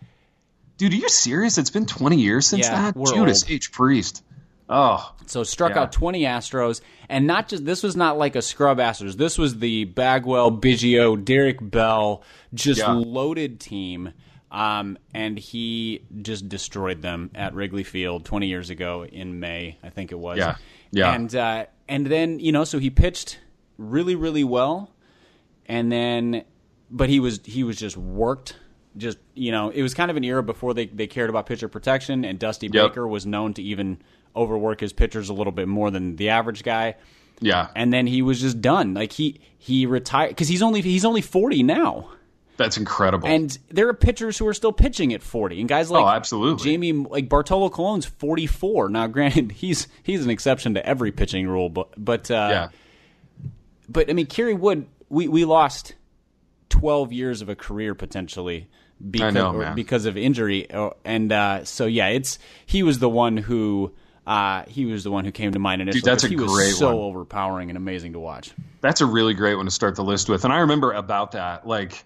Dude, 0.77 0.91
are 0.91 0.95
you 0.97 1.07
serious? 1.09 1.59
It's 1.59 1.69
been 1.69 1.85
20 1.85 2.19
years 2.19 2.47
since 2.47 2.65
Yeah, 2.65 2.91
that? 2.91 2.95
Judas 3.13 3.43
old. 3.43 3.51
H. 3.51 3.71
Priest. 3.71 4.23
Oh, 4.67 5.13
So 5.27 5.43
struck 5.43 5.75
Yeah. 5.75 5.81
out 5.83 5.91
20 5.91 6.23
Astros, 6.23 6.81
and 7.09 7.27
not 7.27 7.47
just 7.47 7.63
this 7.63 7.83
was 7.83 7.95
not 7.95 8.17
like 8.17 8.35
a 8.35 8.41
scrub 8.41 8.79
Astros. 8.79 9.15
This 9.15 9.37
was 9.37 9.59
the 9.59 9.85
Bagwell, 9.85 10.51
Biggio, 10.51 11.23
Derek 11.23 11.57
Bell, 11.61 12.23
just 12.55 12.81
loaded 12.87 13.59
team. 13.59 14.13
Um, 14.51 14.97
and 15.13 15.37
he 15.37 16.01
just 16.21 16.47
destroyed 16.49 17.01
them 17.01 17.31
at 17.35 17.53
Wrigley 17.55 17.83
Field 17.83 18.25
20 18.25 18.47
years 18.47 18.69
ago 18.69 19.05
in 19.05 19.39
May, 19.39 19.77
I 19.83 19.89
think 19.89 20.11
it 20.11 20.19
was. 20.19 20.37
Yeah. 20.39 20.55
Yeah. 20.93 21.13
And 21.13 21.35
uh, 21.35 21.65
and 21.89 22.05
then 22.07 22.39
you 22.39 22.51
know, 22.51 22.63
so 22.63 22.79
he 22.79 22.89
pitched 22.89 23.39
really 23.77 24.15
really 24.15 24.43
well, 24.43 24.91
and 25.65 25.91
then 25.91 26.45
but 26.89 27.09
he 27.09 27.19
was 27.19 27.41
he 27.43 27.63
was 27.63 27.77
just 27.77 27.97
worked. 27.97 28.55
Just 28.95 29.17
you 29.33 29.51
know, 29.51 29.69
it 29.71 29.81
was 29.81 29.95
kind 29.95 30.11
of 30.11 30.17
an 30.17 30.23
era 30.23 30.43
before 30.43 30.73
they 30.75 30.85
they 30.85 31.07
cared 31.07 31.29
about 31.29 31.47
pitcher 31.47 31.67
protection, 31.67 32.23
and 32.23 32.37
Dusty 32.37 32.67
Yep. 32.67 32.91
Baker 32.91 33.07
was 33.07 33.25
known 33.25 33.53
to 33.55 33.63
even 33.63 33.97
overwork 34.35 34.79
his 34.79 34.93
pitchers 34.93 35.29
a 35.29 35.33
little 35.33 35.51
bit 35.51 35.67
more 35.67 35.89
than 35.91 36.15
the 36.15 36.29
average 36.29 36.63
guy. 36.63 36.95
Yeah. 37.39 37.69
And 37.75 37.91
then 37.91 38.05
he 38.07 38.21
was 38.21 38.39
just 38.39 38.61
done. 38.61 38.93
Like 38.93 39.11
he 39.13 39.41
he 39.57 39.87
retired 39.87 40.29
because 40.29 40.47
he's 40.47 40.61
only 40.61 40.81
he's 40.81 41.05
only 41.05 41.21
forty 41.21 41.63
now. 41.63 42.09
That's 42.57 42.77
incredible. 42.77 43.27
And 43.27 43.57
there 43.69 43.87
are 43.89 43.93
pitchers 43.93 44.37
who 44.37 44.47
are 44.47 44.53
still 44.53 44.71
pitching 44.71 45.13
at 45.13 45.23
40, 45.23 45.59
and 45.59 45.69
guys 45.69 45.89
like 45.89 46.03
Oh, 46.03 46.07
absolutely. 46.07 46.63
Jamie, 46.63 46.93
like 46.93 47.27
Bartolo 47.27 47.69
Colon's 47.69 48.05
44. 48.05 48.89
Now, 48.89 49.07
granted, 49.07 49.51
he's 49.53 49.87
he's 50.03 50.23
an 50.23 50.29
exception 50.29 50.75
to 50.75 50.85
every 50.85 51.11
pitching 51.11 51.47
rule, 51.47 51.69
but 51.69 51.89
but 51.97 52.29
uh, 52.29 52.47
yeah. 52.51 53.49
but 53.89 54.09
I 54.09 54.13
mean, 54.13 54.27
Kerry 54.27 54.53
Wood, 54.53 54.87
we 55.09 55.27
we 55.27 55.45
lost 55.45 55.95
12 56.69 57.11
years 57.11 57.41
of 57.41 57.49
a 57.49 57.55
career 57.55 57.95
potentially 57.95 58.67
because 59.09 59.33
know, 59.33 59.53
man. 59.53 59.75
because 59.75 60.05
of 60.05 60.15
injury, 60.15 60.69
uh, 60.69 60.91
and 61.03 61.31
uh, 61.31 61.65
so 61.65 61.85
yeah, 61.85 62.07
it's 62.07 62.39
he 62.65 62.83
was 62.83 62.99
the 62.99 63.09
one 63.09 63.37
who. 63.37 63.93
Uh, 64.25 64.63
he 64.69 64.85
was 64.85 65.03
the 65.03 65.11
one 65.11 65.25
who 65.25 65.33
came 65.33 65.51
to 65.51 65.59
mind 65.59 65.81
initially. 65.81 65.99
that's 65.99 66.23
a 66.23 66.29
he 66.29 66.37
was 66.37 66.49
great 66.49 66.73
so 66.73 66.95
one. 66.95 66.95
overpowering 66.95 67.69
and 67.69 67.75
amazing 67.75 68.13
to 68.13 68.19
watch. 68.21 68.51
That's 68.79 69.01
a 69.01 69.05
really 69.05 69.33
great 69.33 69.55
one 69.55 69.65
to 69.65 69.71
start 69.71 69.97
the 69.97 70.03
list 70.05 70.29
with. 70.29 70.45
And 70.45 70.53
I 70.53 70.59
remember 70.59 70.93
about 70.93 71.33
that, 71.33 71.67
like, 71.67 72.05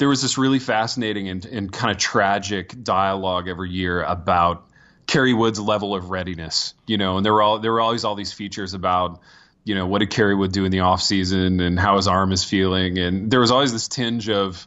there 0.00 0.08
was 0.08 0.22
this 0.22 0.38
really 0.38 0.58
fascinating 0.58 1.28
and, 1.28 1.44
and 1.44 1.70
kind 1.70 1.90
of 1.90 1.98
tragic 1.98 2.74
dialogue 2.82 3.48
every 3.48 3.68
year 3.68 4.02
about 4.02 4.66
Kerry 5.06 5.34
Wood's 5.34 5.60
level 5.60 5.94
of 5.94 6.08
readiness, 6.08 6.72
you 6.86 6.96
know, 6.96 7.18
and 7.18 7.26
there 7.26 7.34
were 7.34 7.42
all 7.42 7.58
there 7.58 7.70
were 7.70 7.82
always 7.82 8.02
all 8.02 8.14
these 8.14 8.32
features 8.32 8.72
about, 8.72 9.20
you 9.62 9.74
know, 9.74 9.86
what 9.86 9.98
did 9.98 10.08
Kerry 10.08 10.34
Wood 10.34 10.52
do 10.52 10.64
in 10.64 10.72
the 10.72 10.80
off 10.80 11.02
season 11.02 11.60
and 11.60 11.78
how 11.78 11.96
his 11.96 12.08
arm 12.08 12.32
is 12.32 12.42
feeling. 12.42 12.98
And 12.98 13.30
there 13.30 13.40
was 13.40 13.50
always 13.50 13.72
this 13.74 13.88
tinge 13.88 14.30
of 14.30 14.66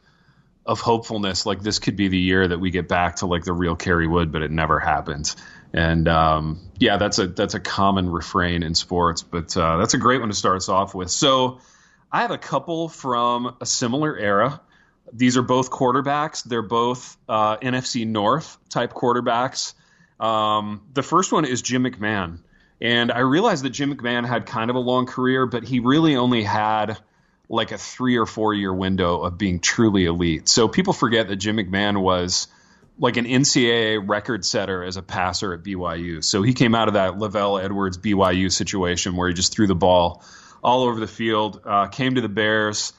of 0.67 0.81
hopefulness, 0.81 1.47
like 1.47 1.63
this 1.63 1.79
could 1.79 1.95
be 1.95 2.09
the 2.09 2.17
year 2.19 2.47
that 2.47 2.59
we 2.59 2.69
get 2.69 2.87
back 2.87 3.15
to 3.17 3.25
like 3.25 3.43
the 3.43 3.53
real 3.53 3.75
Kerry 3.75 4.07
Wood, 4.07 4.31
but 4.31 4.43
it 4.43 4.51
never 4.51 4.79
happened. 4.79 5.33
And 5.73 6.07
um, 6.07 6.59
yeah, 6.77 6.97
that's 6.97 7.17
a 7.17 7.25
that's 7.25 7.55
a 7.55 7.59
common 7.59 8.07
refrain 8.11 8.61
in 8.61 8.75
sports, 8.75 9.23
but 9.23 9.57
uh, 9.57 9.77
that's 9.77 9.95
a 9.95 9.97
great 9.97 10.19
one 10.19 10.29
to 10.29 10.35
start 10.35 10.57
us 10.57 10.69
off 10.69 10.93
with. 10.93 11.09
So 11.09 11.59
I 12.11 12.21
have 12.21 12.29
a 12.29 12.37
couple 12.37 12.87
from 12.87 13.55
a 13.59 13.65
similar 13.65 14.15
era. 14.15 14.61
These 15.11 15.37
are 15.37 15.41
both 15.41 15.69
quarterbacks. 15.69 16.43
They're 16.43 16.61
both 16.61 17.17
uh, 17.27 17.57
NFC 17.57 18.07
North 18.07 18.57
type 18.69 18.93
quarterbacks. 18.93 19.73
Um, 20.19 20.81
the 20.93 21.03
first 21.03 21.31
one 21.31 21.45
is 21.45 21.61
Jim 21.61 21.83
McMahon. 21.83 22.39
And 22.79 23.11
I 23.11 23.19
realized 23.19 23.63
that 23.63 23.71
Jim 23.71 23.95
McMahon 23.95 24.27
had 24.27 24.45
kind 24.45 24.69
of 24.69 24.75
a 24.75 24.79
long 24.79 25.05
career, 25.05 25.45
but 25.45 25.63
he 25.63 25.79
really 25.79 26.15
only 26.15 26.43
had 26.43 26.97
like 27.49 27.71
a 27.71 27.77
three 27.77 28.17
or 28.17 28.25
four 28.25 28.53
year 28.53 28.73
window 28.73 29.21
of 29.21 29.37
being 29.37 29.59
truly 29.59 30.05
elite. 30.05 30.49
So 30.49 30.67
people 30.67 30.93
forget 30.93 31.27
that 31.27 31.37
Jim 31.37 31.57
McMahon 31.57 32.01
was 32.01 32.47
like 32.99 33.17
an 33.17 33.25
NCAA 33.25 34.07
record 34.07 34.45
setter 34.45 34.83
as 34.83 34.97
a 34.97 35.01
passer 35.01 35.53
at 35.53 35.63
BYU. 35.63 36.23
So 36.23 36.41
he 36.41 36.53
came 36.53 36.75
out 36.75 36.87
of 36.87 36.95
that 36.95 37.13
LaVell 37.13 37.63
Edwards 37.63 37.97
BYU 37.97 38.51
situation 38.51 39.15
where 39.15 39.27
he 39.27 39.33
just 39.33 39.53
threw 39.53 39.67
the 39.67 39.75
ball 39.75 40.23
all 40.63 40.83
over 40.83 40.99
the 40.99 41.07
field, 41.07 41.61
uh, 41.65 41.87
came 41.87 42.15
to 42.15 42.21
the 42.21 42.29
Bears 42.29 42.93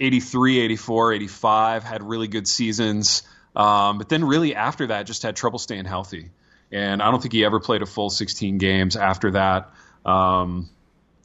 83, 0.00 0.60
84, 0.60 1.12
85, 1.14 1.84
had 1.84 2.02
really 2.02 2.28
good 2.28 2.46
seasons. 2.46 3.22
Um, 3.56 3.98
but 3.98 4.08
then 4.08 4.24
really 4.24 4.54
after 4.54 4.88
that, 4.88 5.06
just 5.06 5.22
had 5.22 5.36
trouble 5.36 5.58
staying 5.58 5.84
healthy. 5.84 6.30
And 6.70 7.02
I 7.02 7.10
don't 7.10 7.20
think 7.20 7.32
he 7.32 7.44
ever 7.44 7.60
played 7.60 7.82
a 7.82 7.86
full 7.86 8.10
16 8.10 8.58
games 8.58 8.96
after 8.96 9.32
that. 9.32 9.70
Um, 10.04 10.68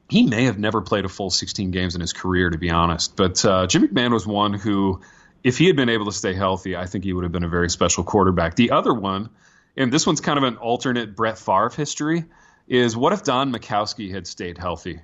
he 0.09 0.26
may 0.26 0.45
have 0.45 0.57
never 0.57 0.82
played 0.82 1.05
a 1.05 1.09
full 1.09 1.30
16 1.30 1.71
games 1.71 1.95
in 1.95 2.01
his 2.01 2.13
career, 2.13 2.49
to 2.49 2.57
be 2.57 2.69
honest. 2.69 3.15
But 3.15 3.43
uh, 3.45 3.67
Jim 3.67 3.88
McMahon 3.88 4.11
was 4.11 4.26
one 4.26 4.53
who, 4.53 5.01
if 5.43 5.57
he 5.57 5.67
had 5.67 5.76
been 5.76 5.89
able 5.89 6.05
to 6.05 6.11
stay 6.11 6.34
healthy, 6.34 6.76
I 6.76 6.86
think 6.86 7.03
he 7.03 7.13
would 7.13 7.24
have 7.24 7.32
been 7.32 7.43
a 7.43 7.49
very 7.49 7.69
special 7.69 8.03
quarterback. 8.03 8.55
The 8.55 8.71
other 8.71 8.93
one, 8.93 9.30
and 9.76 9.91
this 9.91 10.05
one's 10.05 10.21
kind 10.21 10.38
of 10.38 10.43
an 10.43 10.57
alternate 10.57 11.15
Brett 11.15 11.38
Favre 11.38 11.69
history, 11.69 12.26
is 12.67 12.95
what 12.95 13.13
if 13.13 13.24
Don 13.24 13.51
Majkowski 13.51 14.11
had 14.11 14.28
stayed 14.28 14.57
healthy? 14.57 15.01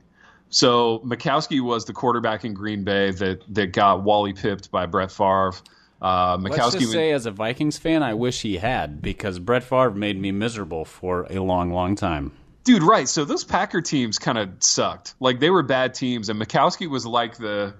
So 0.50 1.00
Majkowski 1.00 1.62
was 1.62 1.86
the 1.86 1.94
quarterback 1.94 2.44
in 2.44 2.54
Green 2.54 2.84
Bay 2.84 3.12
that 3.12 3.44
that 3.54 3.68
got 3.68 4.04
Wally 4.04 4.34
pipped 4.34 4.72
by 4.72 4.86
Brett 4.86 5.12
Favre. 5.12 5.54
Uh, 6.02 6.38
Let's 6.42 6.76
just 6.76 6.92
say, 6.92 7.12
as 7.12 7.26
a 7.26 7.32
Vikings 7.32 7.78
fan, 7.78 8.04
I 8.04 8.14
wish 8.14 8.42
he 8.42 8.58
had 8.58 9.02
because 9.02 9.38
Brett 9.38 9.64
Favre 9.64 9.92
made 9.92 10.20
me 10.20 10.32
miserable 10.32 10.86
for 10.86 11.28
a 11.30 11.40
long, 11.40 11.72
long 11.72 11.96
time. 11.96 12.32
Dude, 12.64 12.84
right. 12.84 13.08
So 13.08 13.26
those 13.26 13.44
Packer 13.44 13.82
teams 13.82 14.18
kind 14.18 14.38
of 14.38 14.50
sucked. 14.60 15.16
Like 15.20 15.40
they 15.40 15.50
were 15.50 15.64
bad 15.64 15.94
teams, 15.94 16.30
and 16.30 16.40
Majkowski 16.42 16.90
was 16.90 17.06
like 17.06 17.38
the 17.38 17.74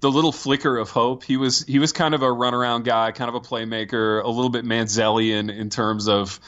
the 0.00 0.10
little 0.10 0.32
flicker 0.32 0.76
of 0.76 0.90
hope. 0.90 1.24
He 1.24 1.36
was 1.36 1.64
he 1.64 1.78
was 1.78 1.92
kind 1.92 2.14
of 2.14 2.22
a 2.22 2.26
runaround 2.26 2.84
guy, 2.84 3.10
kind 3.12 3.28
of 3.28 3.34
a 3.34 3.40
playmaker, 3.40 4.22
a 4.22 4.28
little 4.28 4.50
bit 4.50 4.64
Manzielian 4.64 5.54
in 5.54 5.70
terms 5.70 6.08
of 6.08 6.38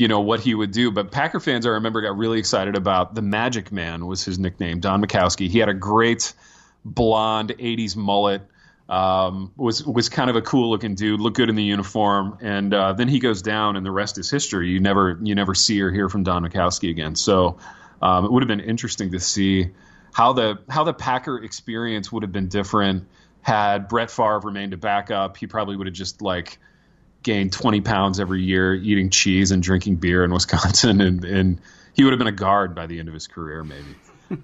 you 0.00 0.08
know 0.08 0.20
what 0.20 0.40
he 0.40 0.54
would 0.54 0.70
do. 0.70 0.90
But 0.90 1.10
Packer 1.10 1.40
fans, 1.40 1.66
I 1.66 1.70
remember, 1.70 2.00
got 2.00 2.16
really 2.16 2.38
excited 2.38 2.74
about 2.74 3.14
the 3.14 3.20
Magic 3.20 3.70
Man 3.70 4.06
was 4.06 4.24
his 4.24 4.38
nickname, 4.38 4.80
Don 4.80 5.04
Majkowski. 5.04 5.50
He 5.50 5.58
had 5.58 5.68
a 5.68 5.74
great 5.74 6.32
blonde 6.86 7.54
'80s 7.58 7.96
mullet. 7.96 8.40
Um, 8.88 9.52
was 9.58 9.84
was 9.84 10.08
kind 10.08 10.30
of 10.30 10.36
a 10.36 10.42
cool 10.42 10.70
looking 10.70 10.94
dude, 10.94 11.20
looked 11.20 11.36
good 11.36 11.50
in 11.50 11.54
the 11.54 11.62
uniform, 11.62 12.38
and 12.40 12.72
uh, 12.72 12.94
then 12.94 13.08
he 13.08 13.18
goes 13.18 13.42
down, 13.42 13.76
and 13.76 13.84
the 13.84 13.90
rest 13.90 14.16
is 14.16 14.30
history. 14.30 14.70
You 14.70 14.80
never 14.80 15.18
you 15.22 15.34
never 15.34 15.54
see 15.54 15.82
or 15.82 15.90
hear 15.90 16.08
from 16.08 16.22
Don 16.22 16.48
Majkowski 16.48 16.88
again. 16.88 17.14
So 17.14 17.58
um, 18.00 18.24
it 18.24 18.32
would 18.32 18.42
have 18.42 18.48
been 18.48 18.60
interesting 18.60 19.12
to 19.12 19.20
see 19.20 19.68
how 20.14 20.32
the 20.32 20.60
how 20.70 20.84
the 20.84 20.94
Packer 20.94 21.44
experience 21.44 22.10
would 22.10 22.22
have 22.22 22.32
been 22.32 22.48
different 22.48 23.06
had 23.42 23.86
Brett 23.88 24.10
Favre 24.10 24.40
remained 24.40 24.72
a 24.72 24.78
backup. 24.78 25.36
He 25.36 25.46
probably 25.46 25.76
would 25.76 25.88
have 25.88 25.94
just 25.94 26.22
like 26.22 26.58
gained 27.22 27.52
20 27.52 27.80
pounds 27.82 28.18
every 28.20 28.42
year, 28.42 28.74
eating 28.74 29.10
cheese 29.10 29.50
and 29.50 29.62
drinking 29.62 29.96
beer 29.96 30.24
in 30.24 30.32
Wisconsin, 30.32 31.00
and 31.00 31.24
and 31.24 31.60
he 31.94 32.04
would 32.04 32.12
have 32.12 32.18
been 32.18 32.28
a 32.28 32.32
guard 32.32 32.74
by 32.74 32.86
the 32.86 32.98
end 32.98 33.08
of 33.08 33.14
his 33.14 33.26
career, 33.26 33.62
maybe. 33.64 33.94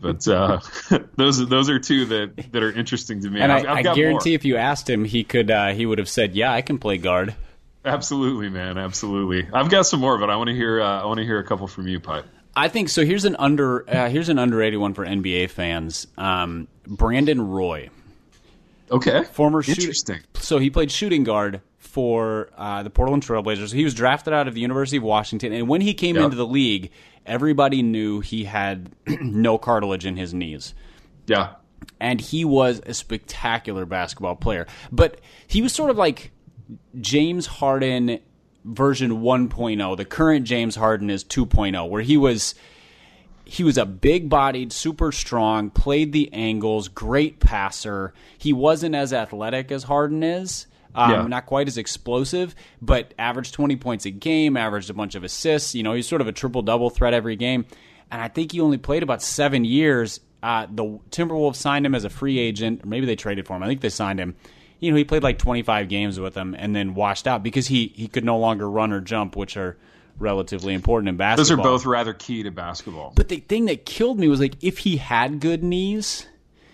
But 0.01 0.27
uh, 0.27 0.61
those 1.17 1.47
those 1.49 1.71
are 1.71 1.79
two 1.79 2.07
that, 2.07 2.53
that 2.53 2.63
are 2.63 2.73
interesting 2.73 3.23
to 3.23 3.31
me. 3.31 3.41
And 3.41 3.53
I've, 3.53 3.65
I, 3.67 3.71
I've 3.75 3.87
I 3.87 3.95
guarantee 3.95 4.31
more. 4.31 4.35
if 4.37 4.45
you 4.45 4.57
asked 4.57 4.91
him, 4.91 5.05
he 5.05 5.23
could 5.25 5.51
uh, 5.51 5.69
he 5.73 5.87
would 5.87 5.99
have 5.99 6.09
said, 6.09 6.35
"Yeah, 6.35 6.53
I 6.53 6.63
can 6.63 6.79
play 6.79 6.99
guard." 6.99 7.35
Absolutely, 7.85 8.49
man. 8.49 8.79
Absolutely. 8.79 9.49
I've 9.53 9.71
got 9.71 9.87
some 9.87 10.01
more, 10.01 10.19
but 10.19 10.29
I 10.29 10.35
want 10.37 10.49
to 10.49 10.57
hear. 10.57 10.81
Uh, 10.81 11.03
I 11.03 11.07
want 11.07 11.19
to 11.19 11.25
hear 11.25 11.39
a 11.39 11.45
couple 11.45 11.69
from 11.69 11.87
you, 11.87 12.01
Pipe. 12.01 12.25
I 12.57 12.67
think 12.69 12.89
so. 12.89 13.05
Here's 13.05 13.25
an 13.27 13.37
under 13.39 13.89
uh, 13.89 14.09
here's 14.09 14.29
an 14.29 14.39
underrated 14.41 14.81
one 14.81 14.93
for 14.93 15.07
NBA 15.07 15.51
fans. 15.51 16.09
Um, 16.19 16.67
Brandon 16.87 17.41
Roy, 17.47 17.91
Okay. 18.91 19.23
former 19.25 19.63
shoot- 19.63 19.79
Interesting. 19.79 20.21
so 20.35 20.59
he 20.59 20.71
played 20.71 20.91
shooting 20.91 21.23
guard 21.25 21.61
for 21.97 22.51
uh, 22.59 22.83
the 22.83 22.91
Portland 22.91 23.23
Trailblazers. 23.23 23.73
He 23.73 23.83
was 23.85 23.95
drafted 23.95 24.35
out 24.35 24.47
of 24.47 24.53
the 24.53 24.61
University 24.61 24.99
of 24.99 25.03
Washington, 25.03 25.55
and 25.55 25.67
when 25.67 25.81
he 25.81 25.95
came 25.95 26.17
Yep. 26.17 26.25
into 26.27 26.37
the 26.37 26.47
league, 26.47 26.91
everybody 27.25 27.81
knew 27.81 28.21
he 28.21 28.45
had 28.45 28.91
no 29.07 29.57
cartilage 29.57 30.05
in 30.05 30.15
his 30.19 30.35
knees. 30.35 30.75
Yeah. 31.27 31.55
and 31.99 32.21
he 32.21 32.45
was 32.45 32.83
a 32.85 32.93
spectacular 32.93 33.87
basketball 33.87 34.37
player. 34.37 34.67
But 34.93 35.23
he 35.47 35.63
was 35.63 35.73
sort 35.73 35.89
of 35.89 35.97
like 35.97 36.33
James 37.01 37.47
Harden 37.47 38.21
version 38.63 39.23
1.0. 39.23 39.97
The 39.97 40.05
current 40.05 40.45
James 40.45 40.77
Harden 40.77 41.09
is 41.09 41.25
2.0, 41.25 41.89
where 41.89 42.03
he 42.03 42.19
was 42.19 42.55
he 43.47 43.65
was 43.65 43.79
a 43.79 43.87
big-bodied, 43.87 44.71
super 44.73 45.13
strong, 45.13 45.71
played 45.71 46.13
the 46.13 46.31
angles, 46.35 46.89
great 46.89 47.41
passer. 47.41 48.13
He 48.37 48.53
wasn't 48.53 48.95
as 48.95 49.13
athletic 49.15 49.73
as 49.73 49.85
Harden 49.85 50.23
is. 50.23 50.67
Um, 50.97 51.11
Yeah. 51.11 51.27
Not 51.27 51.47
quite 51.47 51.69
as 51.69 51.79
explosive, 51.79 52.55
but 52.81 53.15
averaged 53.19 53.55
20 53.55 53.77
points 53.77 54.07
a 54.07 54.11
game, 54.11 54.57
averaged 54.57 54.91
a 54.91 54.95
bunch 54.95 55.15
of 55.15 55.25
assists. 55.25 55.75
You 55.75 55.83
know, 55.83 55.93
he's 55.93 56.09
sort 56.09 56.21
of 56.21 56.27
a 56.29 56.33
triple 56.33 56.63
double 56.63 56.91
threat 56.91 57.15
every 57.15 57.37
game. 57.37 57.67
And 58.11 58.21
I 58.23 58.29
think 58.29 58.53
he 58.53 58.61
only 58.61 58.79
played 58.79 59.03
about 59.03 59.23
seven 59.23 59.65
years. 59.65 60.21
Uh, 60.43 60.67
the 60.71 60.85
Timberwolves 61.11 61.57
signed 61.57 61.85
him 61.85 61.95
as 61.95 62.05
a 62.05 62.11
free 62.11 62.39
agent, 62.39 62.85
or 62.85 62.87
maybe 62.87 63.07
they 63.07 63.17
traded 63.17 63.47
for 63.47 63.57
him. 63.57 63.63
I 63.63 63.67
think 63.67 63.81
they 63.81 63.89
signed 63.89 64.21
him. 64.21 64.37
You 64.79 64.91
know, 64.91 64.97
he 64.97 65.05
played 65.05 65.23
like 65.23 65.39
25 65.39 65.89
games 65.89 66.21
with 66.21 66.35
them 66.35 66.55
and 66.57 66.77
then 66.77 66.95
washed 66.95 67.27
out 67.27 67.43
because 67.43 67.67
he, 67.67 67.89
he 67.97 68.09
could 68.09 68.25
no 68.25 68.39
longer 68.39 68.69
run 68.71 68.93
or 68.93 69.01
jump, 69.01 69.35
which 69.35 69.57
are 69.57 69.77
relatively 70.19 70.75
important 70.75 71.09
in 71.09 71.17
basketball. 71.17 71.45
Those 71.45 71.51
are 71.51 71.57
both 71.57 71.87
rather 71.87 72.15
key 72.15 72.43
to 72.43 72.51
basketball. 72.51 73.13
But 73.17 73.29
the 73.29 73.39
thing 73.39 73.65
that 73.67 73.87
killed 73.87 74.19
me 74.19 74.29
was 74.29 74.39
like 74.41 74.55
if 74.63 74.79
he 74.79 74.99
had 74.99 75.41
good 75.41 75.65
knees, 75.65 76.27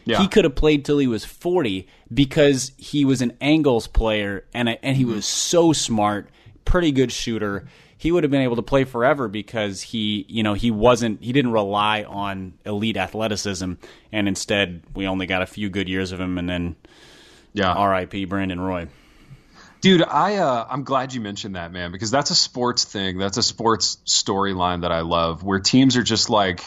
Yeah. 0.04 0.20
he 0.20 0.28
could 0.28 0.44
have 0.44 0.54
played 0.54 0.84
till 0.84 0.98
he 0.98 1.06
was 1.06 1.24
40 1.24 1.86
because 2.12 2.72
he 2.76 3.04
was 3.04 3.22
an 3.22 3.36
angles 3.40 3.86
player 3.86 4.44
and 4.52 4.68
a, 4.68 4.84
and 4.84 4.96
he 4.96 5.04
Mm-hmm. 5.04 5.14
was 5.14 5.26
so 5.26 5.72
smart, 5.72 6.28
pretty 6.64 6.92
good 6.92 7.12
shooter. 7.12 7.66
He 7.96 8.10
would 8.10 8.24
have 8.24 8.30
been 8.32 8.42
able 8.42 8.56
to 8.56 8.62
play 8.62 8.82
forever 8.84 9.28
because 9.28 9.80
he, 9.80 10.26
you 10.28 10.42
know, 10.42 10.54
he 10.54 10.72
wasn't 10.72 11.22
he 11.22 11.32
didn't 11.32 11.52
rely 11.52 12.02
on 12.02 12.54
elite 12.66 12.96
athleticism 12.96 13.74
and 14.10 14.28
instead 14.28 14.82
we 14.94 15.06
only 15.06 15.26
got 15.26 15.40
a 15.42 15.46
few 15.46 15.70
good 15.70 15.88
years 15.88 16.10
of 16.10 16.20
him 16.20 16.36
and 16.38 16.48
then 16.48 16.74
yeah. 17.52 17.80
RIP 17.86 18.28
Brandon 18.28 18.58
Roy. 18.60 18.88
Dude, 19.82 20.02
I 20.02 20.36
uh, 20.36 20.66
I'm 20.70 20.84
glad 20.84 21.12
you 21.12 21.20
mentioned 21.20 21.56
that, 21.56 21.72
man, 21.72 21.90
because 21.92 22.10
that's 22.10 22.30
a 22.30 22.34
sports 22.36 22.84
thing. 22.84 23.18
That's 23.18 23.36
a 23.36 23.42
sports 23.42 23.98
storyline 24.06 24.82
that 24.82 24.92
I 24.92 25.00
love, 25.00 25.42
where 25.42 25.58
teams 25.58 25.96
are 25.96 26.04
just 26.04 26.30
like, 26.30 26.62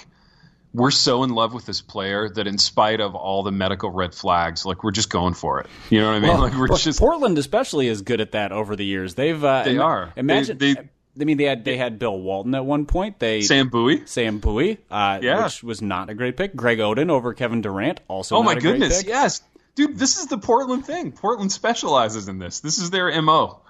we're 0.76 0.92
so 0.92 1.24
in 1.24 1.30
love 1.32 1.54
with 1.54 1.66
this 1.66 1.82
player 1.82 2.30
that 2.30 2.48
in 2.48 2.58
spite 2.58 3.00
of 3.02 3.16
all 3.16 3.44
the 3.44 3.52
medical 3.52 3.90
red 3.90 4.14
flags, 4.14 4.66
like 4.66 4.84
we're 4.84 4.92
just 4.92 5.10
going 5.10 5.34
for 5.34 5.60
it. 5.62 5.68
You 5.90 6.02
know 6.02 6.08
what 6.10 6.16
I 6.16 6.20
mean? 6.20 6.30
Well, 6.30 6.40
like 6.42 6.54
we're 6.58 6.68
just 6.78 7.00
Portland, 7.00 7.38
especially, 7.38 7.88
is 7.88 8.02
good 8.02 8.22
at 8.22 8.34
that 8.34 8.52
over 8.52 8.76
the 8.76 8.86
years. 8.86 9.16
They've 9.16 9.42
uh, 9.44 9.64
They 9.64 9.78
are. 9.78 10.12
Imagine. 10.16 10.58
They- 10.58 10.74
they- 10.74 10.90
I 11.18 11.24
mean, 11.24 11.38
they 11.38 11.46
had 11.46 11.64
they 11.64 11.78
had 11.78 11.98
Bill 11.98 12.20
Walton 12.20 12.54
at 12.56 12.66
one 12.66 12.86
point. 12.86 13.20
They 13.20 13.42
Sam 13.42 13.70
Bowie. 13.70 14.06
Sam 14.06 14.40
Bowie, 14.40 14.80
uh, 14.92 15.20
Yeah. 15.22 15.46
which 15.46 15.64
was 15.64 15.82
not 15.82 16.10
a 16.10 16.14
great 16.14 16.36
pick. 16.36 16.54
Greg 16.58 16.80
Oden 16.80 17.10
over 17.10 17.34
Kevin 17.34 17.62
Durant, 17.62 18.02
also. 18.10 18.36
Oh 18.36 18.44
my 18.44 18.56
goodness, 18.56 19.02
yes, 19.06 19.42
dude. 19.76 19.98
This 19.98 20.18
is 20.18 20.26
the 20.26 20.38
Portland 20.38 20.86
thing. 20.86 21.14
Portland 21.14 21.54
specializes 21.54 22.28
in 22.28 22.38
this. 22.38 22.60
This 22.60 22.80
is 22.80 22.90
their 22.90 23.22
mo. 23.22 23.62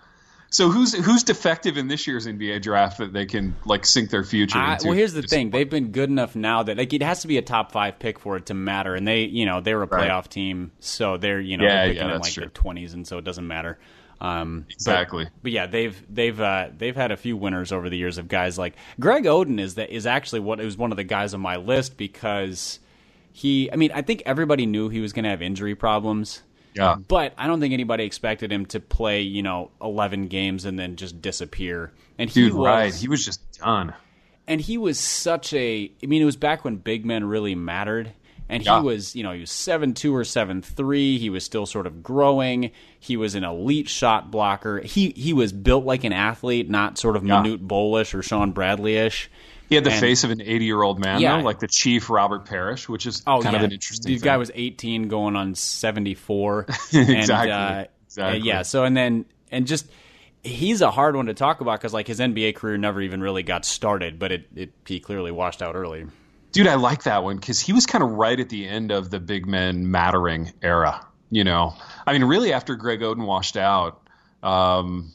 So 0.49 0.69
who's 0.69 0.93
who's 0.93 1.23
defective 1.23 1.77
in 1.77 1.87
this 1.87 2.07
year's 2.07 2.27
NBA 2.27 2.61
draft 2.61 2.99
that 2.99 3.11
they 3.11 3.25
can 3.25 3.55
like 3.65 3.85
sink 3.85 4.09
their 4.09 4.23
future 4.23 4.57
I, 4.57 4.73
into? 4.73 4.87
well, 4.87 4.95
here's 4.95 5.13
the 5.13 5.21
thing: 5.23 5.49
they've 5.49 5.69
been 5.69 5.91
good 5.91 6.09
enough 6.09 6.35
now 6.35 6.63
that 6.63 6.77
like 6.77 6.93
it 6.93 7.01
has 7.01 7.21
to 7.21 7.27
be 7.27 7.37
a 7.37 7.41
top 7.41 7.71
five 7.71 7.99
pick 7.99 8.19
for 8.19 8.37
it 8.37 8.45
to 8.47 8.53
matter, 8.53 8.95
and 8.95 9.05
they, 9.07 9.23
you 9.23 9.45
know, 9.45 9.59
they're 9.59 9.81
a 9.81 9.85
Right. 9.85 10.09
playoff 10.09 10.29
team, 10.29 10.71
so 10.79 11.17
they're 11.17 11.41
you 11.41 11.57
know 11.57 11.65
Yeah, 11.65 11.75
they're 11.75 11.87
picking 11.93 12.07
yeah, 12.07 12.15
in 12.15 12.21
like 12.21 12.31
true. 12.33 12.41
their 12.41 12.49
twenties, 12.51 12.93
and 12.93 13.05
so 13.07 13.17
it 13.17 13.23
doesn't 13.25 13.47
matter. 13.47 13.77
Um, 14.21 14.61
but- 14.67 14.73
Exactly. 14.75 15.27
But, 15.43 15.51
yeah, 15.51 15.65
they've 15.67 16.01
they've 16.09 16.39
uh, 16.39 16.69
they've 16.77 16.95
had 16.95 17.11
a 17.11 17.17
few 17.17 17.35
winners 17.35 17.73
over 17.73 17.89
the 17.89 17.97
years 17.97 18.17
of 18.17 18.29
guys 18.29 18.57
like 18.57 18.75
Greg 18.97 19.25
Oden 19.25 19.59
is 19.59 19.75
that 19.75 19.93
is 19.93 20.05
actually 20.05 20.39
what 20.39 20.61
is 20.61 20.77
one 20.77 20.91
of 20.91 20.97
the 20.97 21.03
guys 21.03 21.33
on 21.33 21.41
my 21.41 21.57
list 21.57 21.97
because 21.97 22.79
he. 23.33 23.69
I 23.73 23.75
mean, 23.75 23.91
I 23.93 24.01
think 24.03 24.23
everybody 24.25 24.65
knew 24.65 24.87
he 24.87 25.01
was 25.01 25.11
going 25.11 25.23
to 25.25 25.29
have 25.31 25.41
injury 25.41 25.75
problems. 25.75 26.43
Yeah. 26.76 26.95
But 27.07 27.34
I 27.38 27.47
don't 27.47 27.59
think 27.59 27.73
anybody 27.73 28.03
expected 28.03 28.51
him 28.51 28.65
to 28.67 28.80
play, 28.80 29.21
you 29.21 29.41
know, 29.43 29.71
11 29.82 30.28
games 30.28 30.65
and 30.65 30.78
then 30.78 30.95
just 30.97 31.21
disappear. 31.21 31.91
And 32.19 32.30
he 32.30 32.41
Dude, 32.41 32.53
was, 32.53 32.65
right? 32.65 32.93
He 32.93 33.07
was 33.07 33.23
just 33.26 33.59
done. 33.59 33.93
and 34.47 34.59
he 34.61 34.78
was 34.78 34.99
such 34.99 35.53
a 35.53 35.91
I 36.03 36.05
mean 36.05 36.21
it 36.21 36.26
was 36.26 36.36
back 36.36 36.63
when 36.65 36.76
big 36.78 37.05
men 37.05 37.23
really 37.23 37.55
mattered 37.55 38.11
and 38.47 38.61
he 38.61 38.67
Yeah. 38.67 38.80
was 38.82 39.15
you 39.15 39.23
know 39.23 39.32
he 39.32 39.39
was 39.39 39.49
7-2 39.49 40.13
or 40.13 40.21
7-3 40.23 41.17
he 41.17 41.30
was 41.30 41.43
still 41.43 41.65
sort 41.65 41.88
of 41.88 42.03
growing 42.03 42.71
he 42.99 43.17
was 43.17 43.36
an 43.36 43.43
elite 43.43 43.89
shot 43.89 44.30
blocker 44.32 44.80
he 44.82 45.09
he 45.15 45.34
was 45.34 45.51
built 45.51 45.84
like 45.86 46.03
an 46.03 46.13
athlete 46.13 46.69
not 46.69 46.97
sort 46.97 47.15
of 47.15 47.26
Yeah. 47.26 47.41
Manute 47.41 47.65
Bolish 47.67 48.13
or 48.13 48.21
Shawn 48.21 48.51
Bradley-ish 48.51 49.30
He 49.70 49.76
had 49.76 49.84
the 49.84 49.91
And- 49.91 49.99
face 49.99 50.24
of 50.24 50.32
an 50.32 50.41
80 50.41 50.66
year 50.66 50.82
old 50.82 50.99
man, 50.99 51.20
Yeah. 51.22 51.38
though, 51.38 51.43
like 51.43 51.59
the 51.59 51.68
chief 51.68 52.09
Robert 52.09 52.45
Parrish, 52.45 52.88
which 52.88 53.05
is 53.05 53.22
Oh 53.26 53.41
kind 53.41 53.53
yeah, 53.53 53.59
of 53.59 53.63
an 53.66 53.72
interesting. 53.72 54.11
the 54.13 54.18
thing. 54.20 54.26
guy 54.26 54.38
was 54.38 54.51
18 54.53 55.07
going 55.07 55.36
on 55.36 55.55
74 55.55 56.66
Exactly. 56.70 56.99
and, 57.20 57.30
uh, 57.32 57.86
Exactly. 58.07 58.39
yeah 58.47 58.61
so 58.61 58.84
and 58.86 58.95
then 58.95 59.26
and 59.51 59.68
just 59.68 59.88
he's 60.43 60.82
a 60.82 60.89
hard 60.91 61.16
one 61.16 61.26
to 61.26 61.34
talk 61.34 61.59
about 61.61 61.80
because 61.80 61.93
like 61.93 62.07
his 62.07 62.20
NBA 62.20 62.55
career 62.55 62.78
never 62.78 63.01
even 63.01 63.20
really 63.22 63.43
got 63.43 63.66
started 63.66 64.20
but 64.20 64.32
it, 64.32 64.47
it 64.55 64.72
he 64.88 64.99
clearly 64.99 65.32
washed 65.32 65.61
out 65.61 65.76
early 65.76 66.05
Dude, 66.53 66.68
I 66.68 66.76
like 66.76 67.03
that 67.03 67.24
one 67.26 67.36
because 67.36 67.59
he 67.59 67.74
was 67.74 67.86
kind 67.86 68.01
of 68.01 68.11
right 68.11 68.39
at 68.39 68.47
the 68.47 68.66
end 68.66 68.89
of 68.91 69.09
the 69.09 69.20
big 69.20 69.45
men 69.45 69.91
mattering 69.91 70.53
era. 70.61 71.05
You 71.30 71.43
know, 71.43 71.74
I 72.07 72.13
mean, 72.13 72.24
really 72.24 72.53
after 72.53 72.76
Greg 72.76 73.01
Oden 73.01 73.26
washed 73.26 73.57
out, 73.57 73.99
um, 74.41 75.11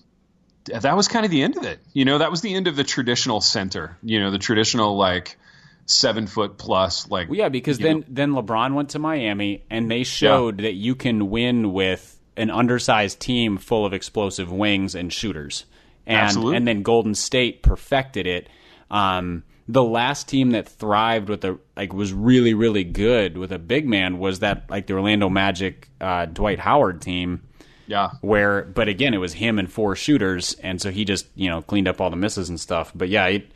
that 0.65 0.97
was 0.97 1.09
kind 1.09 1.25
of 1.25 1.31
the 1.31 1.43
end 1.43 1.57
of 1.57 1.65
it. 1.65 1.81
You 1.93 2.05
know, 2.05 2.19
that 2.19 2.31
was 2.31 2.41
the 2.41 2.55
end 2.55 2.67
of 2.67 2.77
the 2.77 2.85
traditional 2.85 3.41
center. 3.41 3.97
You 4.03 4.21
know, 4.21 4.31
the 4.31 4.39
traditional 4.39 4.97
like 4.97 5.39
seven 5.87 6.27
foot 6.27 6.59
plus 6.59 7.09
like. 7.11 7.29
Well, 7.29 7.39
yeah, 7.39 7.49
because 7.49 7.79
then 7.79 8.01
know. 8.01 8.07
then 8.09 8.31
LeBron 8.33 8.75
went 8.75 8.91
to 8.91 8.99
Miami 8.99 9.65
and 9.71 9.91
they 9.91 10.05
showed 10.05 10.59
that 10.59 10.75
you 10.75 10.95
can 10.95 11.31
win 11.31 11.73
with 11.73 12.19
an 12.37 12.51
undersized 12.51 13.21
team 13.21 13.59
full 13.59 13.85
of 13.85 13.93
explosive 13.93 14.51
wings 14.53 14.95
and 14.95 15.13
shooters. 15.13 15.65
And 16.07 16.19
Absolutely. 16.19 16.57
and 16.57 16.69
then 16.69 16.83
Golden 16.83 17.15
State 17.15 17.63
perfected 17.63 18.27
it. 18.27 18.49
Um, 18.91 19.45
the 19.69 19.85
last 19.85 20.29
team 20.29 20.51
that 20.51 20.69
thrived 20.69 21.29
with 21.29 21.45
a 21.45 21.59
like 21.77 21.93
was 21.93 22.13
really 22.13 22.55
really 22.55 22.83
good 22.83 23.39
with 23.39 23.53
a 23.53 23.59
big 23.59 23.87
man 23.87 24.19
was 24.19 24.41
that 24.41 24.69
like 24.69 24.87
the 24.87 24.95
Orlando 24.95 25.29
Magic 25.29 25.89
uh, 26.01 26.27
Dwight 26.27 26.59
Howard 26.59 27.01
team 27.01 27.43
yeah, 27.91 28.11
where 28.21 28.63
but 28.63 28.87
again 28.87 29.15
it 29.15 29.19
was 29.19 29.33
him 29.33 29.59
and 29.59 29.71
four 29.71 29.97
shooters 29.97 30.55
and 30.55 30.81
so 30.81 30.93
he 30.93 31.05
just 31.05 31.27
you 31.35 31.51
know 31.51 31.61
cleaned 31.61 31.89
up 31.89 32.01
all 32.01 32.09
the 32.09 32.17
misses 32.17 32.49
and 32.49 32.61
stuff. 32.61 32.93
But 32.95 33.09
yeah, 33.09 33.27
it, 33.27 33.51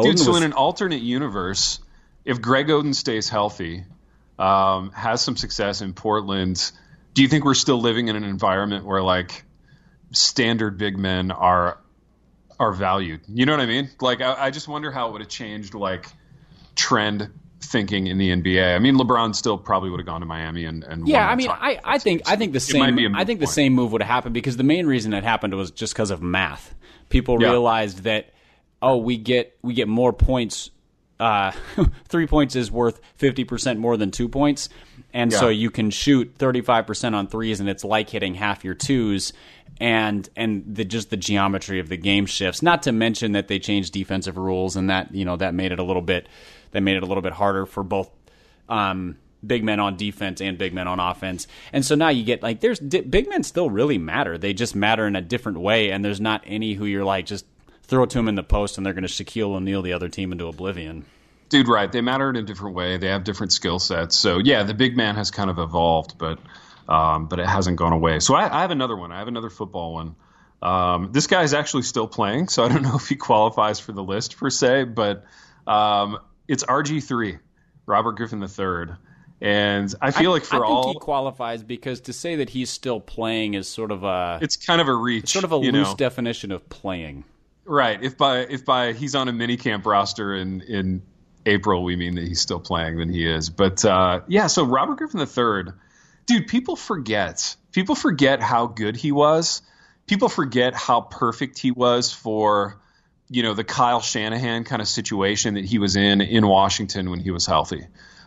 Dude, 0.00 0.18
so 0.18 0.32
was- 0.32 0.36
in 0.36 0.42
an 0.42 0.52
alternate 0.52 1.00
universe, 1.00 1.80
if 2.26 2.42
Greg 2.42 2.68
Oden 2.68 2.94
stays 2.94 3.30
healthy, 3.30 3.84
um, 4.38 4.90
has 4.92 5.22
some 5.22 5.38
success 5.38 5.80
in 5.80 5.94
Portland, 5.94 6.70
do 7.14 7.22
you 7.22 7.28
think 7.28 7.46
we're 7.46 7.54
still 7.54 7.80
living 7.80 8.08
in 8.08 8.16
an 8.16 8.24
environment 8.24 8.84
where 8.84 9.02
like 9.02 9.44
standard 10.12 10.76
big 10.76 10.98
men 10.98 11.30
are 11.30 11.78
are 12.58 12.72
valued? 12.72 13.22
You 13.26 13.46
know 13.46 13.52
what 13.52 13.62
I 13.62 13.66
mean? 13.66 13.88
Like, 14.02 14.20
I, 14.20 14.34
I 14.34 14.50
just 14.50 14.68
wonder 14.68 14.90
how 14.90 15.08
it 15.08 15.12
would 15.12 15.22
have 15.22 15.30
changed 15.30 15.72
like 15.72 16.06
trend 16.76 17.30
thinking 17.62 18.06
in 18.06 18.18
the 18.18 18.30
NBA. 18.30 18.74
I 18.74 18.78
mean, 18.78 18.96
LeBron 18.96 19.34
still 19.34 19.58
probably 19.58 19.90
would 19.90 20.00
have 20.00 20.06
gone 20.06 20.20
to 20.20 20.26
Miami 20.26 20.64
and, 20.64 20.82
and 20.84 21.06
Yeah, 21.06 21.28
I 21.28 21.34
mean. 21.34 21.50
I, 21.50 21.78
I 21.84 21.98
think 21.98 22.22
I 22.26 22.36
think 22.36 22.52
the 22.52 22.60
same 22.60 22.96
be 22.96 23.04
a 23.06 23.08
moot 23.10 23.18
I 23.20 23.24
think 23.24 23.40
the 23.40 23.46
point. 23.46 23.54
same 23.54 23.74
move 23.74 23.92
would 23.92 24.02
have 24.02 24.10
happened 24.10 24.34
because 24.34 24.56
the 24.56 24.64
main 24.64 24.86
reason 24.86 25.12
it 25.12 25.24
happened 25.24 25.54
was 25.54 25.70
just 25.70 25.92
because 25.94 26.10
of 26.10 26.22
math. 26.22 26.74
People 27.08 27.40
Yeah. 27.40 27.50
realized 27.50 28.04
that 28.04 28.30
oh, 28.82 28.96
we 28.96 29.16
get 29.18 29.56
we 29.62 29.74
get 29.74 29.88
more 29.88 30.12
points. 30.12 30.70
Uh, 31.18 31.52
three 32.08 32.26
points 32.26 32.56
is 32.56 32.70
worth 32.70 32.98
fifty 33.16 33.44
percent 33.44 33.78
more 33.78 33.96
than 33.98 34.10
two 34.10 34.28
points, 34.28 34.70
and 35.12 35.30
so 35.32 35.48
you 35.50 35.70
can 35.70 35.90
shoot 35.90 36.32
thirty 36.38 36.62
five 36.62 36.86
percent 36.86 37.14
on 37.14 37.26
threes, 37.26 37.60
and 37.60 37.68
it's 37.68 37.84
like 37.84 38.08
hitting 38.08 38.34
half 38.34 38.64
your 38.64 38.74
twos. 38.74 39.32
And 39.78 40.28
and 40.36 40.64
the 40.66 40.84
just 40.84 41.08
the 41.10 41.16
geometry 41.16 41.78
of 41.80 41.88
the 41.88 41.96
game 41.96 42.26
shifts. 42.26 42.60
Not 42.62 42.82
to 42.82 42.92
mention 42.92 43.32
that 43.32 43.48
they 43.48 43.58
changed 43.58 43.92
defensive 43.94 44.36
rules, 44.36 44.76
and 44.76 44.90
that 44.90 45.14
you 45.14 45.24
know 45.24 45.36
that 45.36 45.54
made 45.54 45.72
it 45.72 45.78
a 45.78 45.82
little 45.82 46.02
bit 46.02 46.26
that 46.72 46.80
made 46.80 46.96
it 46.96 47.02
a 47.02 47.06
little 47.06 47.22
bit 47.22 47.32
harder 47.32 47.66
for 47.66 47.82
both 47.82 48.10
um, 48.68 49.16
big 49.46 49.64
men 49.64 49.80
on 49.80 49.96
defense 49.96 50.40
and 50.40 50.58
big 50.58 50.72
men 50.72 50.86
on 50.88 51.00
offense. 51.00 51.46
And 51.72 51.84
so 51.84 51.94
now 51.94 52.08
you 52.08 52.24
get 52.24 52.42
like 52.42 52.60
there's 52.60 52.78
di- 52.78 53.00
big 53.00 53.28
men 53.28 53.42
still 53.42 53.70
really 53.70 53.98
matter. 53.98 54.38
They 54.38 54.52
just 54.52 54.74
matter 54.74 55.06
in 55.06 55.16
a 55.16 55.22
different 55.22 55.60
way. 55.60 55.90
And 55.90 56.04
there's 56.04 56.20
not 56.20 56.42
any 56.46 56.74
who 56.74 56.84
you're 56.84 57.04
like 57.04 57.26
just 57.26 57.46
throw 57.82 58.06
to 58.06 58.18
them 58.18 58.28
in 58.28 58.34
the 58.34 58.42
post 58.42 58.76
and 58.76 58.86
they're 58.86 58.92
going 58.92 59.06
to 59.06 59.08
Shaquille 59.08 59.54
O'Neal 59.54 59.82
the 59.82 59.92
other 59.92 60.08
team 60.08 60.32
into 60.32 60.46
oblivion. 60.46 61.04
Dude, 61.48 61.66
right. 61.66 61.90
They 61.90 62.00
matter 62.00 62.30
in 62.30 62.36
a 62.36 62.42
different 62.42 62.76
way. 62.76 62.96
They 62.96 63.08
have 63.08 63.24
different 63.24 63.52
skill 63.52 63.80
sets. 63.80 64.16
So 64.16 64.38
yeah, 64.38 64.62
the 64.62 64.74
big 64.74 64.96
man 64.96 65.16
has 65.16 65.30
kind 65.30 65.50
of 65.50 65.58
evolved, 65.58 66.16
but 66.16 66.38
um, 66.88 67.26
but 67.28 67.38
it 67.38 67.46
hasn't 67.46 67.76
gone 67.76 67.92
away. 67.92 68.18
So 68.20 68.34
I, 68.34 68.58
I 68.58 68.62
have 68.62 68.72
another 68.72 68.96
one. 68.96 69.12
I 69.12 69.18
have 69.18 69.28
another 69.28 69.50
football 69.50 69.94
one. 69.94 70.16
Um, 70.62 71.10
this 71.12 71.26
is 71.30 71.54
actually 71.54 71.84
still 71.84 72.06
playing, 72.06 72.48
so 72.48 72.64
I 72.64 72.68
don't 72.68 72.82
know 72.82 72.96
if 72.96 73.08
he 73.08 73.16
qualifies 73.16 73.80
for 73.80 73.92
the 73.92 74.02
list 74.02 74.36
per 74.36 74.50
se, 74.50 74.84
but 74.84 75.24
um, 75.66 76.18
it's 76.50 76.64
RG 76.64 77.04
three, 77.04 77.38
Robert 77.86 78.16
Griffin 78.16 78.42
III, 78.42 78.96
and 79.40 79.94
I 80.02 80.10
feel 80.10 80.32
like 80.32 80.42
for 80.42 80.56
I 80.56 80.58
think 80.58 80.68
all 80.68 80.92
he 80.92 80.98
qualifies 80.98 81.62
because 81.62 82.00
to 82.02 82.12
say 82.12 82.36
that 82.36 82.50
he's 82.50 82.70
still 82.70 82.98
playing 82.98 83.54
is 83.54 83.68
sort 83.68 83.92
of 83.92 84.02
a 84.02 84.40
it's 84.42 84.56
kind 84.56 84.80
of 84.80 84.88
a 84.88 84.94
reach, 84.94 85.30
sort 85.30 85.44
of 85.44 85.52
a 85.52 85.56
loose 85.56 85.72
know? 85.72 85.94
definition 85.94 86.50
of 86.50 86.68
playing. 86.68 87.24
Right. 87.64 88.02
If 88.02 88.18
by 88.18 88.40
if 88.40 88.64
by 88.64 88.94
he's 88.94 89.14
on 89.14 89.28
a 89.28 89.32
mini 89.32 89.56
camp 89.56 89.86
roster 89.86 90.34
in 90.34 90.60
in 90.62 91.02
April, 91.46 91.84
we 91.84 91.94
mean 91.94 92.16
that 92.16 92.26
he's 92.26 92.40
still 92.40 92.58
playing, 92.58 92.98
then 92.98 93.08
he 93.08 93.24
is. 93.26 93.48
But 93.48 93.84
uh, 93.84 94.22
yeah, 94.26 94.48
so 94.48 94.64
Robert 94.64 94.98
Griffin 94.98 95.20
III, 95.20 95.72
dude, 96.26 96.48
people 96.48 96.74
forget. 96.74 97.54
People 97.70 97.94
forget 97.94 98.42
how 98.42 98.66
good 98.66 98.96
he 98.96 99.12
was. 99.12 99.62
People 100.08 100.28
forget 100.28 100.74
how 100.74 101.02
perfect 101.02 101.60
he 101.60 101.70
was 101.70 102.12
for 102.12 102.80
you 103.30 103.42
know 103.42 103.54
the 103.54 103.64
Kyle 103.64 104.00
Shanahan 104.00 104.64
kind 104.64 104.82
of 104.82 104.88
situation 104.88 105.54
that 105.54 105.64
he 105.64 105.78
was 105.78 105.96
in 105.96 106.20
in 106.20 106.46
Washington 106.46 107.10
when 107.10 107.20
he 107.20 107.30
was 107.30 107.46
healthy. 107.46 107.86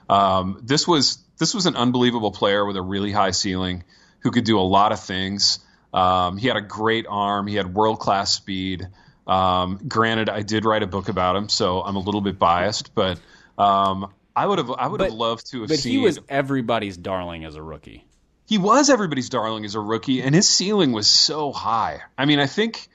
Um, 0.09 0.61
this 0.63 0.87
was 0.87 1.19
this 1.37 1.53
was 1.53 1.65
an 1.65 1.75
unbelievable 1.75 2.31
player 2.31 2.65
with 2.65 2.77
a 2.77 2.81
really 2.81 3.11
high 3.11 3.31
ceiling 3.31 3.83
who 4.19 4.31
could 4.31 4.45
do 4.45 4.59
a 4.59 4.61
lot 4.61 4.91
of 4.91 5.01
things. 5.01 5.59
Um, 5.93 6.37
he 6.37 6.47
had 6.47 6.57
a 6.57 6.61
great 6.61 7.05
arm. 7.07 7.47
He 7.47 7.55
had 7.55 7.73
world 7.73 7.99
class 7.99 8.33
speed. 8.33 8.87
Um, 9.27 9.79
granted, 9.87 10.29
I 10.29 10.41
did 10.41 10.65
write 10.65 10.83
a 10.83 10.87
book 10.87 11.09
about 11.09 11.35
him, 11.35 11.49
so 11.49 11.81
I'm 11.81 11.95
a 11.95 11.99
little 11.99 12.21
bit 12.21 12.39
biased, 12.39 12.95
but 12.95 13.19
um, 13.57 14.11
I 14.35 14.45
would 14.45 14.57
have 14.57 14.71
I 14.71 14.87
would 14.87 15.01
have 15.01 15.13
loved 15.13 15.51
to 15.51 15.61
have 15.61 15.69
seen. 15.69 15.75
But 15.75 15.79
seen. 15.79 15.91
he 15.91 15.97
was 15.99 16.19
everybody's 16.29 16.97
darling 16.97 17.45
as 17.45 17.55
a 17.55 17.61
rookie. 17.61 18.05
he 18.47 18.57
was 18.57 18.89
everybody's 18.89 19.29
darling 19.29 19.65
as 19.65 19.75
a 19.75 19.79
rookie, 19.79 20.21
and 20.21 20.33
his 20.33 20.47
ceiling 20.47 20.91
was 20.91 21.07
so 21.07 21.51
high. 21.51 22.01
I 22.17 22.25
mean, 22.25 22.39
I 22.39 22.47
think 22.47 22.87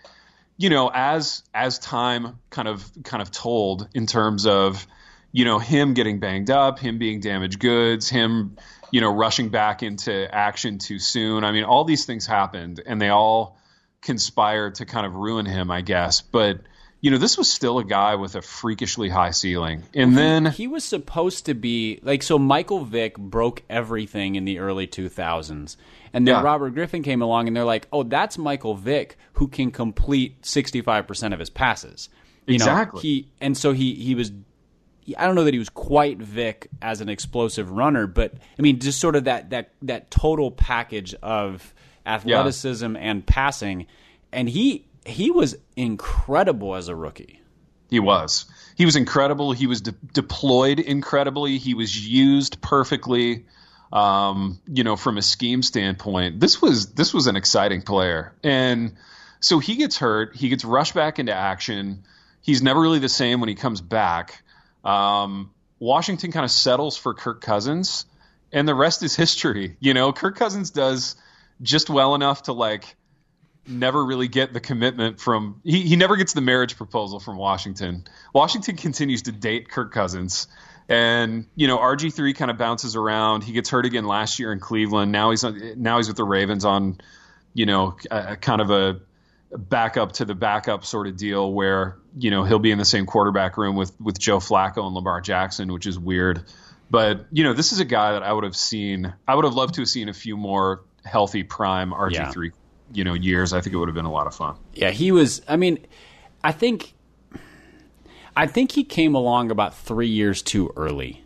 you 0.58 0.68
know 0.68 0.90
as 0.92 1.42
as 1.54 1.78
time 1.78 2.38
kind 2.50 2.68
of 2.68 2.84
kind 3.04 3.22
of 3.22 3.30
told 3.30 3.88
in 3.94 4.06
terms 4.06 4.44
of 4.44 4.86
you 5.32 5.44
know 5.44 5.58
him 5.58 5.94
getting 5.94 6.18
banged 6.20 6.50
up, 6.50 6.78
him 6.78 6.98
being 6.98 7.20
damaged 7.20 7.60
goods, 7.60 8.10
him 8.10 8.56
you 8.90 9.00
know 9.00 9.14
rushing 9.14 9.48
back 9.48 9.82
into 9.82 10.34
action 10.34 10.78
too 10.78 10.98
soon. 10.98 11.44
I 11.44 11.52
mean, 11.52 11.64
all 11.64 11.84
these 11.84 12.04
things 12.04 12.26
happened, 12.26 12.82
and 12.84 13.00
they 13.00 13.08
all 13.08 13.56
conspired 14.02 14.76
to 14.76 14.86
kind 14.86 15.06
of 15.06 15.14
ruin 15.14 15.46
him, 15.46 15.70
I 15.70 15.80
guess. 15.80 16.20
But 16.20 16.60
you 17.00 17.12
know, 17.12 17.18
this 17.18 17.38
was 17.38 17.50
still 17.50 17.78
a 17.78 17.84
guy 17.84 18.16
with 18.16 18.34
a 18.34 18.42
freakishly 18.42 19.08
high 19.08 19.30
ceiling, 19.30 19.84
and 19.94 20.18
then 20.18 20.46
he 20.46 20.66
was 20.66 20.82
supposed 20.82 21.46
to 21.46 21.54
be 21.54 22.00
like 22.02 22.24
so 22.24 22.38
michael 22.38 22.84
vick 22.84 23.16
broke 23.16 23.62
everything 23.70 24.34
in 24.34 24.44
the 24.44 24.58
early 24.58 24.88
2000s 24.88 25.76
and 26.12 26.26
then 26.26 26.34
Yeah. 26.36 26.42
robert 26.42 26.70
griffin 26.74 27.02
came 27.02 27.22
along 27.22 27.48
and 27.48 27.56
they're 27.56 27.64
like 27.64 27.86
oh 27.92 28.02
that's 28.02 28.38
michael 28.38 28.74
vick 28.74 29.16
who 29.34 29.48
can 29.48 29.70
complete 29.70 30.42
65% 30.42 31.32
of 31.32 31.38
his 31.38 31.50
passes 31.50 32.08
you 32.46 32.54
Exactly. 32.54 32.98
know 32.98 33.02
he 33.02 33.28
and 33.40 33.56
so 33.56 33.72
he 33.72 33.94
he 33.94 34.14
was 34.14 34.32
I 35.16 35.24
don't 35.24 35.34
know 35.34 35.44
that 35.44 35.54
he 35.54 35.58
was 35.58 35.70
quite 35.70 36.18
Vick 36.18 36.68
as 36.82 37.00
an 37.00 37.08
explosive 37.08 37.70
runner, 37.70 38.06
but 38.06 38.34
I 38.58 38.62
mean, 38.62 38.78
just 38.78 39.00
sort 39.00 39.16
of 39.16 39.24
that 39.24 39.48
that 39.50 39.70
that 39.80 40.10
total 40.10 40.50
package 40.50 41.14
of 41.22 41.72
athleticism 42.04 42.94
yeah. 42.94 43.00
and 43.00 43.26
passing, 43.26 43.86
and 44.32 44.50
he 44.50 44.86
he 45.06 45.30
was 45.30 45.56
incredible 45.76 46.74
as 46.74 46.88
a 46.88 46.94
rookie. 46.94 47.40
He 47.88 48.00
was. 48.00 48.44
He 48.76 48.84
was 48.84 48.96
incredible. 48.96 49.52
He 49.52 49.66
was 49.66 49.80
de- 49.80 49.92
deployed 50.12 50.78
incredibly. 50.78 51.56
He 51.56 51.72
was 51.72 52.06
used 52.06 52.60
perfectly. 52.60 53.46
Um, 53.92 54.60
you 54.66 54.84
know, 54.84 54.96
from 54.96 55.16
a 55.16 55.22
scheme 55.22 55.62
standpoint, 55.62 56.40
this 56.40 56.60
was 56.60 56.92
this 56.92 57.14
was 57.14 57.26
an 57.26 57.36
exciting 57.36 57.82
player, 57.82 58.34
and 58.42 58.92
so 59.40 59.58
he 59.58 59.76
gets 59.76 59.96
hurt. 59.96 60.36
He 60.36 60.48
gets 60.50 60.64
rushed 60.64 60.94
back 60.94 61.18
into 61.18 61.34
action. 61.34 62.04
He's 62.42 62.62
never 62.62 62.80
really 62.80 62.98
the 62.98 63.08
same 63.08 63.40
when 63.40 63.48
he 63.48 63.54
comes 63.54 63.80
back. 63.80 64.42
Um, 64.84 65.50
Washington 65.78 66.32
kind 66.32 66.44
of 66.44 66.50
settles 66.50 66.96
for 66.96 67.14
Kirk 67.14 67.40
Cousins, 67.40 68.04
and 68.52 68.68
the 68.68 68.74
rest 68.74 69.02
is 69.02 69.16
history. 69.16 69.76
You 69.80 69.94
know, 69.94 70.12
Kirk 70.12 70.36
Cousins 70.36 70.70
does 70.70 71.16
just 71.62 71.88
well 71.88 72.14
enough 72.14 72.44
to 72.44 72.52
like 72.52 72.96
never 73.66 74.04
really 74.04 74.28
get 74.28 74.52
the 74.52 74.60
commitment 74.60 75.20
from 75.20 75.60
he, 75.64 75.82
he 75.82 75.96
never 75.96 76.16
gets 76.16 76.32
the 76.32 76.40
marriage 76.40 76.76
proposal 76.76 77.20
from 77.20 77.36
Washington. 77.36 78.04
Washington 78.32 78.76
continues 78.76 79.22
to 79.22 79.32
date 79.32 79.70
Kirk 79.70 79.92
Cousins. 79.92 80.48
And 80.88 81.46
you 81.54 81.68
know 81.68 81.78
RG3 81.78 82.34
kind 82.34 82.50
of 82.50 82.56
bounces 82.56 82.96
around. 82.96 83.44
He 83.44 83.52
gets 83.52 83.68
hurt 83.68 83.84
again 83.84 84.06
last 84.06 84.38
year 84.38 84.52
in 84.52 84.60
Cleveland. 84.60 85.12
Now 85.12 85.30
he's 85.30 85.44
now 85.44 85.98
he's 85.98 86.08
with 86.08 86.16
the 86.16 86.24
Ravens 86.24 86.64
on, 86.64 86.98
you 87.52 87.66
know, 87.66 87.96
a, 88.10 88.32
a 88.32 88.36
kind 88.36 88.60
of 88.60 88.70
a 88.70 89.00
backup 89.56 90.12
to 90.12 90.24
the 90.24 90.34
backup 90.34 90.84
sort 90.84 91.06
of 91.06 91.16
deal 91.16 91.52
where 91.52 91.96
you 92.16 92.30
know 92.30 92.44
he'll 92.44 92.58
be 92.58 92.70
in 92.70 92.78
the 92.78 92.84
same 92.84 93.06
quarterback 93.06 93.56
room 93.56 93.76
with 93.76 93.92
with 94.00 94.18
Joe 94.18 94.38
Flacco 94.38 94.86
and 94.86 94.94
Lamar 94.94 95.20
Jackson, 95.20 95.72
which 95.72 95.86
is 95.86 95.98
weird. 95.98 96.42
But 96.90 97.26
you 97.30 97.44
know, 97.44 97.52
this 97.52 97.72
is 97.72 97.80
a 97.80 97.84
guy 97.84 98.12
that 98.12 98.22
I 98.22 98.32
would 98.32 98.44
have 98.44 98.56
seen. 98.56 99.12
I 99.26 99.34
would 99.34 99.44
have 99.44 99.54
loved 99.54 99.74
to 99.74 99.82
have 99.82 99.88
seen 99.88 100.08
a 100.08 100.14
few 100.14 100.36
more 100.36 100.82
healthy 101.04 101.42
prime 101.42 101.92
RG 101.92 102.32
three, 102.32 102.48
yeah. 102.48 102.52
you 102.94 103.04
know, 103.04 103.14
years. 103.14 103.52
I 103.52 103.60
think 103.60 103.74
it 103.74 103.76
would 103.78 103.88
have 103.88 103.94
been 103.94 104.04
a 104.04 104.12
lot 104.12 104.26
of 104.26 104.34
fun. 104.34 104.56
Yeah, 104.72 104.90
he 104.90 105.12
was. 105.12 105.42
I 105.48 105.56
mean, 105.56 105.86
I 106.42 106.52
think, 106.52 106.94
I 108.38 108.46
think 108.46 108.70
he 108.70 108.84
came 108.84 109.16
along 109.16 109.50
about 109.50 109.76
three 109.76 110.06
years 110.06 110.42
too 110.42 110.72
early 110.76 111.24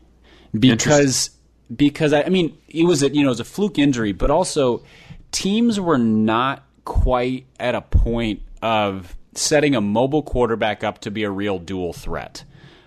because 0.58 1.28
because 1.74 2.14
I, 2.14 2.22
I 2.22 2.28
mean 2.30 2.56
it 2.68 2.84
was 2.84 3.02
a 3.02 3.10
you 3.10 3.20
know 3.20 3.28
it 3.28 3.32
was 3.32 3.40
a 3.40 3.44
fluke 3.44 3.78
injury, 3.78 4.12
but 4.12 4.30
also 4.30 4.82
teams 5.30 5.78
were 5.78 5.98
not 5.98 6.64
quite 6.86 7.44
at 7.60 7.74
a 7.74 7.82
point 7.82 8.40
of 8.62 9.14
setting 9.34 9.74
a 9.74 9.80
mobile 9.82 10.22
quarterback 10.22 10.82
up 10.82 11.00
to 11.00 11.10
be 11.10 11.24
a 11.24 11.30
real 11.30 11.58
dual 11.58 11.92
threat. 11.92 12.44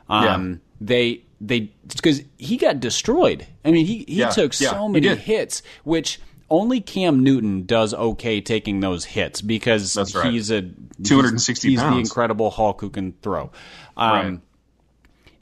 Um, 0.09 0.23
yeah. 0.23 0.57
They 0.81 1.23
they 1.39 1.59
because 1.87 2.23
he 2.37 2.57
got 2.57 2.79
destroyed. 2.79 3.45
I 3.63 3.69
mean, 3.69 3.85
he 3.85 4.05
he 4.07 4.15
yeah, 4.15 4.29
took 4.29 4.59
yeah, 4.59 4.71
so 4.71 4.89
many 4.89 5.07
hits, 5.15 5.61
which 5.83 6.19
only 6.49 6.79
Cam 6.79 7.23
Newton 7.23 7.65
does 7.65 7.93
okay 7.93 8.41
taking 8.41 8.79
those 8.79 9.05
hits 9.05 9.41
because 9.41 9.97
right. 10.15 10.31
he's 10.31 10.51
a 10.51 10.61
260 11.03 11.69
he's, 11.69 11.79
he's 11.79 11.89
the 11.89 11.97
incredible 11.97 12.51
Hulk 12.51 12.81
who 12.81 12.89
can 12.89 13.13
throw. 13.21 13.51
Um, 13.97 14.11
right. 14.11 14.39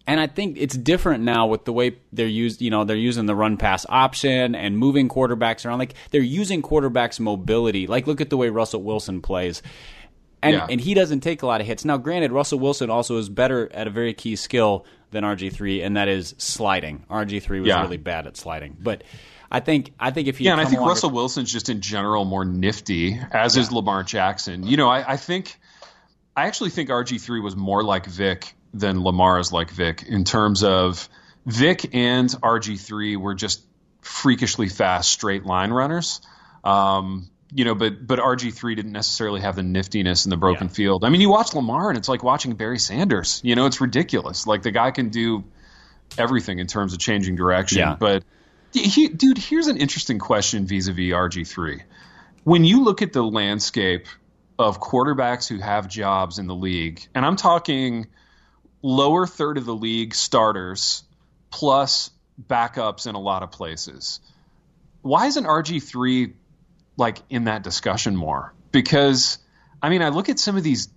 And 0.06 0.20
I 0.20 0.28
think 0.28 0.58
it's 0.60 0.76
different 0.76 1.24
now 1.24 1.48
with 1.48 1.64
the 1.64 1.72
way 1.72 1.98
they're 2.12 2.28
used. 2.28 2.62
You 2.62 2.70
know, 2.70 2.84
they're 2.84 2.98
using 2.98 3.26
the 3.26 3.36
run 3.36 3.56
pass 3.58 3.86
option 3.88 4.54
and 4.54 4.78
moving 4.78 5.08
quarterbacks 5.08 5.66
around. 5.66 5.80
Like 5.80 5.94
they're 6.12 6.22
using 6.22 6.62
quarterbacks' 6.62 7.20
mobility. 7.20 7.88
Like 7.88 8.06
look 8.06 8.20
at 8.20 8.30
the 8.30 8.38
way 8.38 8.50
Russell 8.50 8.84
Wilson 8.84 9.22
plays. 9.22 9.62
And, 10.42 10.56
yeah. 10.56 10.68
and 10.70 10.82
he 10.82 10.94
doesn't 10.94 11.22
take 11.22 11.42
a 11.42 11.46
lot 11.46 11.62
of 11.62 11.68
hits. 11.68 11.86
Now, 11.86 11.96
granted, 11.96 12.34
Russell 12.34 12.60
Wilson 12.60 12.90
also 12.90 13.18
is 13.18 13.30
better 13.30 13.72
at 13.74 13.88
a 13.88 13.90
very 13.90 14.14
key 14.14 14.36
skill 14.36 14.86
than 15.12 15.24
RG3, 15.24 15.86
and 15.86 15.96
that 15.96 16.10
is 16.10 16.36
sliding. 16.38 17.06
RG3 17.10 17.60
was 17.60 17.68
yeah. 17.70 17.82
really 17.82 17.96
bad 17.96 18.28
at 18.28 18.36
sliding. 18.36 18.76
But 18.78 19.06
I 19.50 19.62
think 19.62 19.94
I 20.00 20.12
think 20.12 20.28
if 20.28 20.40
he 20.40 20.46
yeah, 20.46 20.52
and 20.52 20.60
I 20.60 20.66
think 20.66 20.82
Russell 20.82 21.12
Wilson's 21.12 21.52
just 21.52 21.70
in 21.70 21.80
general 21.80 22.26
more 22.26 22.44
nifty, 22.44 23.18
as 23.32 23.56
yeah. 23.56 23.62
is 23.62 23.72
Lamar 23.72 24.04
Jackson. 24.04 24.68
You 24.68 24.76
know, 24.76 24.90
I, 24.90 25.14
I 25.14 25.18
think 25.18 25.58
I 26.36 26.48
actually 26.48 26.72
think 26.72 26.90
RG3 26.90 27.44
was 27.44 27.56
more 27.56 27.84
like 27.84 28.06
Vick 28.06 28.56
than 28.74 29.04
Lamar 29.04 29.40
is 29.40 29.52
like 29.52 29.70
Vick 29.70 30.04
in 30.04 30.24
terms 30.24 30.64
of 30.64 31.08
Vick 31.46 31.94
and 31.94 32.30
RG3 32.30 33.18
were 33.18 33.36
just 33.36 33.64
freakishly 34.02 34.70
fast 34.70 35.12
straight 35.12 35.46
line 35.46 35.72
runners. 35.72 36.22
Um, 36.64 37.30
you 37.52 37.66
know, 37.66 37.76
but 37.76 38.06
but 38.06 38.18
RG3 38.20 38.76
didn't 38.76 38.94
necessarily 38.94 39.42
have 39.42 39.56
the 39.56 39.62
niftiness 39.62 40.26
in 40.26 40.32
the 40.32 40.38
broken 40.38 40.68
yeah. 40.68 40.74
field. 40.74 41.06
I 41.06 41.10
mean, 41.10 41.22
you 41.22 41.30
watch 41.30 41.54
Lamar 41.54 41.90
and 41.90 41.98
it's 41.98 42.10
like 42.10 42.24
watching 42.24 42.56
Barry 42.56 42.80
Sanders. 42.80 43.42
You 43.44 43.56
know, 43.56 43.68
it's 43.68 43.80
ridiculous. 43.80 44.48
Like 44.48 44.64
the 44.64 44.72
guy 44.72 44.90
can 44.90 45.10
do 45.10 45.44
everything 46.18 46.60
in 46.60 46.68
terms 46.68 46.94
of 46.94 47.00
changing 47.00 47.36
direction. 47.36 47.80
Yeah. 47.80 47.96
But 48.00 48.24
he, 48.74 49.08
dude, 49.08 49.38
here's 49.38 49.68
an 49.68 49.78
interesting 49.78 50.18
question 50.18 50.66
vis-a-vis 50.66 51.12
RG3. 51.12 51.82
When 52.44 52.66
you 52.66 52.84
look 52.84 53.04
at 53.04 53.14
the 53.14 53.24
landscape 53.24 54.08
of 54.60 54.80
quarterbacks 54.80 55.48
who 55.48 55.58
have 55.58 55.88
jobs 55.88 56.40
in 56.40 56.48
the 56.48 56.56
league, 56.56 57.08
and 57.14 57.26
I'm 57.26 57.36
talking– 57.36 58.08
lower 58.84 59.26
third 59.26 59.58
of 59.58 59.66
the 59.66 59.74
league 59.74 60.14
starters 60.14 61.04
plus 61.50 62.12
backups 62.50 63.08
in 63.08 63.16
a 63.16 63.20
lot 63.20 63.42
of 63.42 63.50
places. 63.50 64.20
Why 65.02 65.28
isn't 65.28 65.46
RG3 65.46 66.34
like 66.98 67.20
in 67.30 67.46
that 67.46 67.64
discussion 67.64 68.16
more? 68.16 68.54
Because 68.72 69.40
I 69.82 69.90
mean, 69.90 70.02
I 70.02 70.10
look 70.10 70.30
at 70.30 70.38
some 70.38 70.58
of 70.58 70.64
these 70.64 70.90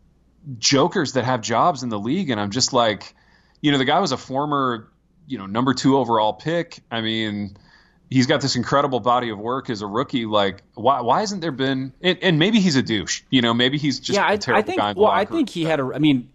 jokers 0.58 1.14
that 1.14 1.24
have 1.24 1.40
jobs 1.40 1.82
in 1.82 1.88
the 1.88 1.98
league 1.98 2.30
and 2.30 2.40
I'm 2.40 2.50
just 2.50 2.72
like, 2.72 3.14
you 3.60 3.72
know, 3.72 3.78
the 3.78 3.84
guy 3.84 4.00
was 4.00 4.12
a 4.12 4.16
former, 4.16 4.90
you 5.26 5.38
know, 5.38 5.46
number 5.46 5.72
2 5.72 5.96
overall 5.96 6.32
pick. 6.32 6.80
I 6.90 7.00
mean, 7.00 7.56
he's 8.10 8.26
got 8.26 8.40
this 8.40 8.56
incredible 8.56 9.00
body 9.00 9.30
of 9.30 9.38
work 9.38 9.70
as 9.70 9.82
a 9.82 9.86
rookie. 9.86 10.26
Like, 10.26 10.62
why 10.74 11.00
why 11.00 11.20
hasn't 11.20 11.40
there 11.40 11.52
been? 11.52 11.92
And, 12.00 12.18
and 12.22 12.38
maybe 12.38 12.60
he's 12.60 12.76
a 12.76 12.82
douche. 12.82 13.22
You 13.30 13.42
know, 13.42 13.54
maybe 13.54 13.78
he's 13.78 14.00
just 14.00 14.16
yeah. 14.16 14.26
I, 14.26 14.38
I 14.56 14.62
think. 14.62 14.80
well, 14.96 15.06
I 15.06 15.24
think 15.24 15.48
he 15.48 15.64
had 15.64 15.80
a. 15.80 15.90
I 15.94 15.98
mean, 15.98 16.30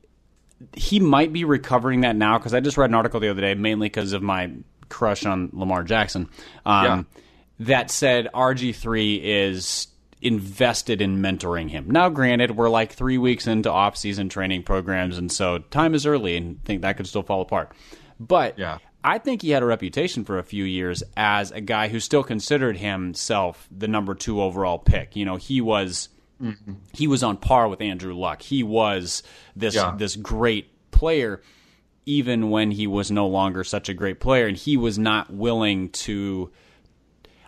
he 0.74 1.00
might 1.00 1.34
be 1.34 1.44
recovering 1.44 2.02
that 2.02 2.16
now 2.16 2.38
because 2.38 2.54
I 2.54 2.60
just 2.60 2.78
read 2.78 2.90
an 2.90 2.96
article 2.96 3.20
the 3.20 3.30
other 3.30 3.42
day, 3.42 3.56
mainly 3.56 3.88
because 3.88 4.14
of 4.14 4.22
my 4.22 4.52
crush 4.90 5.26
on 5.26 5.50
Lamar 5.54 5.84
Jackson, 5.84 6.30
um, 6.66 6.86
yeah. 6.86 7.04
that 7.62 7.92
said 7.92 8.28
RG3 8.34 9.22
is 9.24 9.88
invested 10.22 11.02
in 11.02 11.18
mentoring 11.18 11.70
him. 11.70 11.90
Now, 11.90 12.10
granted, 12.10 12.52
we're 12.52 12.70
like 12.70 12.92
three 12.92 13.18
weeks 13.18 13.48
into 13.48 13.72
off-season 13.72 14.30
training 14.30 14.64
programs, 14.64 15.18
and 15.18 15.32
so 15.32 15.58
time 15.58 15.96
is 15.96 16.06
early, 16.06 16.38
and 16.38 16.64
think 16.64 16.82
that 16.82 16.98
could 16.98 17.08
still 17.08 17.24
fall 17.24 17.42
apart. 17.42 17.72
But 18.20 18.60
yeah. 18.60 18.78
I 19.04 19.18
think 19.18 19.42
he 19.42 19.50
had 19.50 19.64
a 19.64 19.66
reputation 19.66 20.24
for 20.24 20.38
a 20.38 20.44
few 20.44 20.64
years 20.64 21.02
as 21.18 21.52
a 21.52 21.62
guy 21.62 21.88
who 21.88 22.00
still 22.00 22.24
considered 22.24 22.78
himself 22.78 23.68
the 23.76 23.88
number 23.88 24.14
two 24.14 24.42
overall 24.42 24.78
pick. 24.78 25.16
You 25.16 25.26
know, 25.26 25.38
he 25.38 25.60
was 25.62 26.10
Mm-hmm. 26.42 26.74
He 26.94 27.08
was 27.08 27.24
on 27.24 27.38
par 27.38 27.68
with 27.68 27.82
Andrew 27.82 28.14
Luck. 28.14 28.42
He 28.42 28.64
was 28.64 29.24
this 29.56 29.76
yeah. 29.76 29.94
this 29.96 30.16
great 30.16 30.92
player, 30.92 31.42
even 32.06 32.50
when 32.50 32.72
he 32.72 32.88
was 32.88 33.12
no 33.12 33.28
longer 33.28 33.64
such 33.64 33.90
a 33.90 33.94
great 33.94 34.20
player, 34.20 34.48
and 34.48 34.58
he 34.58 34.76
was 34.76 34.98
not 34.98 35.32
willing 35.32 35.90
to. 35.90 36.52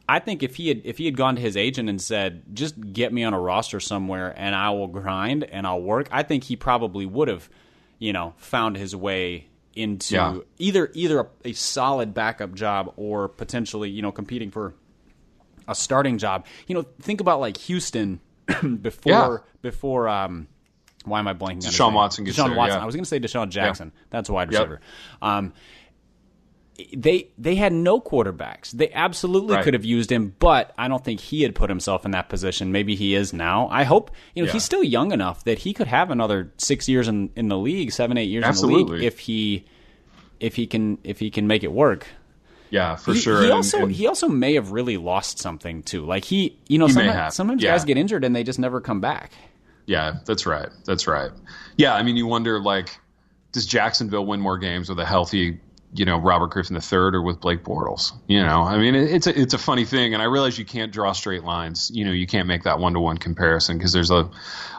I 0.07 0.19
think 0.19 0.43
if 0.43 0.57
he 0.57 0.67
had 0.67 0.81
if 0.83 0.97
he 0.97 1.05
had 1.05 1.17
gone 1.17 1.35
to 1.35 1.41
his 1.41 1.57
agent 1.57 1.89
and 1.89 1.99
said, 1.99 2.43
"Just 2.53 2.93
get 2.93 3.11
me 3.11 3.23
on 3.23 3.33
a 3.33 3.39
roster 3.39 3.79
somewhere, 3.79 4.33
and 4.37 4.53
I 4.53 4.69
will 4.69 4.87
grind 4.87 5.43
and 5.45 5.65
I'll 5.65 5.81
work," 5.81 6.07
I 6.11 6.21
think 6.21 6.43
he 6.43 6.55
probably 6.55 7.05
would 7.05 7.29
have, 7.29 7.49
you 7.97 8.13
know, 8.13 8.35
found 8.37 8.77
his 8.77 8.95
way 8.95 9.47
into 9.75 10.15
yeah. 10.15 10.37
either 10.57 10.91
either 10.93 11.21
a, 11.21 11.27
a 11.45 11.53
solid 11.53 12.13
backup 12.13 12.53
job 12.53 12.93
or 12.95 13.27
potentially, 13.27 13.89
you 13.89 14.01
know, 14.01 14.11
competing 14.11 14.51
for 14.51 14.73
a 15.67 15.75
starting 15.75 16.17
job. 16.17 16.45
You 16.67 16.75
know, 16.75 16.85
think 17.01 17.21
about 17.21 17.39
like 17.39 17.57
Houston 17.57 18.19
before 18.81 19.11
yeah. 19.11 19.37
before 19.61 20.07
um, 20.07 20.47
why 21.05 21.19
am 21.19 21.27
I 21.27 21.33
blanking? 21.33 21.63
Deshaun 21.63 21.93
Watson 21.93 22.25
Deshaun 22.25 22.49
there, 22.49 22.57
Watson. 22.57 22.77
Yeah. 22.77 22.83
I 22.83 22.85
was 22.85 22.95
going 22.95 23.03
to 23.03 23.09
say 23.09 23.19
DeSean 23.19 23.49
Jackson. 23.49 23.91
That's 24.09 24.29
a 24.29 24.33
wide 24.33 24.49
receiver. 24.49 24.81
Yep. 24.81 25.29
Um, 25.29 25.53
they 26.95 27.29
they 27.37 27.55
had 27.55 27.71
no 27.71 28.01
quarterbacks. 28.01 28.71
They 28.71 28.91
absolutely 28.91 29.55
right. 29.55 29.63
could 29.63 29.73
have 29.73 29.85
used 29.85 30.11
him, 30.11 30.35
but 30.39 30.73
I 30.77 30.87
don't 30.87 31.03
think 31.03 31.19
he 31.19 31.43
had 31.43 31.55
put 31.55 31.69
himself 31.69 32.05
in 32.05 32.11
that 32.11 32.29
position. 32.29 32.71
Maybe 32.71 32.95
he 32.95 33.15
is 33.15 33.33
now. 33.33 33.67
I 33.69 33.83
hope 33.83 34.11
you 34.33 34.43
know 34.43 34.47
yeah. 34.47 34.53
he's 34.53 34.63
still 34.63 34.83
young 34.83 35.11
enough 35.11 35.43
that 35.43 35.59
he 35.59 35.73
could 35.73 35.87
have 35.87 36.09
another 36.09 36.51
six 36.57 36.89
years 36.89 37.07
in, 37.07 37.29
in 37.35 37.47
the 37.47 37.57
league, 37.57 37.91
seven 37.91 38.17
eight 38.17 38.29
years 38.29 38.43
absolutely. 38.43 38.81
in 38.81 38.87
the 38.87 38.93
league 38.93 39.03
if 39.03 39.19
he 39.19 39.65
if 40.39 40.55
he 40.55 40.67
can 40.67 40.97
if 41.03 41.19
he 41.19 41.29
can 41.29 41.47
make 41.47 41.63
it 41.63 41.71
work. 41.71 42.07
Yeah, 42.69 42.95
for 42.95 43.13
he, 43.13 43.19
sure. 43.19 43.43
He 43.43 43.51
also 43.51 43.83
and 43.83 43.91
he 43.91 44.07
also 44.07 44.27
may 44.27 44.55
have 44.55 44.71
really 44.71 44.97
lost 44.97 45.37
something 45.37 45.83
too. 45.83 46.05
Like 46.05 46.25
he, 46.25 46.57
you 46.67 46.79
know, 46.79 46.87
sometimes, 46.87 47.35
sometimes 47.35 47.61
yeah. 47.61 47.71
guys 47.71 47.85
get 47.85 47.97
injured 47.97 48.23
and 48.23 48.35
they 48.35 48.43
just 48.43 48.57
never 48.57 48.81
come 48.81 48.99
back. 48.99 49.31
Yeah, 49.85 50.15
that's 50.25 50.47
right. 50.47 50.69
That's 50.85 51.05
right. 51.05 51.29
Yeah, 51.77 51.93
I 51.93 52.01
mean, 52.01 52.17
you 52.17 52.25
wonder 52.25 52.59
like, 52.59 52.97
does 53.51 53.67
Jacksonville 53.67 54.25
win 54.25 54.39
more 54.39 54.57
games 54.57 54.89
with 54.89 54.97
a 54.99 55.05
healthy, 55.05 55.59
you 55.95 56.05
know, 56.05 56.17
Robert 56.17 56.51
Griffin 56.51 56.75
III 56.75 56.97
or 56.97 57.21
with 57.21 57.39
Blake 57.39 57.63
Bortles? 57.63 58.13
You 58.27 58.41
know, 58.41 58.63
I 58.63 58.77
mean, 58.77 58.95
it, 58.95 59.11
it's 59.11 59.27
a 59.27 59.39
it's 59.39 59.53
a 59.53 59.57
funny 59.57 59.85
thing, 59.85 60.13
and 60.13 60.21
I 60.21 60.25
realize 60.25 60.57
you 60.57 60.65
can't 60.65 60.91
draw 60.91 61.11
straight 61.11 61.43
lines. 61.43 61.91
You 61.93 62.05
know, 62.05 62.11
you 62.11 62.27
can't 62.27 62.47
make 62.47 62.63
that 62.63 62.79
one 62.79 62.93
to 62.93 62.99
one 62.99 63.17
comparison 63.17 63.77
because 63.77 63.93
there's 63.93 64.11
a 64.11 64.29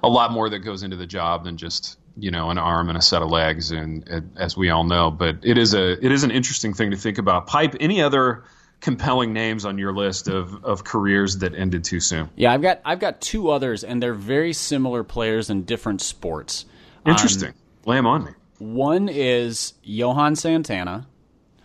a 0.02 0.08
lot 0.08 0.32
more 0.32 0.48
that 0.50 0.60
goes 0.60 0.82
into 0.82 0.96
the 0.96 1.06
job 1.06 1.44
than 1.44 1.56
just 1.56 1.98
you 2.16 2.30
know 2.30 2.50
an 2.50 2.58
arm 2.58 2.88
and 2.88 2.98
a 2.98 3.02
set 3.02 3.22
of 3.22 3.30
legs, 3.30 3.70
and, 3.70 4.08
and 4.08 4.30
as 4.36 4.56
we 4.56 4.70
all 4.70 4.84
know. 4.84 5.10
But 5.10 5.38
it 5.42 5.58
is 5.58 5.74
a 5.74 5.92
it 6.04 6.12
is 6.12 6.24
an 6.24 6.30
interesting 6.30 6.74
thing 6.74 6.90
to 6.90 6.96
think 6.96 7.18
about. 7.18 7.46
Pipe. 7.46 7.76
Any 7.80 8.02
other 8.02 8.44
compelling 8.80 9.32
names 9.32 9.64
on 9.64 9.78
your 9.78 9.94
list 9.94 10.28
of, 10.28 10.62
of 10.62 10.84
careers 10.84 11.38
that 11.38 11.54
ended 11.54 11.84
too 11.84 12.00
soon? 12.00 12.28
Yeah, 12.36 12.52
I've 12.52 12.62
got 12.62 12.80
I've 12.84 13.00
got 13.00 13.20
two 13.20 13.50
others, 13.50 13.84
and 13.84 14.02
they're 14.02 14.14
very 14.14 14.52
similar 14.52 15.04
players 15.04 15.48
in 15.48 15.64
different 15.64 16.02
sports. 16.02 16.66
Interesting. 17.06 17.50
Um, 17.50 17.54
Lay 17.86 17.96
them 17.96 18.06
on 18.06 18.24
me. 18.24 18.30
One 18.58 19.08
is 19.08 19.74
Johan 19.82 20.36
Santana, 20.36 21.06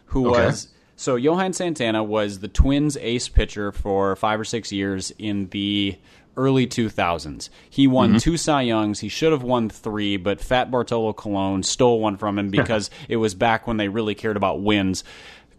who 0.05 0.31
okay. 0.31 0.45
was 0.45 0.69
so 0.95 1.15
Johan 1.15 1.53
Santana 1.53 2.03
was 2.03 2.39
the 2.39 2.47
Twins' 2.47 2.97
ace 2.97 3.29
pitcher 3.29 3.71
for 3.71 4.15
five 4.15 4.39
or 4.39 4.43
six 4.43 4.71
years 4.71 5.11
in 5.17 5.47
the 5.49 5.97
early 6.35 6.67
2000s. 6.67 7.49
He 7.69 7.87
won 7.87 8.09
mm-hmm. 8.09 8.17
two 8.17 8.37
Cy 8.37 8.63
Youngs. 8.63 8.99
He 8.99 9.09
should 9.09 9.31
have 9.31 9.43
won 9.43 9.69
three, 9.69 10.17
but 10.17 10.41
Fat 10.41 10.71
Bartolo 10.71 11.13
Colon 11.13 11.63
stole 11.63 11.99
one 11.99 12.17
from 12.17 12.39
him 12.39 12.49
because 12.49 12.89
it 13.07 13.17
was 13.17 13.35
back 13.35 13.67
when 13.67 13.77
they 13.77 13.87
really 13.87 14.15
cared 14.15 14.37
about 14.37 14.61
wins. 14.61 15.03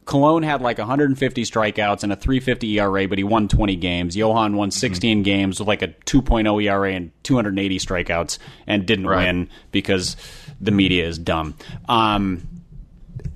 Colon 0.06 0.42
had 0.42 0.60
like 0.60 0.78
150 0.78 1.42
strikeouts 1.42 2.02
and 2.02 2.12
a 2.12 2.16
350 2.16 2.80
ERA, 2.80 3.06
but 3.06 3.16
he 3.16 3.22
won 3.22 3.46
20 3.46 3.76
games. 3.76 4.16
Johan 4.16 4.56
won 4.56 4.70
16 4.70 5.18
mm-hmm. 5.18 5.22
games 5.22 5.60
with 5.60 5.68
like 5.68 5.82
a 5.82 5.88
2.0 5.88 6.64
ERA 6.64 6.92
and 6.92 7.12
280 7.22 7.78
strikeouts 7.78 8.38
and 8.66 8.86
didn't 8.86 9.06
right. 9.06 9.26
win 9.26 9.48
because 9.70 10.16
the 10.60 10.70
media 10.70 11.06
is 11.06 11.18
dumb. 11.18 11.54
Um, 11.88 12.46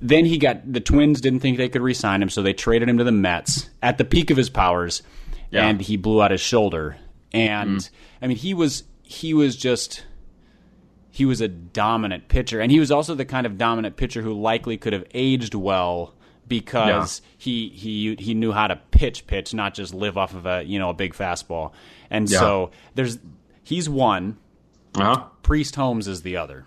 then 0.01 0.25
he 0.25 0.37
got 0.37 0.71
the 0.71 0.79
Twins 0.79 1.21
didn't 1.21 1.39
think 1.39 1.57
they 1.57 1.69
could 1.69 1.81
re-sign 1.81 2.21
him, 2.21 2.29
so 2.29 2.41
they 2.41 2.53
traded 2.53 2.89
him 2.89 2.97
to 2.97 3.03
the 3.03 3.11
Mets 3.11 3.69
at 3.81 3.97
the 3.97 4.05
peak 4.05 4.29
of 4.29 4.37
his 4.37 4.49
powers, 4.49 5.01
yeah. 5.51 5.67
and 5.67 5.81
he 5.81 5.97
blew 5.97 6.21
out 6.21 6.31
his 6.31 6.41
shoulder. 6.41 6.97
And 7.31 7.77
mm. 7.77 7.89
I 8.21 8.27
mean, 8.27 8.37
he 8.37 8.53
was 8.53 8.83
he 9.03 9.33
was 9.33 9.55
just 9.55 10.05
he 11.11 11.25
was 11.25 11.41
a 11.41 11.47
dominant 11.47 12.27
pitcher, 12.27 12.59
and 12.59 12.71
he 12.71 12.79
was 12.79 12.91
also 12.91 13.15
the 13.15 13.25
kind 13.25 13.45
of 13.45 13.57
dominant 13.57 13.95
pitcher 13.95 14.21
who 14.21 14.33
likely 14.33 14.77
could 14.77 14.93
have 14.93 15.05
aged 15.13 15.55
well 15.55 16.13
because 16.47 17.21
yeah. 17.23 17.33
he 17.37 17.69
he 17.69 18.15
he 18.19 18.33
knew 18.33 18.51
how 18.51 18.67
to 18.67 18.75
pitch 18.91 19.25
pitch, 19.27 19.53
not 19.53 19.73
just 19.73 19.93
live 19.93 20.17
off 20.17 20.33
of 20.33 20.45
a 20.45 20.63
you 20.63 20.77
know 20.79 20.89
a 20.89 20.93
big 20.93 21.13
fastball. 21.13 21.71
And 22.09 22.29
yeah. 22.29 22.39
so 22.39 22.71
there's 22.95 23.17
he's 23.63 23.89
one. 23.89 24.37
Uh-huh. 24.95 25.25
Priest 25.41 25.75
Holmes 25.75 26.07
is 26.07 26.21
the 26.21 26.37
other. 26.37 26.65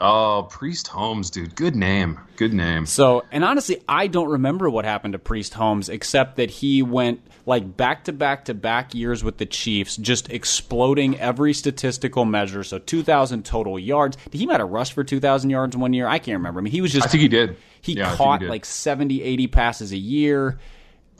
Oh, 0.00 0.46
Priest 0.48 0.88
Holmes, 0.88 1.28
dude. 1.28 1.54
Good 1.54 1.76
name. 1.76 2.18
Good 2.36 2.54
name. 2.54 2.86
So, 2.86 3.24
and 3.30 3.44
honestly, 3.44 3.82
I 3.86 4.06
don't 4.06 4.30
remember 4.30 4.70
what 4.70 4.86
happened 4.86 5.12
to 5.12 5.18
Priest 5.18 5.52
Holmes 5.52 5.90
except 5.90 6.36
that 6.36 6.50
he 6.50 6.82
went 6.82 7.20
like 7.44 7.76
back 7.76 8.04
to 8.04 8.12
back 8.12 8.46
to 8.46 8.54
back 8.54 8.94
years 8.94 9.22
with 9.22 9.36
the 9.36 9.44
Chiefs, 9.44 9.96
just 9.98 10.30
exploding 10.30 11.20
every 11.20 11.52
statistical 11.52 12.24
measure. 12.24 12.64
So, 12.64 12.78
2,000 12.78 13.44
total 13.44 13.78
yards. 13.78 14.16
Did 14.30 14.38
he 14.38 14.46
might 14.46 14.60
have 14.60 14.70
rushed 14.70 14.94
for 14.94 15.04
2,000 15.04 15.50
yards 15.50 15.76
one 15.76 15.92
year. 15.92 16.06
I 16.06 16.18
can't 16.18 16.38
remember. 16.38 16.60
I 16.60 16.62
mean, 16.62 16.72
he 16.72 16.80
was 16.80 16.92
just. 16.92 17.06
I 17.06 17.10
think 17.10 17.20
he 17.20 17.28
did. 17.28 17.58
He 17.82 17.94
yeah, 17.94 18.14
caught 18.16 18.40
he 18.40 18.48
like 18.48 18.64
70, 18.64 19.22
80 19.22 19.46
passes 19.48 19.92
a 19.92 19.98
year, 19.98 20.58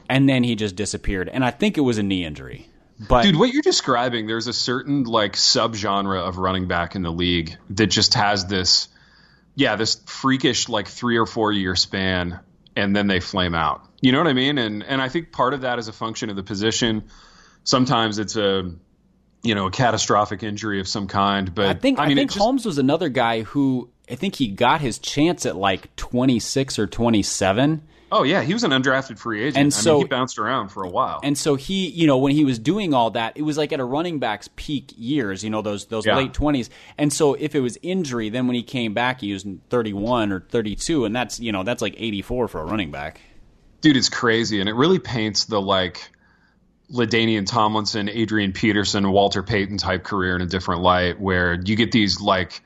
and 0.09 0.27
then 0.27 0.43
he 0.43 0.55
just 0.55 0.75
disappeared. 0.75 1.29
And 1.29 1.45
I 1.45 1.51
think 1.51 1.77
it 1.77 1.83
was 1.83 1.99
a 1.99 2.03
knee 2.03 2.25
injury. 2.25 2.70
But 3.09 3.23
dude, 3.23 3.37
what 3.37 3.53
you're 3.53 3.63
describing, 3.63 4.27
there's 4.27 4.47
a 4.47 4.53
certain 4.53 5.05
like 5.05 5.33
subgenre 5.33 6.21
of 6.21 6.37
running 6.37 6.69
back 6.69 6.95
in 6.95 7.03
the 7.03 7.11
league 7.11 7.57
that 7.71 7.87
just 7.87 8.15
has 8.15 8.47
this, 8.47 8.89
yeah, 9.55 9.77
this 9.77 9.95
freakish 10.07 10.69
like 10.69 10.87
three 10.87 11.17
or 11.17 11.25
four 11.25 11.51
year 11.51 11.75
span, 11.77 12.41
and 12.77 12.95
then 12.95 13.07
they 13.07 13.21
flame 13.21 13.55
out. 13.55 13.89
You 14.03 14.13
know 14.13 14.19
what 14.19 14.27
I 14.27 14.35
mean? 14.35 14.59
And 14.59 14.83
and 14.83 15.01
I 15.01 15.09
think 15.09 15.33
part 15.33 15.55
of 15.55 15.63
that 15.63 15.79
is 15.79 15.89
a 15.89 15.93
function 15.93 16.29
of 16.29 16.37
the 16.37 16.43
position. 16.43 17.05
Sometimes 17.65 18.19
it's 18.19 18.37
a 18.37 18.71
you 19.43 19.55
know 19.55 19.67
a 19.67 19.71
catastrophic 19.71 20.43
injury 20.43 20.81
of 20.81 20.87
some 20.87 21.07
kind. 21.07 21.55
But 21.55 21.67
I 21.67 21.75
think 21.75 21.99
I, 21.99 22.07
mean, 22.07 22.19
I 22.19 22.21
think 22.21 22.33
just, 22.33 22.43
Holmes 22.43 22.67
was 22.67 22.77
another 22.77 23.09
guy 23.09 23.43
who 23.43 23.89
I 24.11 24.15
think 24.15 24.37
he 24.37 24.49
got 24.49 24.83
his 24.83 24.99
chance 24.99 25.47
at 25.47 25.57
like 25.57 25.95
26 25.97 26.79
or 26.79 26.87
27 26.87 27.83
Oh 28.13 28.25
yeah, 28.25 28.43
he 28.43 28.53
was 28.53 28.65
an 28.65 28.73
undrafted 28.73 29.19
free 29.19 29.43
agent. 29.43 29.57
And 29.57 29.73
so 29.73 29.93
I 29.93 29.95
mean, 29.95 30.03
he 30.03 30.09
bounced 30.09 30.39
around 30.39 30.71
for 30.71 30.83
a 30.83 30.89
while. 30.89 31.21
And 31.23 31.39
so 31.39 31.55
he, 31.55 31.89
you 31.89 32.07
know, 32.07 32.19
when 32.19 32.33
he 32.33 32.45
was 32.45 32.59
doing 32.59 32.93
all 32.93 33.11
that, 33.13 33.37
it 33.37 33.43
was 33.43 33.57
like 33.57 33.73
at 33.73 33.79
a 33.79 33.85
running 33.85 34.19
back's 34.19 34.49
peak 34.57 34.93
years, 34.97 35.45
you 35.45 35.51
know, 35.51 35.63
those 35.63 35.87
those 35.87 36.07
yeah. 36.07 36.17
late 36.17 36.35
twenties. 36.35 36.71
And 36.99 37.13
so 37.13 37.35
if 37.35 37.55
it 37.55 37.61
was 37.61 37.79
injury, 37.83 38.29
then 38.29 38.47
when 38.47 38.57
he 38.57 38.63
came 38.63 38.95
back, 38.95 39.21
he 39.21 39.33
was 39.33 39.47
thirty 39.69 39.93
one 39.93 40.33
or 40.33 40.41
thirty 40.41 40.75
two, 40.75 41.05
and 41.05 41.15
that's 41.15 41.39
you 41.39 41.53
know 41.53 41.63
that's 41.63 41.83
like 41.83 41.95
eighty 41.99 42.23
four 42.23 42.49
for 42.49 42.61
a 42.61 42.65
running 42.65 42.91
back. 42.91 43.21
Dude, 43.81 43.97
it's 43.97 44.09
crazy, 44.09 44.61
and 44.61 44.69
it 44.69 44.75
really 44.75 44.99
paints 44.99 45.45
the 45.45 45.61
like 45.61 46.11
LaDainian 46.93 47.47
Tomlinson, 47.47 48.09
Adrian 48.09 48.53
Peterson, 48.53 49.11
Walter 49.11 49.43
Payton 49.43 49.79
type 49.79 50.03
career 50.03 50.35
in 50.35 50.43
a 50.43 50.47
different 50.47 50.83
light, 50.83 51.21
where 51.21 51.55
you 51.55 51.77
get 51.77 51.93
these 51.93 52.21
like 52.21 52.61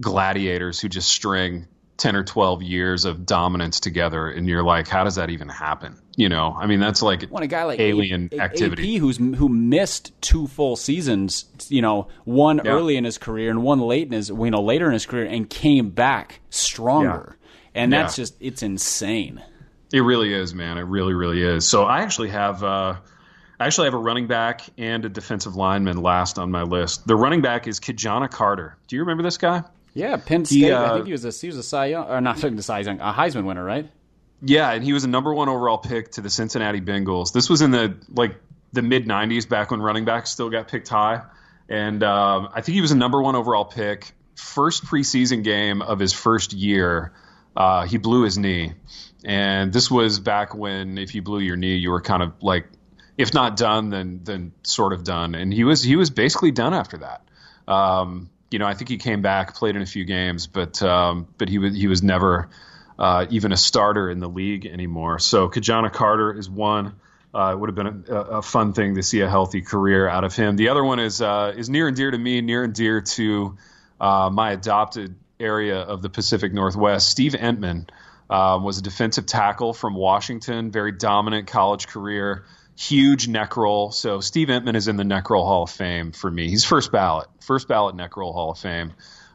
gladiators 0.00 0.80
who 0.80 0.88
just 0.88 1.08
string 1.08 1.66
10 1.98 2.14
or 2.14 2.24
12 2.24 2.62
years 2.62 3.04
of 3.04 3.26
dominance 3.26 3.80
together 3.80 4.30
and 4.30 4.48
you're 4.48 4.62
like 4.62 4.88
how 4.88 5.04
does 5.04 5.16
that 5.16 5.30
even 5.30 5.48
happen 5.48 6.00
you 6.16 6.28
know 6.28 6.54
i 6.58 6.66
mean 6.66 6.80
that's 6.80 7.02
like 7.02 7.24
when 7.24 7.42
a 7.42 7.46
guy 7.46 7.64
like 7.64 7.78
alien 7.80 8.28
a- 8.32 8.40
activity 8.40 8.96
AP 8.96 9.00
who's 9.00 9.16
who 9.18 9.48
missed 9.48 10.12
two 10.22 10.46
full 10.46 10.76
seasons 10.76 11.44
you 11.68 11.82
know 11.82 12.08
one 12.24 12.60
yeah. 12.64 12.70
early 12.70 12.96
in 12.96 13.04
his 13.04 13.18
career 13.18 13.50
and 13.50 13.62
one 13.62 13.80
late 13.80 14.06
in 14.06 14.12
his 14.12 14.28
you 14.28 14.50
know 14.50 14.62
later 14.62 14.86
in 14.86 14.92
his 14.92 15.06
career 15.06 15.26
and 15.26 15.50
came 15.50 15.90
back 15.90 16.40
stronger 16.50 17.36
yeah. 17.36 17.82
and 17.82 17.92
that's 17.92 18.16
yeah. 18.16 18.22
just 18.22 18.36
it's 18.40 18.62
insane 18.62 19.42
it 19.92 20.00
really 20.00 20.32
is 20.32 20.54
man 20.54 20.78
it 20.78 20.82
really 20.82 21.14
really 21.14 21.42
is 21.42 21.68
so 21.68 21.84
i 21.84 22.00
actually 22.00 22.28
have 22.28 22.62
uh 22.62 22.94
I 23.60 23.66
actually 23.66 23.86
have 23.88 23.94
a 23.94 23.98
running 23.98 24.28
back 24.28 24.62
and 24.78 25.04
a 25.04 25.08
defensive 25.08 25.56
lineman 25.56 26.00
last 26.00 26.38
on 26.38 26.52
my 26.52 26.62
list. 26.62 27.08
The 27.08 27.16
running 27.16 27.40
back 27.40 27.66
is 27.66 27.80
Ki-Jana 27.80 28.28
Carter. 28.28 28.76
Do 28.86 28.94
you 28.94 29.02
remember 29.02 29.24
this 29.24 29.36
guy? 29.36 29.64
Yeah, 29.98 30.16
Penn 30.16 30.44
State. 30.44 30.58
He, 30.58 30.70
uh, 30.70 30.92
I 30.92 30.94
think 30.94 31.06
he 31.06 31.12
was 31.12 31.24
a 31.24 31.32
he 31.32 31.48
was 31.48 31.56
a 31.56 31.62
Cy 31.64 31.86
Young, 31.86 32.08
or 32.08 32.20
not 32.20 32.36
the 32.40 32.62
Cy 32.62 32.80
Young, 32.80 33.00
a 33.00 33.12
Heisman 33.12 33.44
winner, 33.44 33.64
right? 33.64 33.90
Yeah, 34.40 34.70
and 34.70 34.84
he 34.84 34.92
was 34.92 35.02
a 35.02 35.08
number 35.08 35.34
one 35.34 35.48
overall 35.48 35.78
pick 35.78 36.12
to 36.12 36.20
the 36.20 36.30
Cincinnati 36.30 36.80
Bengals. 36.80 37.32
This 37.32 37.50
was 37.50 37.62
in 37.62 37.72
the 37.72 37.96
like 38.08 38.36
the 38.72 38.82
mid 38.82 39.06
'90s, 39.06 39.48
back 39.48 39.72
when 39.72 39.82
running 39.82 40.04
backs 40.04 40.30
still 40.30 40.50
got 40.50 40.68
picked 40.68 40.88
high, 40.88 41.22
and 41.68 42.04
um, 42.04 42.48
I 42.54 42.60
think 42.60 42.76
he 42.76 42.80
was 42.80 42.92
a 42.92 42.96
number 42.96 43.20
one 43.20 43.34
overall 43.34 43.64
pick. 43.64 44.12
First 44.36 44.84
preseason 44.84 45.42
game 45.42 45.82
of 45.82 45.98
his 45.98 46.12
first 46.12 46.52
year, 46.52 47.12
uh, 47.56 47.84
he 47.84 47.98
blew 47.98 48.22
his 48.22 48.38
knee, 48.38 48.74
and 49.24 49.72
this 49.72 49.90
was 49.90 50.20
back 50.20 50.54
when 50.54 50.96
if 50.96 51.16
you 51.16 51.22
blew 51.22 51.40
your 51.40 51.56
knee, 51.56 51.74
you 51.74 51.90
were 51.90 52.02
kind 52.02 52.22
of 52.22 52.40
like, 52.40 52.68
if 53.16 53.34
not 53.34 53.56
done, 53.56 53.90
then 53.90 54.20
then 54.22 54.52
sort 54.62 54.92
of 54.92 55.02
done. 55.02 55.34
And 55.34 55.52
he 55.52 55.64
was 55.64 55.82
he 55.82 55.96
was 55.96 56.10
basically 56.10 56.52
done 56.52 56.72
after 56.72 56.98
that. 56.98 57.24
Um, 57.66 58.30
you 58.50 58.58
know, 58.58 58.66
I 58.66 58.74
think 58.74 58.88
he 58.88 58.96
came 58.96 59.22
back, 59.22 59.54
played 59.54 59.76
in 59.76 59.82
a 59.82 59.86
few 59.86 60.04
games, 60.04 60.46
but 60.46 60.82
um, 60.82 61.28
but 61.36 61.48
he 61.48 61.58
was 61.58 61.76
he 61.76 61.86
was 61.86 62.02
never 62.02 62.48
uh, 62.98 63.26
even 63.30 63.52
a 63.52 63.56
starter 63.56 64.10
in 64.10 64.18
the 64.18 64.28
league 64.28 64.66
anymore. 64.66 65.18
So 65.18 65.48
Ki-Jana 65.48 65.90
Carter 65.90 66.36
is 66.36 66.48
one. 66.48 66.96
Uh, 67.34 67.52
it 67.52 67.58
would 67.58 67.68
have 67.68 67.76
been 67.76 68.04
a, 68.08 68.38
a, 68.38 68.42
fun 68.42 68.72
thing 68.72 68.94
to 68.94 69.02
see 69.02 69.20
a 69.20 69.28
healthy 69.28 69.60
career 69.60 70.08
out 70.08 70.24
of 70.24 70.34
him. 70.34 70.56
The 70.56 70.70
other 70.70 70.82
one 70.82 70.98
is 70.98 71.20
uh, 71.20 71.52
is 71.56 71.68
near 71.68 71.88
and 71.88 71.96
dear 71.96 72.10
to 72.10 72.18
me, 72.18 72.40
near 72.40 72.64
and 72.64 72.74
dear 72.74 73.02
to 73.02 73.58
uh, 74.00 74.30
my 74.32 74.52
adopted 74.52 75.14
area 75.38 75.78
of 75.78 76.00
the 76.00 76.08
Pacific 76.08 76.54
Northwest. 76.54 77.08
Steve 77.08 77.32
Emtman 77.32 77.88
um, 78.30 78.64
was 78.64 78.78
a 78.78 78.82
defensive 78.82 79.26
tackle 79.26 79.74
from 79.74 79.94
Washington, 79.94 80.70
very 80.70 80.92
dominant 80.92 81.46
college 81.46 81.86
career 81.86 82.44
huge 82.78 83.26
neck 83.26 83.56
roll. 83.56 83.90
So 83.90 84.20
Steve 84.20 84.48
Emtman 84.48 84.76
is 84.76 84.86
in 84.86 84.96
the 84.96 85.04
neck 85.04 85.30
roll 85.30 85.44
Hall 85.44 85.64
of 85.64 85.70
Fame 85.70 86.12
for 86.12 86.30
me. 86.30 86.48
He's 86.48 86.64
first 86.64 86.92
ballot, 86.92 87.26
first 87.40 87.66
ballot 87.66 87.96
neck 87.96 88.16
roll 88.16 88.32
Hall 88.32 88.52
of 88.52 88.58
Fame. 88.58 88.92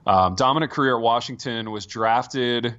Um, 0.07 0.35
dominant 0.35 0.71
career 0.71 0.95
at 0.95 1.01
Washington 1.01 1.69
was 1.69 1.85
drafted. 1.85 2.75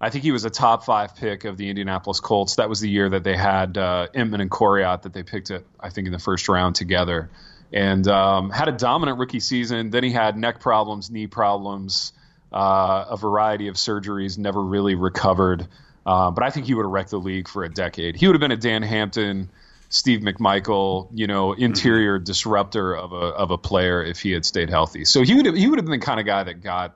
I 0.00 0.08
think 0.08 0.24
he 0.24 0.32
was 0.32 0.46
a 0.46 0.50
top 0.50 0.84
five 0.84 1.14
pick 1.14 1.44
of 1.44 1.58
the 1.58 1.68
Indianapolis 1.68 2.20
Colts. 2.20 2.56
That 2.56 2.70
was 2.70 2.80
the 2.80 2.88
year 2.88 3.10
that 3.10 3.22
they 3.22 3.36
had 3.36 3.76
uh, 3.76 4.06
Emtman 4.14 4.40
and 4.40 4.50
Coryatt 4.50 5.02
that 5.02 5.12
they 5.12 5.22
picked 5.22 5.50
it, 5.50 5.66
I 5.78 5.90
think, 5.90 6.06
in 6.06 6.12
the 6.12 6.18
first 6.18 6.48
round 6.48 6.76
together. 6.76 7.30
And 7.70 8.06
um, 8.08 8.48
had 8.48 8.68
a 8.68 8.72
dominant 8.72 9.18
rookie 9.18 9.40
season. 9.40 9.90
Then 9.90 10.04
he 10.04 10.10
had 10.10 10.38
neck 10.38 10.60
problems, 10.60 11.10
knee 11.10 11.26
problems, 11.26 12.12
uh, 12.50 13.06
a 13.10 13.16
variety 13.18 13.68
of 13.68 13.74
surgeries, 13.74 14.38
never 14.38 14.62
really 14.62 14.94
recovered. 14.94 15.68
Uh, 16.06 16.30
but 16.30 16.44
I 16.44 16.50
think 16.50 16.64
he 16.64 16.72
would 16.72 16.84
have 16.84 16.92
wrecked 16.92 17.10
the 17.10 17.18
league 17.18 17.46
for 17.46 17.64
a 17.64 17.68
decade. 17.68 18.16
He 18.16 18.26
would 18.26 18.36
have 18.36 18.40
been 18.40 18.52
a 18.52 18.56
Dan 18.56 18.82
Hampton 18.82 19.50
Steve 19.90 20.20
McMichael, 20.20 21.08
you 21.14 21.26
know, 21.26 21.52
interior 21.52 22.18
mm-hmm. 22.18 22.24
disruptor 22.24 22.94
of 22.94 23.12
a 23.12 23.16
of 23.16 23.50
a 23.50 23.58
player 23.58 24.02
if 24.02 24.20
he 24.20 24.32
had 24.32 24.44
stayed 24.44 24.68
healthy. 24.68 25.04
So 25.04 25.22
he 25.22 25.34
would 25.34 25.46
have, 25.46 25.54
he 25.54 25.66
would 25.66 25.78
have 25.78 25.86
been 25.86 25.98
the 25.98 26.04
kind 26.04 26.20
of 26.20 26.26
guy 26.26 26.44
that 26.44 26.62
got 26.62 26.94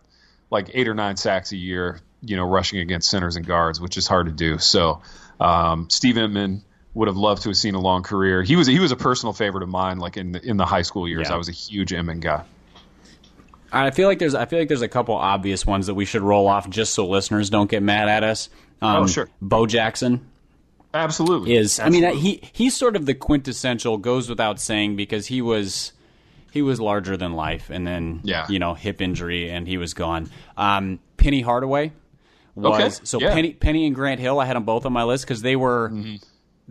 like 0.51 0.70
eight 0.74 0.88
or 0.88 0.95
nine 0.95 1.16
sacks 1.16 1.53
a 1.53 1.57
year, 1.57 2.01
you 2.22 2.36
know, 2.36 2.45
rushing 2.45 2.80
against 2.80 3.09
centers 3.09 3.36
and 3.36 3.47
guards, 3.47 3.80
which 3.80 3.97
is 3.97 4.07
hard 4.07 4.26
to 4.26 4.32
do. 4.32 4.59
So 4.59 5.01
um, 5.40 5.88
Steve 5.88 6.16
Emtman 6.16 6.62
would 6.95 7.09
have 7.09 7.16
loved 7.16 7.43
to 7.43 7.49
have 7.49 7.57
seen 7.57 7.74
a 7.74 7.80
long 7.80 8.03
career. 8.03 8.43
He 8.43 8.57
was 8.57 8.66
he 8.66 8.78
was 8.78 8.93
a 8.93 8.97
personal 8.97 9.32
favorite 9.32 9.62
of 9.62 9.70
mine, 9.70 9.99
like 9.99 10.18
in 10.18 10.32
the, 10.32 10.47
in 10.47 10.59
the 10.59 10.66
high 10.66 10.82
school 10.82 11.09
years. 11.09 11.28
Yeah. 11.28 11.34
I 11.34 11.38
was 11.38 11.49
a 11.49 11.53
huge 11.53 11.90
Emtman 11.90 12.20
guy. 12.20 12.45
I 13.72 13.90
feel 13.90 14.07
like 14.07 14.18
there's 14.18 14.34
I 14.34 14.45
feel 14.45 14.59
like 14.59 14.68
there's 14.68 14.82
a 14.82 14.88
couple 14.88 15.14
obvious 15.14 15.64
ones 15.64 15.86
that 15.86 15.95
we 15.95 16.05
should 16.05 16.20
roll 16.20 16.47
off 16.47 16.68
just 16.68 16.93
so 16.93 17.09
listeners 17.09 17.49
don't 17.49 17.70
get 17.70 17.82
mad 17.82 18.11
at 18.11 18.22
us. 18.22 18.51
Um, 18.82 19.05
oh 19.05 19.07
sure, 19.07 19.30
Bo 19.40 19.66
Jackson 19.66 20.28
Absolutely. 20.95 21.55
Is 21.57 21.78
Absolutely. 21.80 22.07
I 22.09 22.12
mean 22.12 22.20
he 22.20 22.40
he's 22.53 22.76
sort 22.76 22.97
of 22.97 23.07
the 23.07 23.14
quintessential 23.14 23.99
goes 23.99 24.28
without 24.28 24.61
saying 24.61 24.97
because 24.97 25.26
he 25.26 25.40
was 25.43 25.93
he 26.51 26.61
was 26.62 26.80
larger 26.80 27.16
than 27.16 27.32
life, 27.32 27.70
and 27.70 27.86
then 27.86 28.20
Yeah. 28.24 28.47
you 28.49 28.59
know 28.59 28.74
hip 28.74 29.01
injury, 29.01 29.51
and 29.51 29.66
he 29.66 29.78
was 29.78 29.95
gone. 29.95 30.30
Um, 30.57 30.99
Penny 31.16 31.40
Hardaway 31.40 31.93
was 32.55 32.74
Okay, 32.99 33.05
so 33.05 33.20
yeah. 33.20 33.32
Penny 33.32 33.53
Penny 33.55 33.86
and 33.86 33.95
Grant 33.95 34.20
Hill. 34.20 34.38
I 34.38 34.45
had 34.45 34.57
them 34.57 34.64
both 34.64 34.84
on 34.84 34.93
my 34.93 35.05
list 35.05 35.24
because 35.24 35.40
they 35.43 35.57
were 35.57 35.88
Mm-hmm. 35.90 36.16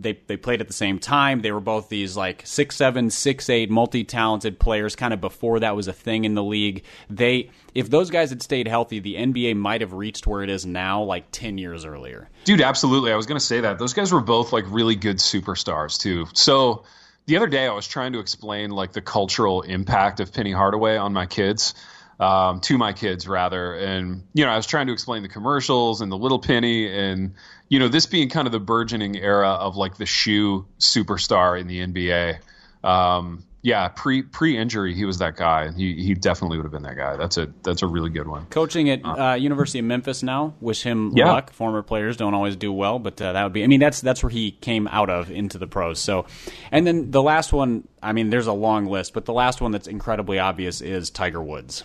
They 0.02 0.18
they 0.26 0.36
played 0.36 0.60
at 0.60 0.66
the 0.66 0.72
same 0.72 0.98
time. 0.98 1.40
They 1.40 1.52
were 1.52 1.60
both 1.60 1.88
these 1.88 2.16
like 2.16 2.42
six 2.46 2.76
seven, 2.76 3.10
six 3.10 3.48
eight, 3.48 3.70
multi 3.70 4.04
talented 4.04 4.58
players. 4.58 4.96
Kind 4.96 5.14
of 5.14 5.20
before 5.20 5.60
that 5.60 5.76
was 5.76 5.88
a 5.88 5.92
thing 5.92 6.24
in 6.24 6.34
the 6.34 6.44
league. 6.44 6.84
They 7.08 7.50
if 7.74 7.88
those 7.90 8.10
guys 8.10 8.30
had 8.30 8.42
stayed 8.42 8.68
healthy, 8.68 8.98
the 8.98 9.14
NBA 9.14 9.56
might 9.56 9.80
have 9.80 9.92
reached 9.92 10.26
where 10.26 10.42
it 10.42 10.50
is 10.50 10.66
now, 10.66 11.02
like 11.02 11.30
ten 11.30 11.58
years 11.58 11.84
earlier. 11.84 12.28
Dude, 12.44 12.60
absolutely. 12.60 13.12
I 13.12 13.16
was 13.16 13.26
to 13.26 13.40
say 13.40 13.60
that. 13.60 13.78
Those 13.78 13.94
guys 13.94 14.12
were 14.12 14.20
both 14.20 14.52
like 14.52 14.64
really 14.68 14.96
good 14.96 15.18
superstars 15.18 15.98
too. 15.98 16.26
So 16.34 16.84
the 17.26 17.36
other 17.36 17.46
day 17.46 17.66
I 17.66 17.72
was 17.72 17.86
trying 17.86 18.12
to 18.12 18.18
explain 18.18 18.70
like 18.70 18.92
the 18.92 19.00
cultural 19.00 19.62
impact 19.62 20.20
of 20.20 20.32
Penny 20.32 20.52
Hardaway 20.52 20.96
on 20.96 21.12
my 21.12 21.26
kids, 21.26 21.74
um, 22.18 22.60
to 22.60 22.78
my 22.78 22.92
kids 22.92 23.26
rather. 23.26 23.74
And, 23.74 24.24
you 24.34 24.44
know, 24.44 24.50
I 24.50 24.56
was 24.56 24.66
trying 24.66 24.86
to 24.88 24.92
explain 24.92 25.22
the 25.22 25.28
commercials 25.28 26.00
and 26.00 26.10
the 26.10 26.16
little 26.16 26.38
Penny 26.38 26.92
and, 26.92 27.34
you 27.72 27.78
know, 27.78 27.88
this 27.88 28.04
being 28.04 28.28
kind 28.28 28.46
of 28.46 28.52
the 28.52 28.60
burgeoning 28.60 29.16
era 29.16 29.48
of 29.48 29.76
like 29.78 29.96
the 29.96 30.04
shoe 30.04 30.66
superstar 30.78 31.58
in 31.58 31.66
the 31.68 31.78
NBA. 31.86 32.38
Um, 32.86 33.44
yeah, 33.62 33.88
pre 33.88 34.20
pre 34.20 34.58
injury, 34.58 34.92
he 34.94 35.06
was 35.06 35.16
that 35.20 35.36
guy. 35.36 35.70
He 35.72 35.94
he 36.04 36.12
definitely 36.12 36.58
would 36.58 36.64
have 36.64 36.72
been 36.72 36.82
that 36.82 36.96
guy. 36.98 37.16
That's 37.16 37.38
a 37.38 37.48
that's 37.62 37.80
a 37.80 37.86
really 37.86 38.10
good 38.10 38.28
one. 38.28 38.44
Coaching 38.50 38.90
at 38.90 39.00
uh, 39.04 39.34
University 39.34 39.78
of 39.78 39.86
Memphis 39.86 40.22
now. 40.22 40.52
Wish 40.60 40.82
him 40.82 41.12
Yeah. 41.16 41.32
luck. 41.32 41.50
Former 41.52 41.80
players 41.80 42.18
don't 42.18 42.34
always 42.34 42.56
do 42.56 42.70
well, 42.74 42.98
but 42.98 43.22
uh, 43.22 43.32
that 43.32 43.42
would 43.42 43.54
be. 43.54 43.64
I 43.64 43.68
mean, 43.68 43.80
that's 43.80 44.02
that's 44.02 44.22
where 44.22 44.28
he 44.30 44.50
came 44.50 44.86
out 44.88 45.08
of 45.08 45.30
into 45.30 45.56
the 45.56 45.66
pros. 45.66 45.98
So, 45.98 46.26
and 46.72 46.86
then 46.86 47.10
the 47.10 47.22
last 47.22 47.54
one. 47.54 47.88
I 48.02 48.12
mean, 48.12 48.28
there's 48.28 48.48
a 48.48 48.52
long 48.52 48.84
list, 48.86 49.14
but 49.14 49.24
the 49.24 49.32
last 49.32 49.62
one 49.62 49.70
that's 49.72 49.86
incredibly 49.88 50.38
obvious 50.38 50.82
is 50.82 51.08
Tiger 51.08 51.40
Woods. 51.42 51.84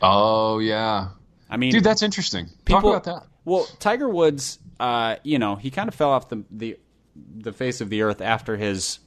Oh 0.00 0.58
yeah, 0.60 1.08
I 1.50 1.56
mean, 1.56 1.72
dude, 1.72 1.82
that's 1.82 2.02
interesting. 2.02 2.46
people- 2.66 2.82
Talk 2.82 3.04
about 3.06 3.22
that. 3.22 3.26
Well, 3.44 3.66
Tiger 3.80 4.08
Woods, 4.10 4.58
uh, 4.80 5.16
you 5.22 5.38
know, 5.38 5.56
he 5.56 5.70
kind 5.70 5.88
of 5.88 5.94
fell 5.94 6.10
off 6.10 6.28
the, 6.28 6.44
the 6.50 6.78
the 7.36 7.52
face 7.52 7.80
of 7.80 7.90
the 7.90 8.02
earth 8.02 8.20
after 8.20 8.56
his 8.56 9.00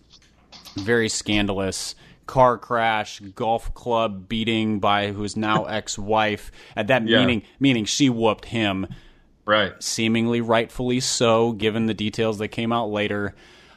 very 0.75 1.07
scandalous 1.09 1.95
car 2.27 2.57
crash, 2.57 3.19
golf 3.35 3.73
club 3.73 4.27
beating 4.27 4.79
by 4.79 5.11
who's 5.11 5.35
now 5.37 5.63
ex-wife. 5.69 6.51
At 6.75 6.87
that 6.87 7.07
Yeah. 7.07 7.19
meaning, 7.19 7.43
meaning 7.59 7.85
she 7.85 8.09
whooped 8.09 8.45
him, 8.45 8.87
Right. 9.45 9.71
seemingly 9.81 10.41
rightfully 10.41 10.99
so, 10.99 11.51
given 11.53 11.85
the 11.87 11.93
details 11.93 12.37
that 12.39 12.49
came 12.49 12.71
out 12.71 12.89
later. 12.89 13.35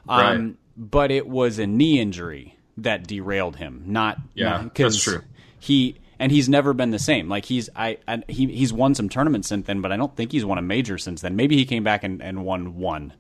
Um, 0.09 0.19
Right. 0.19 0.55
But 0.77 1.11
it 1.13 1.29
was 1.29 1.59
a 1.61 1.67
knee 1.69 2.01
injury 2.01 2.59
that 2.79 3.07
derailed 3.07 3.57
him. 3.57 3.85
Not 3.87 4.19
Yeah, 4.35 4.51
not- 4.63 4.75
that's 4.75 5.01
true. 5.03 5.23
He 5.61 5.97
and 6.25 6.33
he's 6.33 6.49
never 6.49 6.73
been 6.73 6.91
the 6.91 6.99
same. 6.99 7.29
Like 7.29 7.45
he's 7.45 7.69
I, 7.77 7.99
I 8.09 8.23
he 8.29 8.47
he's 8.47 8.73
won 8.73 8.95
some 8.95 9.11
tournaments 9.11 9.47
since 9.47 9.67
then, 9.67 9.83
but 9.83 9.93
I 9.93 9.99
don't 9.99 10.17
think 10.17 10.33
he's 10.33 10.43
won 10.43 10.57
a 10.57 10.63
major 10.63 10.97
since 10.97 11.21
then. 11.21 11.37
Maybe 11.37 11.55
he 11.55 11.67
came 11.67 11.85
back 11.85 12.03
and, 12.03 12.23
and 12.23 12.47
won 12.47 12.79
one, 12.79 13.13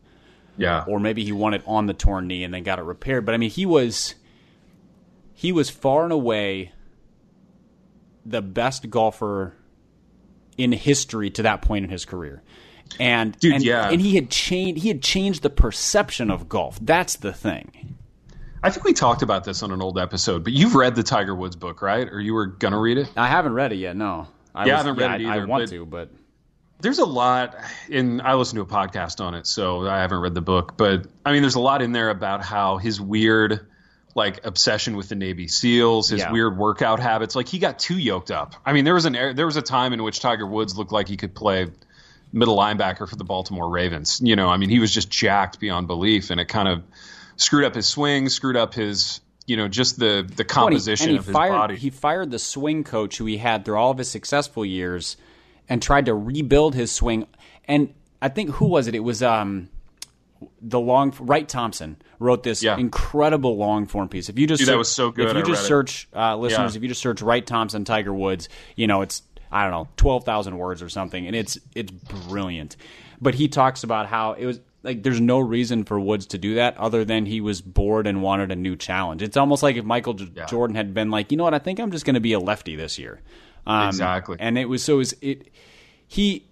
Yeah. 0.57 0.85
or 0.89 0.99
maybe 0.99 1.23
he 1.23 1.31
won 1.31 1.53
it 1.53 1.63
on 1.67 1.85
the 1.85 1.93
torn 1.93 2.27
knee 2.29 2.45
and 2.45 2.55
then 2.55 2.63
got 2.63 2.79
it 2.79 2.83
repaired. 2.83 3.27
But 3.27 3.35
I 3.35 3.37
mean, 3.37 3.51
he 3.51 3.67
was 3.67 4.15
he 5.35 5.53
was 5.53 5.69
far 5.69 6.05
and 6.05 6.15
away 6.15 6.73
the 8.25 8.41
best 8.41 8.89
golfer 8.89 9.53
in 10.57 10.73
history 10.73 11.29
to 11.29 11.43
that 11.43 11.61
point 11.61 11.85
in 11.85 11.91
his 11.91 12.07
career. 12.07 12.43
And 12.99 13.39
Dude, 13.39 13.57
and, 13.57 13.63
yeah. 13.63 13.91
and 13.91 14.01
he 14.01 14.15
had 14.15 14.31
changed 14.31 14.81
he 14.81 14.89
had 14.89 15.03
changed 15.03 15.43
the 15.43 15.51
perception 15.51 16.31
of 16.31 16.49
golf. 16.49 16.79
That's 16.81 17.17
the 17.17 17.35
thing. 17.35 17.97
I 18.65 18.71
think 18.71 18.85
we 18.85 18.95
talked 18.95 19.23
about 19.23 19.45
this 19.45 19.63
on 19.63 19.71
an 19.73 19.83
old 19.83 19.99
episode, 19.99 20.43
but 20.43 20.53
you've 20.55 20.75
read 20.75 20.95
the 20.95 21.03
Tiger 21.03 21.35
Woods 21.35 21.55
book, 21.55 21.83
right? 21.83 22.09
Or 22.09 22.19
you 22.19 22.33
were 22.35 22.47
gonna 22.47 22.79
read 22.81 22.97
it? 22.99 23.11
I 23.17 23.29
haven't 23.29 23.53
read 23.53 23.73
it 23.73 23.77
yet. 23.77 23.95
No, 23.97 24.27
I 24.55 24.67
Yeah, 24.67 24.75
I 24.75 24.77
haven't 24.79 24.97
read 24.97 25.21
it 25.21 25.27
I, 25.27 25.37
I 25.41 25.45
want 25.45 25.65
but- 25.65 25.71
to, 25.71 25.85
but 25.87 26.11
There's 26.81 26.99
a 26.99 27.05
lot 27.05 27.57
in 27.89 28.21
I 28.23 28.35
listened 28.35 28.57
to 28.57 28.63
a 28.63 28.67
podcast 28.67 29.21
on 29.25 29.35
it, 29.35 29.47
so 29.47 29.87
I 29.87 29.99
haven't 30.01 30.19
read 30.21 30.35
the 30.35 30.41
book, 30.43 30.77
but 30.77 31.07
I 31.25 31.33
mean 31.33 31.43
there's 31.43 31.55
a 31.55 31.61
lot 31.61 31.83
in 31.83 31.93
there 31.93 32.09
about 32.11 32.43
how 32.45 32.79
his 32.79 33.01
weird 33.01 33.67
like 34.17 34.45
obsession 34.47 34.97
with 34.97 35.09
the 35.09 35.15
Navy 35.17 35.47
SEALs, 35.49 36.09
his 36.09 36.21
Yeah. 36.21 36.33
weird 36.33 36.57
workout 36.57 37.01
habits. 37.01 37.35
Like 37.37 37.49
he 37.49 37.59
got 37.59 37.79
too 37.79 37.99
yoked 37.99 38.31
up. 38.31 38.55
I 38.65 38.73
mean, 38.73 38.85
there 38.85 38.95
was 38.95 39.05
an 39.07 39.15
er- 39.17 39.35
there 39.35 39.47
was 39.47 39.57
a 39.57 39.63
time 39.63 39.93
in 39.93 40.03
which 40.03 40.21
Tiger 40.21 40.47
Woods 40.47 40.77
looked 40.79 40.93
like 40.93 41.07
he 41.09 41.17
could 41.17 41.35
play 41.35 41.67
middle 42.33 42.57
linebacker 42.57 43.09
for 43.09 43.17
the 43.17 43.25
Baltimore 43.25 43.69
Ravens. 43.69 44.21
You 44.23 44.37
know, 44.37 44.49
I 44.49 44.57
mean, 44.57 44.71
he 44.71 44.79
was 44.79 44.93
just 44.93 45.11
jacked 45.11 45.61
beyond 45.61 45.87
belief, 45.87 46.31
and 46.31 46.41
it 46.41 46.47
kind 46.49 46.69
of 46.69 46.83
screwed 47.37 47.65
up 47.65 47.75
his 47.75 47.87
swing, 47.87 48.29
screwed 48.29 48.57
up 48.57 48.75
his 48.75 49.21
you 49.47 49.57
know 49.57 49.69
just 49.69 49.99
the 49.99 50.25
the 50.37 50.45
Well, 50.49 50.67
composition 50.67 51.09
and 51.09 51.13
he 51.13 51.19
of 51.19 51.27
his 51.27 51.33
fired, 51.33 51.51
body. 51.53 51.77
He 51.77 51.91
fired 51.91 52.31
the 52.31 52.39
swing 52.39 52.85
coach 52.85 53.19
who 53.19 53.27
he 53.27 53.37
had 53.39 53.65
through 53.65 53.77
all 53.77 53.91
of 53.91 53.99
his 53.99 54.11
successful 54.11 54.65
years, 54.65 55.17
and 55.69 55.83
tried 55.83 56.07
to 56.07 56.15
rebuild 56.15 56.75
his 56.75 56.91
swing. 56.93 57.27
And 57.67 57.93
I 58.23 58.29
think 58.29 58.51
who 58.51 58.67
was 58.67 58.87
it? 58.87 58.95
It 58.95 59.01
was 59.01 59.23
um, 59.23 59.69
the 60.61 60.81
long 60.81 61.15
Wright 61.21 61.49
Thompson 61.49 61.97
wrote 62.19 62.43
this 62.43 62.63
Yeah. 62.63 62.77
incredible 62.77 63.57
long 63.57 63.87
form 63.87 64.09
piece. 64.09 64.29
If 64.29 64.39
you 64.39 64.47
just 64.47 64.61
Dude, 64.61 64.69
that 64.69 64.73
search- 64.73 64.79
was 64.79 64.91
so 64.93 65.11
good. 65.11 65.29
If 65.29 65.35
you 65.37 65.43
I 65.43 65.47
just 65.47 65.67
search 65.67 66.09
uh, 66.15 66.37
listeners, 66.37 66.75
Yeah. 66.75 66.79
if 66.79 66.83
you 66.83 66.89
just 66.89 67.01
search 67.01 67.21
Wright 67.23 67.47
Thompson 67.47 67.85
Tiger 67.85 68.13
Woods, 68.15 68.49
you 68.77 68.87
know 68.87 69.03
it's 69.03 69.23
I 69.53 69.63
don't 69.65 69.73
know 69.73 69.89
twelve 69.97 70.25
thousand 70.25 70.57
words 70.59 70.83
or 70.83 70.89
something, 70.89 71.27
and 71.27 71.37
it's 71.37 71.59
it's 71.75 71.91
brilliant. 71.91 72.77
But 73.21 73.35
he 73.35 73.49
talks 73.49 73.85
about 73.85 74.07
how 74.07 74.33
it 74.33 74.47
was 74.47 74.61
like 74.85 75.03
there's 75.03 75.21
no 75.21 75.41
reason 75.41 75.85
for 75.85 75.99
Woods 75.99 76.27
to 76.27 76.39
do 76.39 76.55
that 76.57 76.77
other 76.77 77.05
than 77.05 77.27
he 77.27 77.41
was 77.41 77.61
bored 77.61 78.07
and 78.07 78.23
wanted 78.23 78.53
a 78.53 78.57
new 78.57 78.77
challenge. 78.77 79.23
It's 79.23 79.37
almost 79.37 79.63
like 79.63 79.77
if 79.77 79.85
Michael 79.85 80.15
J- 80.15 80.29
Yeah. 80.37 80.47
Jordan 80.47 80.77
had 80.77 80.95
been 80.95 81.11
like, 81.11 81.33
you 81.33 81.37
know 81.39 81.45
what, 81.45 81.55
I 81.55 81.59
think 81.59 81.81
I'm 81.81 81.91
just 81.91 82.05
going 82.05 82.15
to 82.15 82.21
be 82.21 82.35
a 82.35 82.39
lefty 82.39 82.77
this 82.77 82.99
year. 82.99 83.21
Um, 83.67 83.89
Exactly. 83.89 84.37
And 84.39 84.57
it 84.59 84.67
was 84.69 84.85
so 84.85 84.95
it, 84.95 84.97
was, 84.99 85.15
it 85.23 85.49
he. 86.07 86.47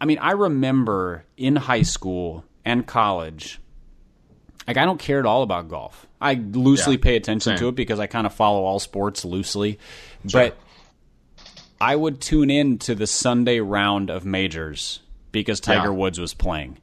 I 0.00 0.04
mean, 0.04 0.18
I 0.18 0.32
remember 0.32 1.24
in 1.36 1.54
high 1.54 1.82
school 1.82 2.44
and 2.64 2.84
college. 2.86 3.60
Like 4.66 4.76
I 4.76 4.84
don't 4.84 4.98
care 4.98 5.18
at 5.18 5.26
all 5.26 5.42
about 5.42 5.68
golf. 5.68 6.06
I 6.20 6.34
loosely 6.34 6.94
Yeah, 6.94 7.02
pay 7.02 7.16
attention 7.16 7.50
same. 7.52 7.58
to 7.58 7.68
it 7.68 7.74
because 7.74 8.00
I 8.00 8.06
kind 8.06 8.26
of 8.26 8.32
follow 8.34 8.62
all 8.64 8.78
sports 8.78 9.24
loosely. 9.24 9.78
But 10.32 10.56
I 11.80 11.96
would 11.96 12.20
tune 12.20 12.48
in 12.48 12.78
to 12.78 12.94
the 12.94 13.06
Sunday 13.08 13.58
round 13.60 14.08
of 14.08 14.24
majors 14.24 15.00
because 15.32 15.58
Tiger 15.60 15.88
Yeah. 15.88 15.88
Woods 15.90 16.20
was 16.20 16.32
playing. 16.32 16.78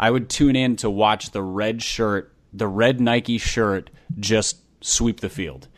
I 0.00 0.10
would 0.10 0.28
tune 0.30 0.56
in 0.56 0.76
to 0.76 0.88
watch 0.90 1.30
the 1.30 1.42
red 1.42 1.82
shirt, 1.82 2.34
the 2.54 2.66
red 2.66 3.00
Nike 3.00 3.36
shirt, 3.38 3.90
just 4.18 4.56
sweep 4.80 5.20
the 5.20 5.28
field. 5.28 5.68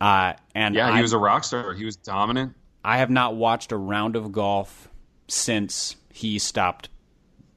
Uh, 0.00 0.34
and 0.54 0.74
yeah, 0.76 0.90
I, 0.92 0.96
he 0.96 1.02
was 1.02 1.12
a 1.12 1.18
rock 1.18 1.42
star. 1.44 1.72
He 1.74 1.84
was 1.84 1.96
dominant. 1.96 2.54
I 2.84 2.98
have 2.98 3.10
not 3.10 3.34
watched 3.34 3.72
a 3.72 3.76
round 3.76 4.14
of 4.14 4.30
golf 4.30 4.88
since 5.26 5.96
he 6.12 6.38
stopped 6.38 6.88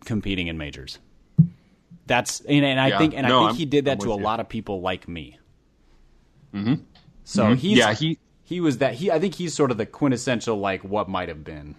competing 0.06 0.48
in 0.48 0.58
majors. 0.58 0.98
That's 2.08 2.40
and, 2.42 2.66
and 2.66 2.80
I 2.80 2.88
Yeah. 2.88 2.98
think 2.98 3.14
and 3.14 3.26
I 3.26 3.30
think 3.30 3.42
I'm- 3.50 3.56
he 3.56 3.66
did 3.66 3.86
that 3.86 4.00
to 4.00 4.12
a 4.14 4.18
you. 4.18 4.24
lot 4.24 4.40
of 4.40 4.50
people 4.50 4.82
like 4.82 5.08
me. 5.08 5.38
Mm-hmm. 6.54 6.76
So 7.26 7.54
he's 7.56 7.78
Yeah, 7.78 7.94
he 7.94 8.18
he 8.44 8.62
was 8.62 8.78
that 8.78 8.94
he 8.96 9.12
I 9.12 9.20
think 9.20 9.36
he's 9.36 9.54
sort 9.54 9.70
of 9.72 9.78
the 9.78 9.86
quintessential 9.86 10.58
like 10.58 10.84
what 10.84 11.10
might 11.10 11.28
have 11.30 11.44
been. 11.44 11.76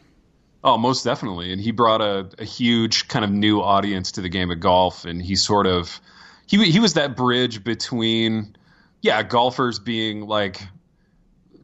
Oh, 0.64 0.76
most 0.76 1.04
definitely. 1.04 1.52
And 1.52 1.60
he 1.60 1.70
brought 1.70 2.00
a, 2.00 2.28
a 2.38 2.44
huge 2.44 3.08
kind 3.08 3.24
of 3.24 3.30
new 3.30 3.60
audience 3.60 4.12
to 4.12 4.20
the 4.20 4.28
game 4.28 4.50
of 4.50 4.60
golf. 4.60 5.04
And 5.04 5.22
he 5.22 5.36
sort 5.36 5.66
of 5.66 6.00
he 6.46 6.70
he 6.70 6.80
was 6.80 6.94
that 6.94 7.16
bridge 7.16 7.62
between 7.62 8.56
yeah, 9.00 9.22
golfers 9.22 9.78
being 9.78 10.26
like 10.26 10.60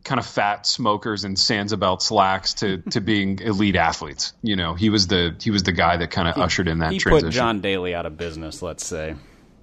kind 0.04 0.18
of 0.18 0.26
fat 0.26 0.66
smokers 0.66 1.24
and 1.24 1.36
Sansa 1.36 2.00
slacks 2.00 2.54
to 2.54 2.78
to 2.90 3.00
being 3.00 3.40
elite 3.40 3.76
athletes. 3.76 4.32
You 4.42 4.56
know, 4.56 4.74
he 4.74 4.90
was 4.90 5.08
the 5.08 5.34
he 5.40 5.50
was 5.50 5.64
the 5.64 5.72
guy 5.72 5.96
that 5.96 6.10
kind 6.10 6.28
of 6.28 6.36
ushered 6.36 6.68
in 6.68 6.78
that 6.78 6.92
He 6.92 6.98
transition. 6.98 7.28
put 7.28 7.34
John 7.34 7.60
Daly 7.60 7.94
out 7.94 8.06
of 8.06 8.16
business, 8.16 8.62
let's 8.62 8.86
say. 8.86 9.16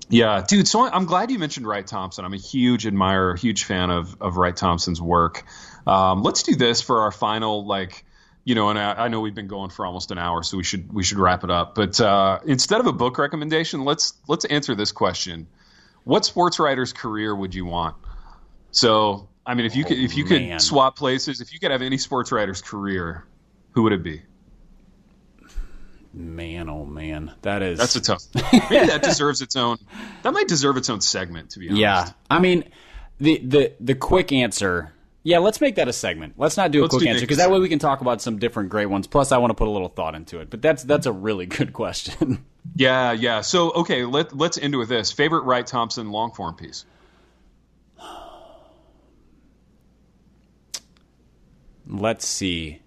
Yeah, 0.09 0.43
dude. 0.45 0.67
So 0.67 0.85
I'm 0.85 1.05
glad 1.05 1.31
you 1.31 1.39
mentioned 1.39 1.65
Wright 1.65 1.87
Thompson. 1.87 2.25
I'm 2.25 2.33
a 2.33 2.37
huge 2.37 2.85
admirer, 2.85 3.35
huge 3.35 3.63
fan 3.63 3.89
of 3.91 4.21
of 4.21 4.35
Wright 4.35 4.55
Thompson's 4.55 5.01
work. 5.01 5.45
Um, 5.87 6.21
let's 6.21 6.43
do 6.43 6.55
this 6.55 6.81
for 6.81 7.01
our 7.01 7.11
final, 7.11 7.65
like, 7.65 8.05
you 8.43 8.55
know, 8.55 8.69
and 8.69 8.79
I, 8.79 8.93
I 8.93 9.07
know 9.07 9.21
we've 9.21 9.35
been 9.35 9.47
going 9.47 9.69
for 9.69 9.85
almost 9.85 10.11
an 10.11 10.17
hour, 10.17 10.43
so 10.43 10.57
we 10.57 10.63
should 10.63 10.91
we 10.91 11.03
should 11.03 11.19
wrap 11.19 11.43
it 11.43 11.51
up. 11.51 11.75
But 11.75 11.99
uh, 11.99 12.39
instead 12.45 12.79
of 12.79 12.87
a 12.87 12.93
book 12.93 13.17
recommendation, 13.17 13.83
let's 13.83 14.13
let's 14.27 14.45
answer 14.45 14.73
this 14.75 14.91
question: 14.91 15.47
What 16.03 16.25
sports 16.25 16.59
writer's 16.59 16.93
career 16.93 17.35
would 17.35 17.53
you 17.53 17.65
want? 17.65 17.95
So, 18.71 19.27
I 19.45 19.53
mean, 19.53 19.65
if 19.65 19.75
you 19.75 19.83
could 19.83 19.99
if 19.99 20.17
you 20.17 20.25
man. 20.25 20.51
could 20.51 20.61
swap 20.61 20.95
places, 20.95 21.41
if 21.41 21.53
you 21.53 21.59
could 21.59 21.71
have 21.71 21.81
any 21.81 21.97
sports 21.97 22.31
writer's 22.31 22.61
career, 22.61 23.25
who 23.71 23.83
would 23.83 23.93
it 23.93 24.03
be? 24.03 24.21
Man, 26.13 26.69
oh 26.69 26.85
man, 26.85 27.33
that 27.41 27.61
is 27.61 27.79
That's 27.79 27.95
a 27.95 28.01
tough. 28.01 28.23
Maybe 28.69 28.87
that 28.87 29.01
deserves 29.01 29.41
its 29.41 29.55
own. 29.55 29.77
That 30.23 30.33
might 30.33 30.47
deserve 30.47 30.75
its 30.75 30.89
own 30.89 30.99
segment, 30.99 31.51
to 31.51 31.59
be 31.59 31.69
honest. 31.69 31.79
yeah. 31.79 32.09
I 32.29 32.39
mean, 32.39 32.65
the 33.19 33.39
the 33.39 33.73
the 33.79 33.95
quick 33.95 34.31
answer. 34.33 34.91
Yeah, 35.23 35.37
let's 35.37 35.61
make 35.61 35.75
that 35.75 35.87
a 35.87 35.93
segment. 35.93 36.33
Let's 36.37 36.57
not 36.57 36.71
do 36.71 36.79
a 36.79 36.83
Let's 36.83 36.95
quick 36.95 37.03
do 37.03 37.09
answer 37.09 37.21
because 37.21 37.37
that 37.37 37.51
way 37.51 37.59
we 37.59 37.69
can 37.69 37.77
talk 37.77 38.01
about 38.01 38.21
some 38.21 38.39
different 38.39 38.69
great 38.69 38.87
ones. 38.87 39.05
Plus, 39.05 39.31
I 39.31 39.37
want 39.37 39.51
to 39.51 39.55
put 39.55 39.67
a 39.67 39.71
little 39.71 39.89
thought 39.89 40.15
into 40.15 40.39
it. 40.39 40.49
But 40.49 40.63
that's 40.63 40.83
that's 40.83 41.05
a 41.05 41.11
really 41.11 41.45
good 41.57 41.73
question. 41.73 42.43
Yeah, 42.75 43.11
yeah. 43.11 43.41
So 43.41 43.71
okay, 43.71 44.03
let 44.05 44.35
let's 44.35 44.57
end 44.57 44.75
with 44.77 44.89
this. 44.89 45.11
Favorite 45.11 45.41
Wright 45.41 45.65
Thompson 45.65 46.11
long 46.11 46.31
form 46.31 46.55
piece. 46.55 46.85
let's 51.87 52.25
see. 52.25 52.81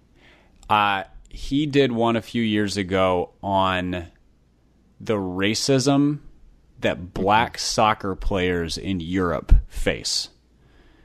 Uh, 0.69 1.03
he 1.29 1.65
did 1.65 1.91
one 1.91 2.15
a 2.15 2.21
few 2.21 2.43
years 2.43 2.75
ago 2.75 3.31
on 3.41 4.07
the 4.99 5.15
racism 5.15 6.19
that 6.79 7.13
black 7.13 7.57
soccer 7.57 8.15
players 8.15 8.77
in 8.77 8.99
Europe 8.99 9.53
face. 9.67 10.29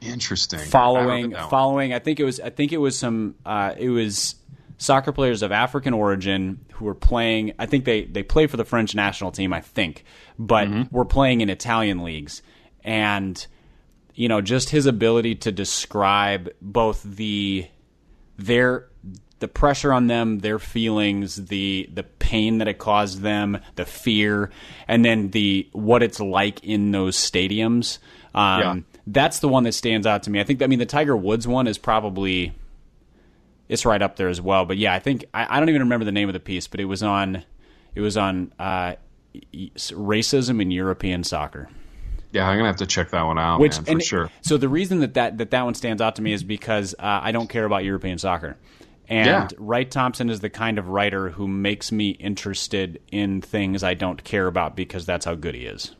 Interesting. 0.01 0.61
Following, 0.61 1.35
I 1.35 1.49
following, 1.49 1.93
I 1.93 1.99
think 1.99 2.21
it 2.21 2.25
was, 2.25 2.41
I 2.41 2.51
think 2.51 2.73
it 2.73 2.79
was 2.79 2.99
some, 2.99 3.35
uh, 3.45 3.75
it 3.77 3.91
was 3.91 4.37
soccer 4.81 5.13
players 5.13 5.43
of 5.43 5.53
African 5.53 5.93
origin 5.93 6.65
who 6.73 6.87
were 6.87 6.95
playing. 6.95 7.53
I 7.59 7.67
think 7.67 7.85
they 7.85 8.05
they 8.05 8.23
play 8.23 8.47
for 8.47 8.57
the 8.57 8.65
French 8.65 8.95
national 8.95 9.31
team. 9.31 9.53
I 9.53 9.61
think, 9.61 10.05
but 10.39 10.69
mm-hmm. 10.69 10.95
were 10.95 11.05
playing 11.05 11.43
in 11.43 11.51
Italian 11.51 12.03
leagues, 12.03 12.43
and 12.83 13.47
you 14.15 14.29
know, 14.29 14.41
just 14.41 14.71
his 14.71 14.87
ability 14.87 15.37
to 15.37 15.53
describe 15.53 16.51
both 16.61 17.03
the 17.03 17.69
their 18.39 18.89
the 19.39 19.49
pressure 19.49 19.93
on 19.93 20.07
them, 20.07 20.41
their 20.41 20.59
feelings, 20.59 21.37
the 21.47 21.89
the 21.93 22.03
pain 22.03 22.59
that 22.59 22.69
it 22.69 22.79
caused 22.79 23.21
them, 23.21 23.59
the 23.77 23.85
fear, 23.85 24.51
and 24.89 25.05
then 25.05 25.31
the 25.31 25.69
what 25.73 26.03
it's 26.03 26.21
like 26.21 26.65
in 26.65 26.91
those 26.91 27.17
stadiums. 27.17 27.99
Um, 28.35 28.61
yeah. 28.61 28.77
That's 29.13 29.41
the 29.41 29.49
one 29.49 29.65
that 29.65 29.73
stands 29.73 30.07
out 30.07 30.23
to 30.25 30.31
me. 30.31 30.41
I 30.41 30.45
think. 30.45 30.63
I 30.63 30.67
mean, 30.67 30.79
the 30.79 30.87
Tiger 30.87 31.17
Woods 31.17 31.47
one 31.47 31.67
is 31.67 31.79
probably 31.79 32.55
it's 33.71 33.87
right 33.87 34.03
up 34.03 34.17
there 34.17 34.29
as 34.29 34.41
well. 34.41 34.65
But 34.67 34.77
yeah, 34.77 34.93
I 34.93 34.99
think 34.99 35.25
I, 35.33 35.57
I 35.57 35.61
don't 35.61 35.69
even 35.69 35.83
remember 35.83 36.05
the 36.05 36.13
name 36.13 36.29
of 36.29 36.33
the 36.33 36.41
piece, 36.41 36.67
but 36.67 36.81
it 36.81 36.85
was 36.85 37.03
on 37.03 37.45
it 37.95 38.01
was 38.01 38.17
on 38.17 38.53
uh, 38.59 38.95
racism 39.55 40.61
in 40.61 40.71
European 40.71 41.25
soccer. 41.25 41.69
Yeah, 42.33 42.49
I'm 42.49 42.59
gonna 42.59 42.69
have 42.69 42.77
to 42.77 42.87
check 42.87 43.11
that 43.11 43.23
one 43.23 43.39
out, 43.39 43.61
Which, 43.61 43.77
man, 43.77 43.85
for 43.85 43.91
and, 43.93 44.03
sure. 44.03 44.31
So 44.43 44.57
the 44.57 44.69
reason 44.69 45.01
that, 45.01 45.15
that 45.15 45.39
that 45.39 45.51
that 45.53 45.65
one 45.65 45.75
stands 45.75 46.03
out 46.03 46.17
to 46.17 46.23
me 46.23 46.33
is 46.33 46.45
because 46.45 46.95
uh, 46.99 47.21
I 47.23 47.33
don't 47.33 47.49
care 47.49 47.65
about 47.65 47.85
European 47.85 48.19
soccer, 48.19 48.57
and 49.09 49.27
yeah. 49.27 49.49
Wright 49.59 49.91
Thompson 49.91 50.31
is 50.31 50.41
the 50.41 50.51
kind 50.51 50.79
of 50.79 50.89
writer 50.89 51.31
who 51.31 51.49
makes 51.49 51.91
me 51.91 52.11
interested 52.11 53.01
in 53.11 53.41
things 53.41 53.83
I 53.83 53.95
don't 53.95 54.23
care 54.23 54.47
about 54.47 54.77
because 54.77 55.07
that's 55.07 55.25
how 55.25 55.35
good 55.35 55.55
he 55.55 55.65
is. 55.67 55.95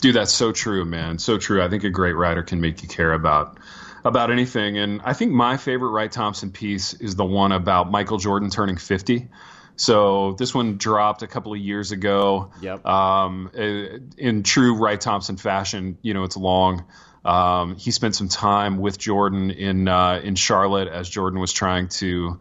Dude, 0.00 0.14
that's 0.14 0.32
so 0.32 0.52
true, 0.52 0.84
man. 0.84 1.18
So 1.18 1.38
true. 1.38 1.62
I 1.62 1.68
think 1.68 1.84
a 1.84 1.90
great 1.90 2.14
writer 2.14 2.42
can 2.42 2.60
make 2.60 2.82
you 2.82 2.88
care 2.88 3.12
about 3.12 3.58
about 4.04 4.30
anything. 4.30 4.78
And 4.78 5.02
I 5.04 5.12
think 5.12 5.32
my 5.32 5.56
favorite 5.56 5.90
Wright 5.90 6.10
Thompson 6.10 6.52
piece 6.52 6.94
is 6.94 7.16
the 7.16 7.24
one 7.24 7.52
about 7.52 7.90
Michael 7.90 8.16
Jordan 8.16 8.48
turning 8.48 8.76
50. 8.76 9.28
So 9.76 10.32
this 10.32 10.54
one 10.54 10.76
dropped 10.76 11.22
a 11.22 11.26
couple 11.26 11.52
of 11.52 11.58
years 11.58 11.92
ago. 11.92 12.50
Yep. 12.60 12.84
Um, 12.86 13.50
in 13.54 14.42
true 14.42 14.74
Wright 14.74 15.00
Thompson 15.00 15.36
fashion, 15.36 15.98
you 16.02 16.14
know, 16.14 16.24
it's 16.24 16.36
long. 16.36 16.84
Um, 17.24 17.76
he 17.76 17.90
spent 17.90 18.14
some 18.14 18.28
time 18.28 18.78
with 18.78 18.98
Jordan 18.98 19.50
in 19.50 19.88
uh, 19.88 20.20
in 20.22 20.34
Charlotte 20.34 20.88
as 20.88 21.08
Jordan 21.08 21.38
was 21.38 21.52
trying 21.52 21.88
to, 21.88 22.40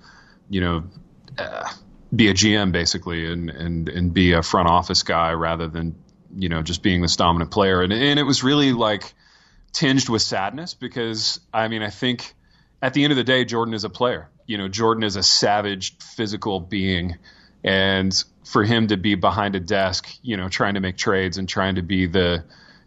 you 0.49 0.61
know, 0.61 0.83
uh, 1.37 1.69
be 2.15 2.29
a 2.29 2.33
GM 2.33 2.71
basically 2.71 3.31
and 3.31 3.49
and 3.49 3.89
and 3.89 4.13
be 4.13 4.33
a 4.33 4.41
front 4.41 4.69
office 4.69 5.03
guy 5.03 5.33
rather 5.33 5.67
than 5.67 5.95
you 6.35 6.49
know 6.49 6.61
just 6.61 6.83
being 6.83 7.01
this 7.01 7.15
dominant 7.15 7.51
player. 7.51 7.81
And 7.81 7.93
and 7.93 8.19
it 8.19 8.23
was 8.23 8.43
really 8.43 8.73
like 8.73 9.13
tinged 9.71 10.09
with 10.09 10.21
sadness 10.21 10.73
because 10.73 11.39
I 11.53 11.67
mean 11.67 11.81
I 11.81 11.89
think 11.89 12.33
at 12.81 12.93
the 12.93 13.03
end 13.03 13.11
of 13.11 13.17
the 13.17 13.23
day 13.23 13.45
Jordan 13.45 13.73
is 13.73 13.83
a 13.83 13.89
player. 13.89 14.29
You 14.45 14.57
know, 14.57 14.67
Jordan 14.67 15.03
is 15.03 15.15
a 15.15 15.23
savage 15.23 15.97
physical 15.97 16.59
being 16.59 17.17
and 17.63 18.23
for 18.45 18.63
him 18.63 18.87
to 18.87 18.97
be 18.97 19.15
behind 19.15 19.55
a 19.55 19.59
desk, 19.59 20.09
you 20.23 20.37
know, 20.37 20.49
trying 20.49 20.73
to 20.73 20.79
make 20.79 20.97
trades 20.97 21.37
and 21.37 21.47
trying 21.47 21.75
to 21.75 21.81
be 21.81 22.07
the 22.07 22.43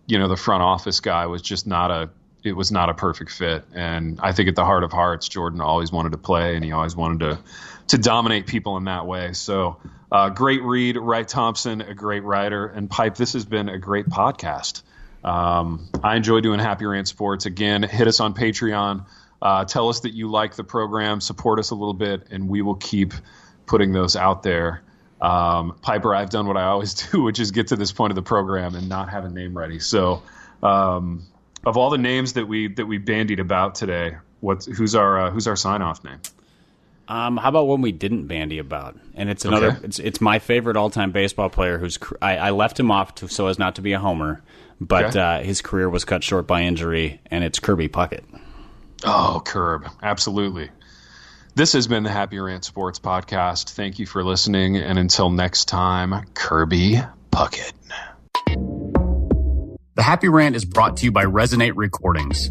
you 0.07 0.19
know, 0.19 0.29
the 0.29 0.37
front 0.37 0.63
office 0.63 1.01
guy 1.01 1.27
was 1.27 1.43
just 1.43 1.67
not 1.67 1.91
a 1.91 2.11
it 2.43 2.57
was 2.57 2.73
not 2.73 2.89
a 2.89 2.95
perfect 2.95 3.31
fit. 3.31 3.65
And 3.73 4.19
I 4.21 4.33
think 4.33 4.49
at 4.49 4.57
the 4.57 4.65
heart 4.65 4.83
of 4.83 4.93
hearts, 4.93 5.29
Jordan 5.29 5.61
always 5.61 5.93
wanted 5.93 6.13
to 6.13 6.19
play 6.19 6.57
and 6.57 6.65
he 6.65 6.73
always 6.73 6.97
wanted 6.97 7.21
to 7.21 7.39
to 7.89 7.99
dominate 7.99 8.47
people 8.47 8.77
in 8.77 8.85
that 8.85 9.07
way. 9.07 9.33
So 9.33 9.79
uh, 10.13 10.29
great 10.29 10.63
read, 10.63 10.99
Wright 10.99 11.27
Thompson, 11.27 11.81
a 11.81 11.95
great 11.95 12.23
writer, 12.23 12.67
and 12.67 12.89
Pipe. 12.89 13.17
This 13.17 13.33
has 13.33 13.47
been 13.47 13.71
a 13.71 13.79
great 13.79 14.07
podcast. 14.07 14.83
Um, 15.25 15.89
I 16.05 16.17
enjoy 16.17 16.41
doing 16.41 16.61
Happy 16.61 16.85
Rant 16.85 17.09
Sports. 17.09 17.47
Again, 17.47 17.83
hit 17.83 18.07
us 18.07 18.21
on 18.21 18.35
Patreon. 18.35 19.07
Uh, 19.41 19.65
tell 19.65 19.89
us 19.89 20.01
that 20.01 20.13
you 20.13 20.31
like 20.31 20.55
the 20.55 20.65
program, 20.65 21.23
support 21.23 21.59
us 21.59 21.71
a 21.71 21.75
little 21.75 21.95
bit, 21.95 22.27
and 22.31 22.47
we 22.47 22.61
will 22.61 22.75
keep 22.75 23.15
putting 23.65 23.93
those 23.93 24.15
out 24.15 24.43
there. 24.43 24.83
Um, 25.19 25.79
Piper, 25.81 26.15
I've 26.15 26.29
done 26.29 26.47
what 26.47 26.59
I 26.59 26.65
always 26.65 26.93
do, 27.11 27.23
which 27.23 27.41
is 27.41 27.51
get 27.51 27.69
to 27.69 27.77
this 27.77 27.91
point 27.91 28.11
of 28.11 28.17
the 28.17 28.23
program 28.23 28.75
and 28.75 28.91
not 28.91 29.09
have 29.09 29.25
a 29.25 29.31
name 29.31 29.57
ready. 29.57 29.79
So, 29.79 30.23
um, 30.63 31.23
of 31.65 31.79
all 31.79 31.89
the 31.89 31.99
names 31.99 32.35
that 32.35 32.47
we 32.47 32.69
that 32.75 32.85
we 32.85 32.99
bandied 32.99 33.41
about 33.41 33.77
today, 33.77 34.17
what's 34.41 34.67
who's 34.67 34.95
our 34.95 35.27
uh, 35.27 35.31
who's 35.31 35.47
our 35.47 35.57
sign 35.57 35.81
off 35.81 36.05
name? 36.05 36.21
Um, 37.09 37.37
how 37.37 37.49
about 37.49 37.67
one 37.67 37.83
we 37.83 37.93
didn't 37.93 38.27
bandy 38.27 38.59
about? 38.59 38.97
And 39.15 39.29
it's 39.29 39.45
another. 39.45 39.73
Okay. 39.73 39.81
It's 39.85 39.99
it's 39.99 40.21
my 40.21 40.39
favorite 40.39 40.77
all 40.77 40.91
time 40.91 41.13
baseball 41.13 41.51
player 41.51 41.79
who's 41.79 41.99
I, 42.21 42.37
I 42.37 42.51
left 42.51 42.79
him 42.79 42.91
off 42.91 43.15
to, 43.17 43.29
so 43.29 43.49
as 43.49 43.59
not 43.59 43.75
to 43.77 43.83
be 43.83 43.93
a 43.93 43.99
homer 43.99 44.43
but 44.87 45.17
okay. 45.17 45.21
uh, 45.21 45.43
his 45.43 45.63
career 45.63 45.89
was 45.89 46.05
cut 46.05 46.25
short 46.25 46.47
by 46.47 46.63
injury, 46.63 47.21
and 47.31 47.45
it's 47.45 47.59
Kirby 47.59 47.89
Puckett. 47.89 48.25
Oh, 49.05 49.41
Curb, 49.45 49.89
absolutely. 50.03 50.71
This 51.55 51.73
has 51.75 51.87
been 51.87 52.03
the 52.03 52.11
Happy 52.11 52.39
Rant 52.39 52.65
Sports 52.65 52.99
Podcast. 52.99 53.71
Thank 53.71 53.99
you 53.99 54.07
for 54.07 54.25
listening, 54.25 54.77
and 54.77 54.99
until 54.99 55.31
next 55.31 55.67
time, 55.67 56.27
Kirby 56.35 57.01
Puckett. 57.31 57.73
The 59.95 60.03
Happy 60.03 60.29
Rant 60.29 60.57
is 60.57 60.65
brought 60.65 60.97
to 60.99 61.05
you 61.05 61.13
by 61.13 61.25
Resonate 61.25 61.75
Recordings. 61.77 62.51